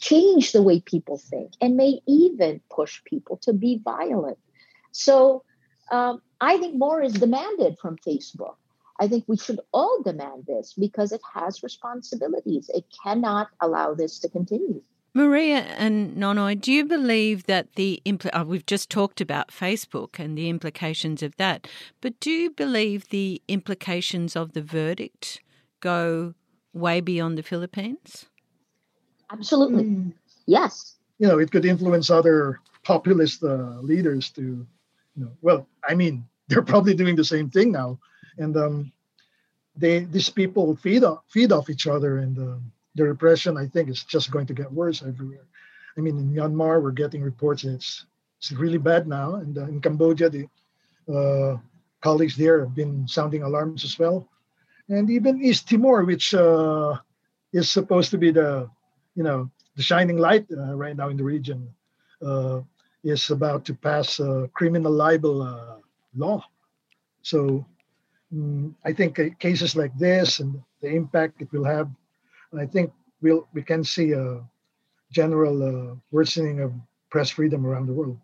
change 0.00 0.52
the 0.52 0.62
way 0.62 0.80
people 0.80 1.18
think 1.18 1.52
and 1.60 1.76
may 1.76 2.00
even 2.06 2.60
push 2.70 3.02
people 3.04 3.36
to 3.38 3.52
be 3.52 3.80
violent. 3.84 4.38
So 4.92 5.44
um, 5.90 6.22
I 6.40 6.58
think 6.58 6.76
more 6.76 7.02
is 7.02 7.14
demanded 7.14 7.76
from 7.80 7.96
Facebook. 8.06 8.56
I 9.00 9.08
think 9.08 9.24
we 9.26 9.36
should 9.36 9.60
all 9.72 10.02
demand 10.02 10.44
this 10.46 10.74
because 10.78 11.12
it 11.12 11.20
has 11.34 11.62
responsibilities. 11.62 12.70
It 12.74 12.84
cannot 13.02 13.48
allow 13.60 13.94
this 13.94 14.18
to 14.20 14.28
continue. 14.28 14.82
Maria 15.14 15.58
and 15.78 16.16
Nonoy, 16.16 16.60
do 16.60 16.72
you 16.72 16.84
believe 16.84 17.44
that 17.44 17.74
the 17.74 18.02
impl- 18.04 18.30
oh, 18.32 18.44
we've 18.44 18.66
just 18.66 18.90
talked 18.90 19.20
about 19.20 19.48
Facebook 19.48 20.18
and 20.18 20.36
the 20.36 20.48
implications 20.48 21.22
of 21.22 21.36
that, 21.36 21.66
but 22.00 22.18
do 22.20 22.30
you 22.30 22.50
believe 22.50 23.08
the 23.08 23.42
implications 23.48 24.36
of 24.36 24.52
the 24.52 24.62
verdict 24.62 25.40
go 25.80 26.34
way 26.72 27.00
beyond 27.00 27.38
the 27.38 27.42
Philippines? 27.42 28.26
Absolutely, 29.30 29.84
mm. 29.84 30.12
yes. 30.46 30.96
You 31.18 31.26
know, 31.26 31.38
it 31.38 31.50
could 31.50 31.64
influence 31.64 32.10
other 32.10 32.60
populist 32.84 33.42
uh, 33.42 33.80
leaders 33.80 34.30
to, 34.30 34.42
you 34.42 34.66
know, 35.16 35.32
well, 35.40 35.66
I 35.88 35.94
mean, 35.94 36.24
they're 36.48 36.62
probably 36.62 36.94
doing 36.94 37.16
the 37.16 37.24
same 37.24 37.50
thing 37.50 37.72
now, 37.72 37.98
and 38.38 38.56
um, 38.56 38.92
they 39.76 40.00
these 40.00 40.30
people 40.30 40.76
feed 40.76 41.04
off 41.04 41.24
feed 41.28 41.52
off 41.52 41.70
each 41.70 41.86
other 41.86 42.18
and. 42.18 42.38
Um, 42.38 42.72
the 42.98 43.04
repression, 43.04 43.56
I 43.56 43.66
think, 43.66 43.88
is 43.88 44.02
just 44.02 44.30
going 44.30 44.46
to 44.46 44.54
get 44.54 44.70
worse 44.72 45.02
everywhere. 45.02 45.46
I 45.96 46.00
mean, 46.00 46.18
in 46.18 46.34
Myanmar, 46.34 46.82
we're 46.82 46.90
getting 46.90 47.22
reports 47.22 47.64
it's 47.64 48.06
it's 48.38 48.52
really 48.52 48.78
bad 48.78 49.06
now, 49.08 49.36
and 49.36 49.56
uh, 49.56 49.64
in 49.64 49.80
Cambodia, 49.80 50.28
the 50.30 50.46
uh, 51.12 51.58
colleagues 52.00 52.36
there 52.36 52.60
have 52.60 52.74
been 52.74 53.06
sounding 53.08 53.42
alarms 53.42 53.84
as 53.84 53.98
well, 53.98 54.28
and 54.88 55.10
even 55.10 55.42
East 55.42 55.68
Timor, 55.68 56.04
which 56.04 56.34
uh, 56.34 56.96
is 57.52 57.70
supposed 57.70 58.10
to 58.10 58.18
be 58.18 58.30
the, 58.30 58.70
you 59.14 59.24
know, 59.24 59.50
the 59.76 59.82
shining 59.82 60.18
light 60.18 60.46
uh, 60.52 60.74
right 60.76 60.96
now 60.96 61.08
in 61.08 61.16
the 61.16 61.24
region, 61.24 61.68
uh, 62.22 62.60
is 63.02 63.30
about 63.30 63.64
to 63.64 63.74
pass 63.74 64.20
a 64.20 64.48
criminal 64.54 64.92
libel 64.92 65.42
uh, 65.42 65.76
law. 66.14 66.44
So 67.22 67.66
um, 68.32 68.76
I 68.84 68.92
think 68.92 69.38
cases 69.38 69.76
like 69.76 69.96
this 69.98 70.40
and 70.40 70.62
the 70.82 70.88
impact 70.88 71.42
it 71.42 71.52
will 71.52 71.64
have 71.64 71.88
and 72.52 72.60
I 72.60 72.66
think 72.66 72.92
we'll 73.20 73.48
we 73.52 73.62
can 73.62 73.84
see 73.84 74.12
a 74.12 74.42
general 75.10 75.62
uh, 75.62 75.94
worsening 76.10 76.60
of 76.60 76.72
press 77.10 77.30
freedom 77.30 77.64
around 77.66 77.86
the 77.86 77.94
world. 77.94 78.18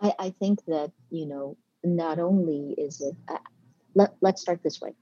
I, 0.00 0.14
I 0.18 0.30
think 0.30 0.64
that 0.66 0.92
you 1.10 1.26
know 1.26 1.56
not 1.84 2.18
only 2.18 2.74
is 2.78 3.00
it 3.00 3.16
uh, 3.28 3.38
let, 3.94 4.14
let's 4.20 4.40
start 4.40 4.62
this 4.62 4.80
way 4.80 4.94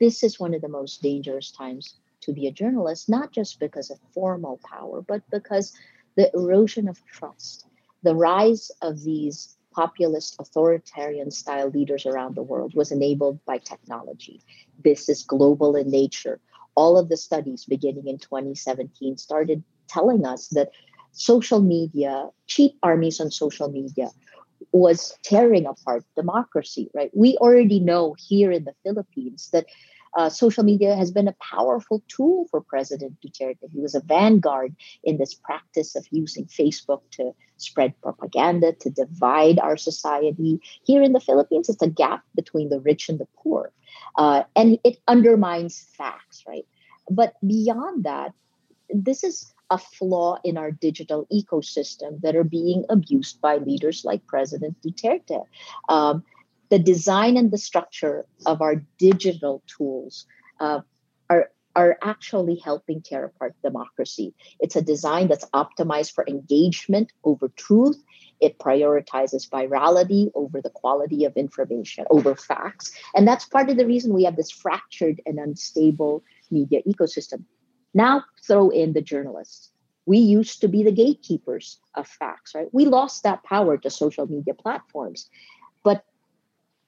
this 0.00 0.22
is 0.22 0.40
one 0.40 0.54
of 0.54 0.62
the 0.62 0.68
most 0.68 1.02
dangerous 1.02 1.50
times 1.50 1.98
to 2.22 2.32
be 2.32 2.46
a 2.46 2.52
journalist 2.52 3.08
not 3.08 3.30
just 3.32 3.60
because 3.60 3.90
of 3.90 3.98
formal 4.12 4.58
power 4.64 5.02
but 5.02 5.22
because 5.30 5.74
the 6.16 6.30
erosion 6.34 6.88
of 6.88 6.98
trust 7.06 7.66
the 8.02 8.14
rise 8.14 8.70
of 8.82 9.02
these 9.04 9.56
populist 9.74 10.36
authoritarian 10.38 11.30
style 11.30 11.68
leaders 11.68 12.06
around 12.06 12.34
the 12.34 12.42
world 12.42 12.72
was 12.74 12.92
enabled 12.92 13.38
by 13.44 13.58
technology 13.58 14.40
this 14.84 15.08
is 15.08 15.22
global 15.22 15.76
in 15.76 15.90
nature 15.90 16.40
all 16.76 16.98
of 16.98 17.08
the 17.08 17.16
studies 17.16 17.64
beginning 17.64 18.06
in 18.06 18.18
2017 18.18 19.16
started 19.16 19.62
telling 19.88 20.24
us 20.26 20.48
that 20.48 20.70
social 21.14 21.60
media, 21.60 22.28
cheap 22.46 22.76
armies 22.82 23.20
on 23.20 23.30
social 23.30 23.70
media, 23.70 24.10
was 24.72 25.16
tearing 25.22 25.66
apart 25.66 26.04
democracy, 26.16 26.90
right? 26.94 27.10
We 27.14 27.36
already 27.38 27.80
know 27.80 28.16
here 28.18 28.50
in 28.50 28.64
the 28.64 28.74
Philippines 28.82 29.50
that 29.52 29.66
uh, 30.16 30.28
social 30.28 30.64
media 30.64 30.94
has 30.96 31.10
been 31.10 31.28
a 31.28 31.36
powerful 31.40 32.02
tool 32.08 32.46
for 32.50 32.60
President 32.60 33.16
Duterte. 33.20 33.70
He 33.72 33.80
was 33.80 33.94
a 33.94 34.00
vanguard 34.00 34.74
in 35.02 35.18
this 35.18 35.34
practice 35.34 35.96
of 35.96 36.06
using 36.10 36.46
Facebook 36.46 37.00
to 37.12 37.32
spread 37.56 38.00
propaganda, 38.00 38.72
to 38.72 38.90
divide 38.90 39.58
our 39.58 39.76
society. 39.76 40.60
Here 40.84 41.02
in 41.02 41.12
the 41.12 41.20
Philippines, 41.20 41.68
it's 41.68 41.82
a 41.82 41.88
gap 41.88 42.22
between 42.34 42.68
the 42.68 42.80
rich 42.80 43.08
and 43.08 43.18
the 43.18 43.28
poor. 43.36 43.72
Uh, 44.16 44.44
and 44.54 44.78
it 44.84 44.98
undermines 45.08 45.86
facts, 45.96 46.44
right? 46.46 46.66
But 47.10 47.34
beyond 47.46 48.04
that, 48.04 48.32
this 48.88 49.24
is 49.24 49.52
a 49.70 49.78
flaw 49.78 50.38
in 50.44 50.56
our 50.56 50.70
digital 50.70 51.26
ecosystem 51.32 52.20
that 52.20 52.36
are 52.36 52.44
being 52.44 52.84
abused 52.88 53.40
by 53.40 53.56
leaders 53.56 54.04
like 54.04 54.26
President 54.26 54.76
Duterte. 54.82 55.44
Um, 55.88 56.22
the 56.70 56.78
design 56.78 57.36
and 57.36 57.50
the 57.50 57.58
structure 57.58 58.26
of 58.46 58.62
our 58.62 58.76
digital 58.98 59.62
tools 59.66 60.26
uh, 60.60 60.80
are 61.28 61.50
are 61.76 61.98
actually 62.02 62.56
helping 62.56 63.02
tear 63.02 63.24
apart 63.24 63.54
democracy. 63.62 64.32
It's 64.60 64.76
a 64.76 64.82
design 64.82 65.28
that's 65.28 65.44
optimized 65.46 66.12
for 66.12 66.24
engagement 66.28 67.12
over 67.24 67.48
truth. 67.48 68.00
It 68.40 68.58
prioritizes 68.58 69.48
virality 69.48 70.30
over 70.34 70.60
the 70.60 70.70
quality 70.70 71.24
of 71.24 71.36
information, 71.36 72.04
over 72.10 72.36
facts. 72.36 72.92
And 73.14 73.26
that's 73.26 73.44
part 73.44 73.70
of 73.70 73.76
the 73.76 73.86
reason 73.86 74.12
we 74.12 74.24
have 74.24 74.36
this 74.36 74.50
fractured 74.50 75.20
and 75.26 75.38
unstable 75.38 76.22
media 76.50 76.80
ecosystem. 76.86 77.44
Now 77.92 78.24
throw 78.46 78.70
in 78.70 78.92
the 78.92 79.02
journalists. 79.02 79.70
We 80.06 80.18
used 80.18 80.60
to 80.60 80.68
be 80.68 80.82
the 80.82 80.92
gatekeepers 80.92 81.80
of 81.94 82.06
facts, 82.06 82.54
right? 82.54 82.68
We 82.72 82.84
lost 82.84 83.22
that 83.22 83.42
power 83.42 83.78
to 83.78 83.88
social 83.88 84.26
media 84.26 84.52
platforms. 84.52 85.30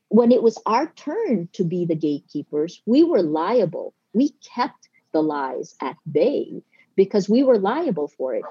When 0.09 0.33
it 0.33 0.43
was 0.43 0.61
our 0.67 0.93
turn 0.93 1.49
to 1.53 1.65
be 1.65 1.85
the 1.85 1.97
gatekeepers, 1.97 2.83
we 2.87 3.03
were 3.03 3.23
liable. 3.23 3.95
We 4.13 4.31
kept 4.55 4.89
the 5.13 5.23
lies 5.23 5.75
at 5.83 5.97
bay 6.11 6.63
because 6.95 7.29
we 7.29 7.43
were 7.43 7.59
liable 7.59 8.09
for 8.09 8.35
it. 8.35 8.45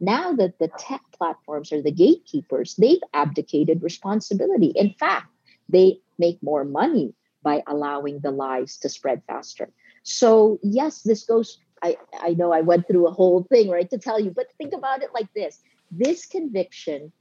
Now 0.00 0.32
that 0.32 0.58
the 0.58 0.68
tech 0.78 1.02
platforms 1.16 1.72
are 1.72 1.82
the 1.82 1.92
gatekeepers, 1.92 2.74
they've 2.76 3.02
abdicated 3.14 3.82
responsibility. 3.82 4.72
In 4.74 4.94
fact, 4.94 5.28
they 5.68 6.00
make 6.18 6.42
more 6.42 6.64
money 6.64 7.14
by 7.42 7.62
allowing 7.66 8.20
the 8.20 8.30
lies 8.30 8.78
to 8.78 8.88
spread 8.88 9.22
faster. 9.26 9.70
So, 10.02 10.58
yes, 10.62 11.02
this 11.02 11.24
goes, 11.24 11.58
I, 11.82 11.96
I 12.20 12.30
know 12.34 12.52
I 12.52 12.62
went 12.62 12.88
through 12.88 13.06
a 13.06 13.12
whole 13.12 13.44
thing, 13.44 13.68
right, 13.68 13.88
to 13.90 13.98
tell 13.98 14.18
you, 14.18 14.30
but 14.30 14.46
think 14.58 14.72
about 14.72 15.02
it 15.02 15.10
like 15.14 15.32
this 15.34 15.60
this 15.92 16.24
conviction 16.26 17.12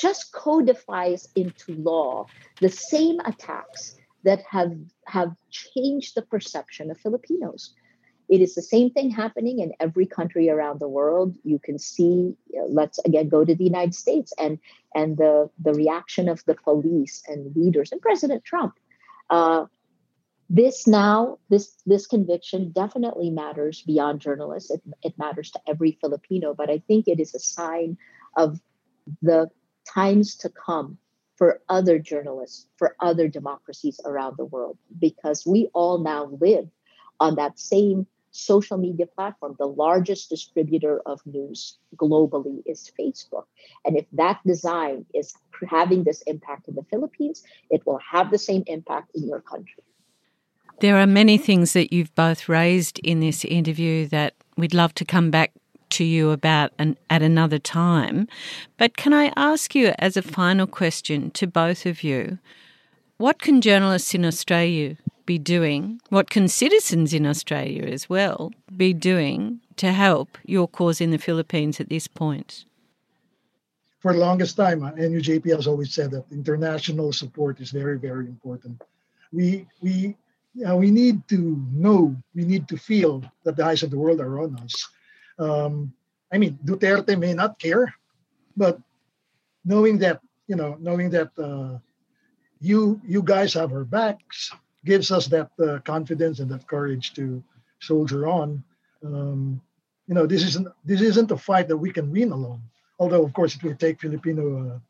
just 0.00 0.32
codifies 0.32 1.28
into 1.34 1.74
law 1.74 2.26
the 2.60 2.68
same 2.68 3.20
attacks 3.20 3.96
that 4.24 4.42
have 4.48 4.76
have 5.06 5.32
changed 5.50 6.14
the 6.14 6.22
perception 6.22 6.90
of 6.90 6.98
Filipinos. 6.98 7.74
It 8.28 8.40
is 8.40 8.54
the 8.54 8.62
same 8.62 8.90
thing 8.90 9.10
happening 9.10 9.58
in 9.58 9.72
every 9.80 10.06
country 10.06 10.48
around 10.48 10.80
the 10.80 10.88
world. 10.88 11.36
You 11.44 11.58
can 11.58 11.78
see. 11.78 12.34
Uh, 12.56 12.66
let's 12.68 12.98
again 13.00 13.28
go 13.28 13.44
to 13.44 13.54
the 13.54 13.64
United 13.64 13.94
States 13.94 14.32
and 14.38 14.58
and 14.94 15.16
the 15.16 15.50
the 15.62 15.74
reaction 15.74 16.28
of 16.28 16.42
the 16.46 16.54
police 16.54 17.22
and 17.28 17.54
leaders 17.56 17.92
and 17.92 18.00
President 18.00 18.44
Trump. 18.44 18.74
Uh, 19.28 19.66
this 20.48 20.86
now 20.86 21.38
this 21.48 21.82
this 21.84 22.06
conviction 22.06 22.72
definitely 22.72 23.30
matters 23.30 23.82
beyond 23.82 24.20
journalists. 24.20 24.70
It, 24.70 24.82
it 25.02 25.18
matters 25.18 25.50
to 25.52 25.60
every 25.66 25.98
Filipino, 26.00 26.54
but 26.54 26.70
I 26.70 26.78
think 26.86 27.08
it 27.08 27.18
is 27.18 27.34
a 27.34 27.38
sign 27.40 27.98
of 28.36 28.60
the 29.20 29.50
times 29.84 30.36
to 30.36 30.48
come 30.48 30.98
for 31.36 31.60
other 31.68 31.98
journalists, 31.98 32.66
for 32.76 32.94
other 33.00 33.28
democracies 33.28 33.98
around 34.04 34.36
the 34.36 34.44
world, 34.44 34.78
because 34.98 35.44
we 35.46 35.68
all 35.74 35.98
now 35.98 36.26
live 36.40 36.68
on 37.20 37.34
that 37.36 37.58
same 37.58 38.06
social 38.32 38.78
media 38.78 39.06
platform. 39.06 39.54
The 39.58 39.66
largest 39.66 40.30
distributor 40.30 41.00
of 41.06 41.20
news 41.26 41.78
globally 41.96 42.62
is 42.66 42.90
Facebook. 42.98 43.44
And 43.84 43.96
if 43.96 44.06
that 44.12 44.40
design 44.46 45.04
is 45.14 45.34
having 45.68 46.04
this 46.04 46.22
impact 46.22 46.68
in 46.68 46.74
the 46.74 46.84
Philippines, 46.84 47.42
it 47.70 47.86
will 47.86 47.98
have 47.98 48.30
the 48.30 48.38
same 48.38 48.64
impact 48.66 49.10
in 49.14 49.26
your 49.26 49.40
country. 49.40 49.82
There 50.80 50.96
are 50.96 51.06
many 51.06 51.38
things 51.38 51.74
that 51.74 51.92
you've 51.92 52.14
both 52.14 52.48
raised 52.48 52.98
in 53.00 53.20
this 53.20 53.44
interview 53.44 54.06
that 54.08 54.34
we'd 54.56 54.74
love 54.74 54.94
to 54.94 55.04
come 55.04 55.30
back 55.30 55.52
to 55.92 56.04
you 56.04 56.30
about 56.30 56.72
an, 56.78 56.96
at 57.10 57.22
another 57.22 57.58
time. 57.58 58.28
But 58.76 58.96
can 58.96 59.12
I 59.12 59.32
ask 59.36 59.74
you, 59.74 59.92
as 59.98 60.16
a 60.16 60.22
final 60.22 60.66
question 60.66 61.30
to 61.32 61.46
both 61.46 61.86
of 61.86 62.02
you, 62.02 62.38
what 63.18 63.38
can 63.38 63.60
journalists 63.60 64.14
in 64.14 64.24
Australia 64.24 64.96
be 65.26 65.38
doing? 65.38 66.00
What 66.08 66.30
can 66.30 66.48
citizens 66.48 67.14
in 67.14 67.26
Australia 67.26 67.84
as 67.84 68.08
well 68.08 68.52
be 68.76 68.92
doing 68.92 69.60
to 69.76 69.92
help 69.92 70.38
your 70.44 70.66
cause 70.66 71.00
in 71.00 71.10
the 71.10 71.18
Philippines 71.18 71.80
at 71.80 71.88
this 71.88 72.08
point? 72.08 72.64
For 74.00 74.12
the 74.12 74.18
longest 74.18 74.56
time, 74.56 74.82
uh, 74.82 74.90
NUJP 74.92 75.54
has 75.54 75.68
always 75.68 75.94
said 75.94 76.10
that 76.10 76.24
international 76.32 77.12
support 77.12 77.60
is 77.60 77.70
very, 77.70 77.98
very 77.98 78.26
important. 78.26 78.82
We 79.32 79.66
we 79.80 80.16
uh, 80.68 80.76
we 80.76 80.90
need 80.90 81.26
to 81.28 81.38
know, 81.72 82.14
we 82.34 82.44
need 82.44 82.68
to 82.68 82.76
feel 82.76 83.22
that 83.44 83.56
the 83.56 83.64
eyes 83.64 83.82
of 83.82 83.90
the 83.90 83.98
world 83.98 84.20
are 84.20 84.40
on 84.40 84.58
us. 84.58 84.88
Um, 85.38 85.92
I 86.32 86.38
mean, 86.38 86.58
Duterte 86.64 87.18
may 87.18 87.34
not 87.34 87.58
care, 87.58 87.92
but 88.56 88.78
knowing 89.64 89.98
that, 89.98 90.20
you 90.46 90.56
know, 90.56 90.76
knowing 90.80 91.10
that 91.10 91.30
uh, 91.38 91.78
you 92.60 93.00
you 93.04 93.22
guys 93.22 93.54
have 93.54 93.72
our 93.72 93.84
backs 93.84 94.52
gives 94.84 95.10
us 95.10 95.26
that 95.28 95.50
uh, 95.60 95.78
confidence 95.84 96.40
and 96.40 96.50
that 96.50 96.66
courage 96.66 97.12
to 97.14 97.42
soldier 97.80 98.26
on. 98.26 98.62
Um, 99.04 99.60
you 100.06 100.14
know, 100.14 100.26
this 100.26 100.42
isn't 100.44 100.68
this 100.84 101.00
isn't 101.00 101.30
a 101.30 101.36
fight 101.36 101.68
that 101.68 101.76
we 101.76 101.90
can 101.90 102.10
win 102.10 102.32
alone. 102.32 102.62
Although, 102.98 103.24
of 103.24 103.32
course, 103.32 103.56
it 103.56 103.62
will 103.62 103.76
take 103.76 104.00
Filipino 104.00 104.80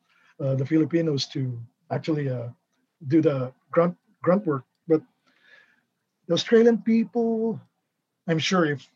uh, 0.41 0.45
uh, 0.45 0.55
the 0.55 0.67
Filipinos 0.67 1.27
to 1.27 1.59
actually 1.91 2.29
uh, 2.29 2.49
do 3.09 3.21
the 3.21 3.53
grunt 3.71 3.97
grunt 4.23 4.47
work. 4.47 4.65
But 4.89 5.03
the 6.27 6.35
Australian 6.35 6.79
people, 6.83 7.61
I'm 8.29 8.39
sure, 8.39 8.65
if 8.67 8.89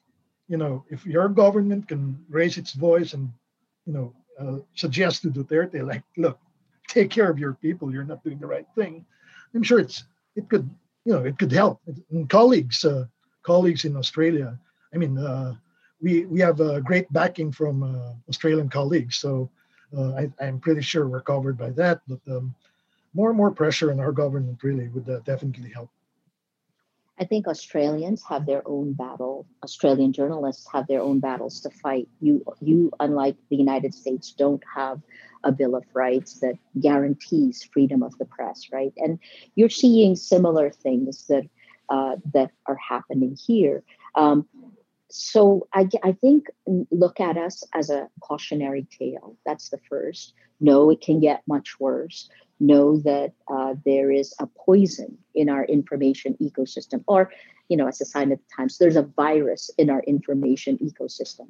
you 0.48 0.56
know, 0.56 0.84
if 0.90 1.04
your 1.06 1.28
government 1.28 1.88
can 1.88 2.24
raise 2.28 2.56
its 2.56 2.72
voice 2.72 3.14
and, 3.14 3.30
you 3.84 3.92
know, 3.92 4.14
uh, 4.38 4.58
suggest 4.74 5.22
to 5.22 5.30
Duterte, 5.30 5.86
like, 5.86 6.02
look, 6.16 6.38
take 6.88 7.10
care 7.10 7.30
of 7.30 7.38
your 7.38 7.54
people. 7.54 7.92
You're 7.92 8.04
not 8.04 8.22
doing 8.22 8.38
the 8.38 8.46
right 8.46 8.66
thing. 8.74 9.04
I'm 9.54 9.62
sure 9.62 9.78
it's 9.78 10.04
it 10.34 10.48
could, 10.48 10.68
you 11.04 11.12
know, 11.12 11.24
it 11.24 11.38
could 11.38 11.52
help. 11.52 11.80
And 12.10 12.28
colleagues, 12.28 12.84
uh, 12.84 13.06
colleagues 13.42 13.84
in 13.84 13.96
Australia. 13.96 14.58
I 14.94 14.98
mean, 14.98 15.18
uh, 15.18 15.54
we 16.00 16.26
we 16.26 16.40
have 16.40 16.60
a 16.60 16.80
great 16.80 17.10
backing 17.12 17.50
from 17.52 17.82
uh, 17.82 18.12
Australian 18.28 18.68
colleagues, 18.68 19.16
so 19.16 19.50
uh, 19.96 20.12
I, 20.40 20.46
am 20.46 20.60
pretty 20.60 20.82
sure 20.82 21.08
we're 21.08 21.22
covered 21.22 21.56
by 21.56 21.70
that. 21.70 22.00
But 22.06 22.20
um, 22.28 22.54
more 23.14 23.30
and 23.30 23.36
more 23.36 23.50
pressure 23.50 23.90
on 23.90 24.00
our 24.00 24.12
government 24.12 24.62
really 24.62 24.88
would 24.88 25.08
uh, 25.08 25.20
definitely 25.20 25.70
help. 25.70 25.90
I 27.18 27.24
think 27.24 27.46
Australians 27.46 28.22
have 28.28 28.44
their 28.44 28.62
own 28.68 28.92
battle. 28.92 29.46
Australian 29.64 30.12
journalists 30.12 30.66
have 30.72 30.86
their 30.86 31.00
own 31.00 31.18
battles 31.18 31.60
to 31.62 31.70
fight. 31.70 32.08
You, 32.20 32.44
you, 32.60 32.90
unlike 33.00 33.36
the 33.48 33.56
United 33.56 33.94
States, 33.94 34.32
don't 34.32 34.62
have 34.74 35.00
a 35.42 35.50
Bill 35.50 35.76
of 35.76 35.84
Rights 35.94 36.40
that 36.40 36.58
guarantees 36.78 37.68
freedom 37.72 38.02
of 38.02 38.16
the 38.18 38.26
press, 38.26 38.68
right? 38.70 38.92
And 38.98 39.18
you're 39.54 39.70
seeing 39.70 40.14
similar 40.16 40.70
things 40.70 41.26
that 41.28 41.44
uh, 41.88 42.16
that 42.34 42.50
are 42.66 42.76
happening 42.76 43.36
here. 43.46 43.84
Um, 44.16 44.48
so 45.08 45.68
I, 45.72 45.88
I 46.02 46.12
think 46.12 46.46
look 46.90 47.20
at 47.20 47.36
us 47.36 47.62
as 47.72 47.90
a 47.90 48.08
cautionary 48.20 48.86
tale. 48.98 49.36
That's 49.46 49.68
the 49.68 49.78
first. 49.88 50.34
No, 50.60 50.90
it 50.90 51.00
can 51.00 51.20
get 51.20 51.42
much 51.46 51.78
worse 51.78 52.28
know 52.60 52.98
that 52.98 53.32
uh, 53.48 53.74
there 53.84 54.10
is 54.10 54.34
a 54.40 54.46
poison 54.46 55.18
in 55.34 55.48
our 55.48 55.64
information 55.64 56.36
ecosystem, 56.40 57.04
or, 57.06 57.30
you 57.68 57.76
know, 57.76 57.88
as 57.88 58.00
a 58.00 58.04
sign 58.04 58.32
of 58.32 58.38
the 58.38 58.44
times, 58.56 58.78
there's 58.78 58.96
a 58.96 59.02
virus 59.02 59.70
in 59.78 59.90
our 59.90 60.00
information 60.00 60.78
ecosystem. 60.78 61.48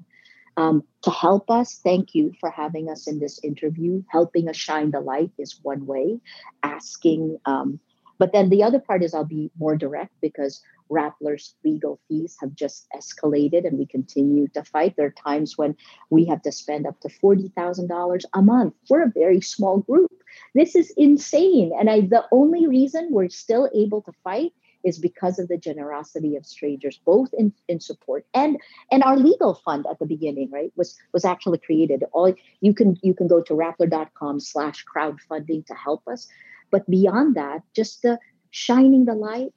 Um, 0.57 0.85
to 1.03 1.11
help 1.11 1.51
us, 1.51 1.81
thank 1.85 2.15
you 2.15 2.33
for 2.41 2.51
having 2.51 2.89
us 2.89 3.07
in 3.07 3.19
this 3.19 3.39
interview. 3.45 4.03
Helping 4.09 4.49
us 4.49 4.57
shine 4.57 4.91
the 4.91 5.01
light 5.01 5.31
is 5.39 5.61
one 5.63 5.85
way. 5.87 6.19
Asking, 6.63 7.39
um, 7.45 7.79
but 8.19 8.33
then 8.33 8.49
the 8.49 8.63
other 8.63 8.79
part 8.79 9.03
is 9.03 9.13
I'll 9.13 9.25
be 9.25 9.51
more 9.59 9.77
direct 9.77 10.15
because 10.23 10.63
Rappler's 10.91 11.55
legal 11.65 12.01
fees 12.09 12.37
have 12.41 12.55
just 12.55 12.87
escalated 12.95 13.67
and 13.67 13.79
we 13.79 13.87
continue 13.87 14.49
to 14.49 14.65
fight. 14.65 14.95
There 14.97 15.07
are 15.07 15.11
times 15.11 15.59
when 15.59 15.77
we 16.11 16.25
have 16.27 16.43
to 16.43 16.53
spend 16.53 16.87
up 16.87 17.01
to 17.01 17.09
$40,000 17.09 18.25
a 18.35 18.43
month. 18.43 18.75
We're 18.89 19.05
a 19.05 19.13
very 19.15 19.41
small 19.41 19.79
group. 19.79 20.13
This 20.55 20.75
is 20.77 20.93
insane. 20.97 21.73
And 21.79 21.91
I, 21.91 22.01
the 22.03 22.25
only 22.33 22.67
reason 22.67 23.09
we're 23.11 23.29
still 23.29 23.71
able 23.75 24.03
to 24.03 24.13
fight 24.25 24.53
is 24.87 24.99
because 24.99 25.39
of 25.41 25.49
the 25.49 25.59
generosity 25.59 26.37
of 26.37 26.47
strangers, 26.47 26.99
both 27.05 27.29
in, 27.37 27.53
in 27.69 27.81
support 27.81 28.25
and 28.33 28.57
and 28.93 29.03
our 29.03 29.17
legal 29.17 29.55
fund 29.55 29.85
at 29.91 29.99
the 29.99 30.07
beginning, 30.07 30.49
right, 30.53 30.73
was 30.77 30.97
was 31.13 31.25
actually 31.25 31.59
created. 31.59 32.05
All 32.13 32.33
you 32.61 32.73
can 32.73 32.97
you 33.03 33.13
can 33.13 33.27
go 33.27 33.43
to 33.43 33.53
rappler.com 33.53 34.41
slash 34.41 34.85
crowdfunding 34.85 35.67
to 35.67 35.75
help 35.75 36.07
us. 36.07 36.29
But 36.71 36.89
beyond 36.89 37.35
that, 37.35 37.63
just 37.75 38.03
the 38.03 38.19
shining 38.51 39.05
the 39.05 39.15
light, 39.15 39.53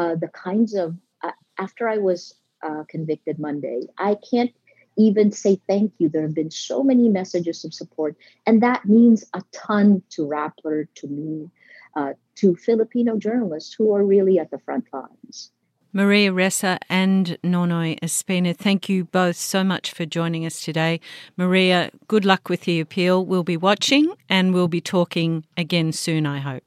uh, 0.00 0.14
the 0.14 0.28
kinds 0.28 0.74
of 0.74 0.96
uh, 1.22 1.32
after 1.58 1.86
I 1.86 1.98
was 1.98 2.34
uh, 2.62 2.84
convicted 2.88 3.38
Monday, 3.38 3.82
I 3.98 4.16
can't 4.30 4.52
even 4.96 5.30
say 5.30 5.60
thank 5.68 5.92
you. 5.98 6.08
There 6.08 6.22
have 6.22 6.34
been 6.34 6.50
so 6.50 6.82
many 6.82 7.10
messages 7.10 7.64
of 7.66 7.74
support, 7.74 8.16
and 8.46 8.62
that 8.62 8.86
means 8.86 9.24
a 9.34 9.42
ton 9.52 10.02
to 10.10 10.22
Rappler, 10.22 10.88
to 10.96 11.06
me, 11.06 11.50
uh, 11.94 12.14
to 12.36 12.56
Filipino 12.56 13.18
journalists 13.18 13.74
who 13.74 13.94
are 13.94 14.02
really 14.02 14.38
at 14.38 14.50
the 14.50 14.58
front 14.58 14.86
lines. 14.90 15.50
Maria 15.92 16.30
Ressa 16.32 16.78
and 16.88 17.36
Nonoy 17.42 17.98
Espina, 18.00 18.56
thank 18.56 18.88
you 18.88 19.04
both 19.04 19.36
so 19.36 19.62
much 19.62 19.92
for 19.92 20.06
joining 20.06 20.46
us 20.46 20.62
today. 20.62 21.00
Maria, 21.36 21.90
good 22.08 22.24
luck 22.24 22.48
with 22.48 22.62
the 22.62 22.80
appeal. 22.80 23.26
We'll 23.26 23.42
be 23.42 23.56
watching 23.56 24.14
and 24.28 24.54
we'll 24.54 24.68
be 24.68 24.80
talking 24.80 25.44
again 25.58 25.92
soon, 25.92 26.26
I 26.26 26.38
hope. 26.38 26.62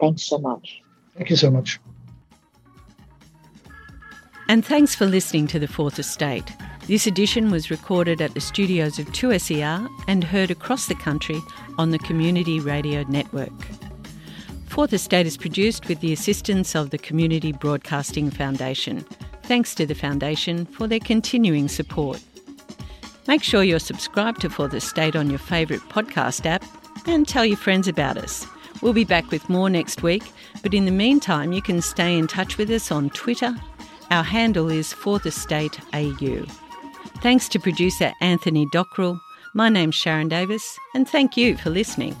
Thanks 0.00 0.24
so 0.24 0.38
much. 0.38 0.82
Thank 1.16 1.30
you 1.30 1.36
so 1.36 1.50
much. 1.50 1.78
And 4.50 4.66
thanks 4.66 4.96
for 4.96 5.06
listening 5.06 5.46
to 5.46 5.60
The 5.60 5.68
Fourth 5.68 5.96
Estate. 6.00 6.52
This 6.88 7.06
edition 7.06 7.52
was 7.52 7.70
recorded 7.70 8.20
at 8.20 8.34
the 8.34 8.40
studios 8.40 8.98
of 8.98 9.06
2SER 9.12 9.88
and 10.08 10.24
heard 10.24 10.50
across 10.50 10.86
the 10.86 10.96
country 10.96 11.40
on 11.78 11.92
the 11.92 12.00
Community 12.00 12.58
Radio 12.58 13.04
Network. 13.04 13.52
Fourth 14.66 14.92
Estate 14.92 15.24
is 15.24 15.36
produced 15.36 15.86
with 15.86 16.00
the 16.00 16.12
assistance 16.12 16.74
of 16.74 16.90
the 16.90 16.98
Community 16.98 17.52
Broadcasting 17.52 18.28
Foundation. 18.28 19.06
Thanks 19.44 19.72
to 19.76 19.86
the 19.86 19.94
Foundation 19.94 20.66
for 20.66 20.88
their 20.88 20.98
continuing 20.98 21.68
support. 21.68 22.20
Make 23.28 23.44
sure 23.44 23.62
you're 23.62 23.78
subscribed 23.78 24.40
to 24.40 24.50
Fourth 24.50 24.74
Estate 24.74 25.14
on 25.14 25.30
your 25.30 25.38
favourite 25.38 25.82
podcast 25.82 26.44
app 26.44 26.64
and 27.06 27.28
tell 27.28 27.44
your 27.44 27.56
friends 27.56 27.86
about 27.86 28.18
us. 28.18 28.48
We'll 28.82 28.94
be 28.94 29.04
back 29.04 29.30
with 29.30 29.48
more 29.48 29.70
next 29.70 30.02
week, 30.02 30.24
but 30.60 30.74
in 30.74 30.86
the 30.86 30.90
meantime, 30.90 31.52
you 31.52 31.62
can 31.62 31.80
stay 31.80 32.18
in 32.18 32.26
touch 32.26 32.58
with 32.58 32.68
us 32.70 32.90
on 32.90 33.10
Twitter, 33.10 33.54
our 34.10 34.24
handle 34.24 34.68
is 34.68 34.92
Fourth 34.92 35.24
Estate 35.24 35.78
AU. 35.94 36.44
Thanks 37.22 37.48
to 37.50 37.60
producer 37.60 38.12
Anthony 38.20 38.66
Dockrell. 38.66 39.20
My 39.54 39.68
name's 39.68 39.94
Sharon 39.94 40.28
Davis, 40.28 40.76
and 40.96 41.08
thank 41.08 41.36
you 41.36 41.56
for 41.56 41.70
listening. 41.70 42.16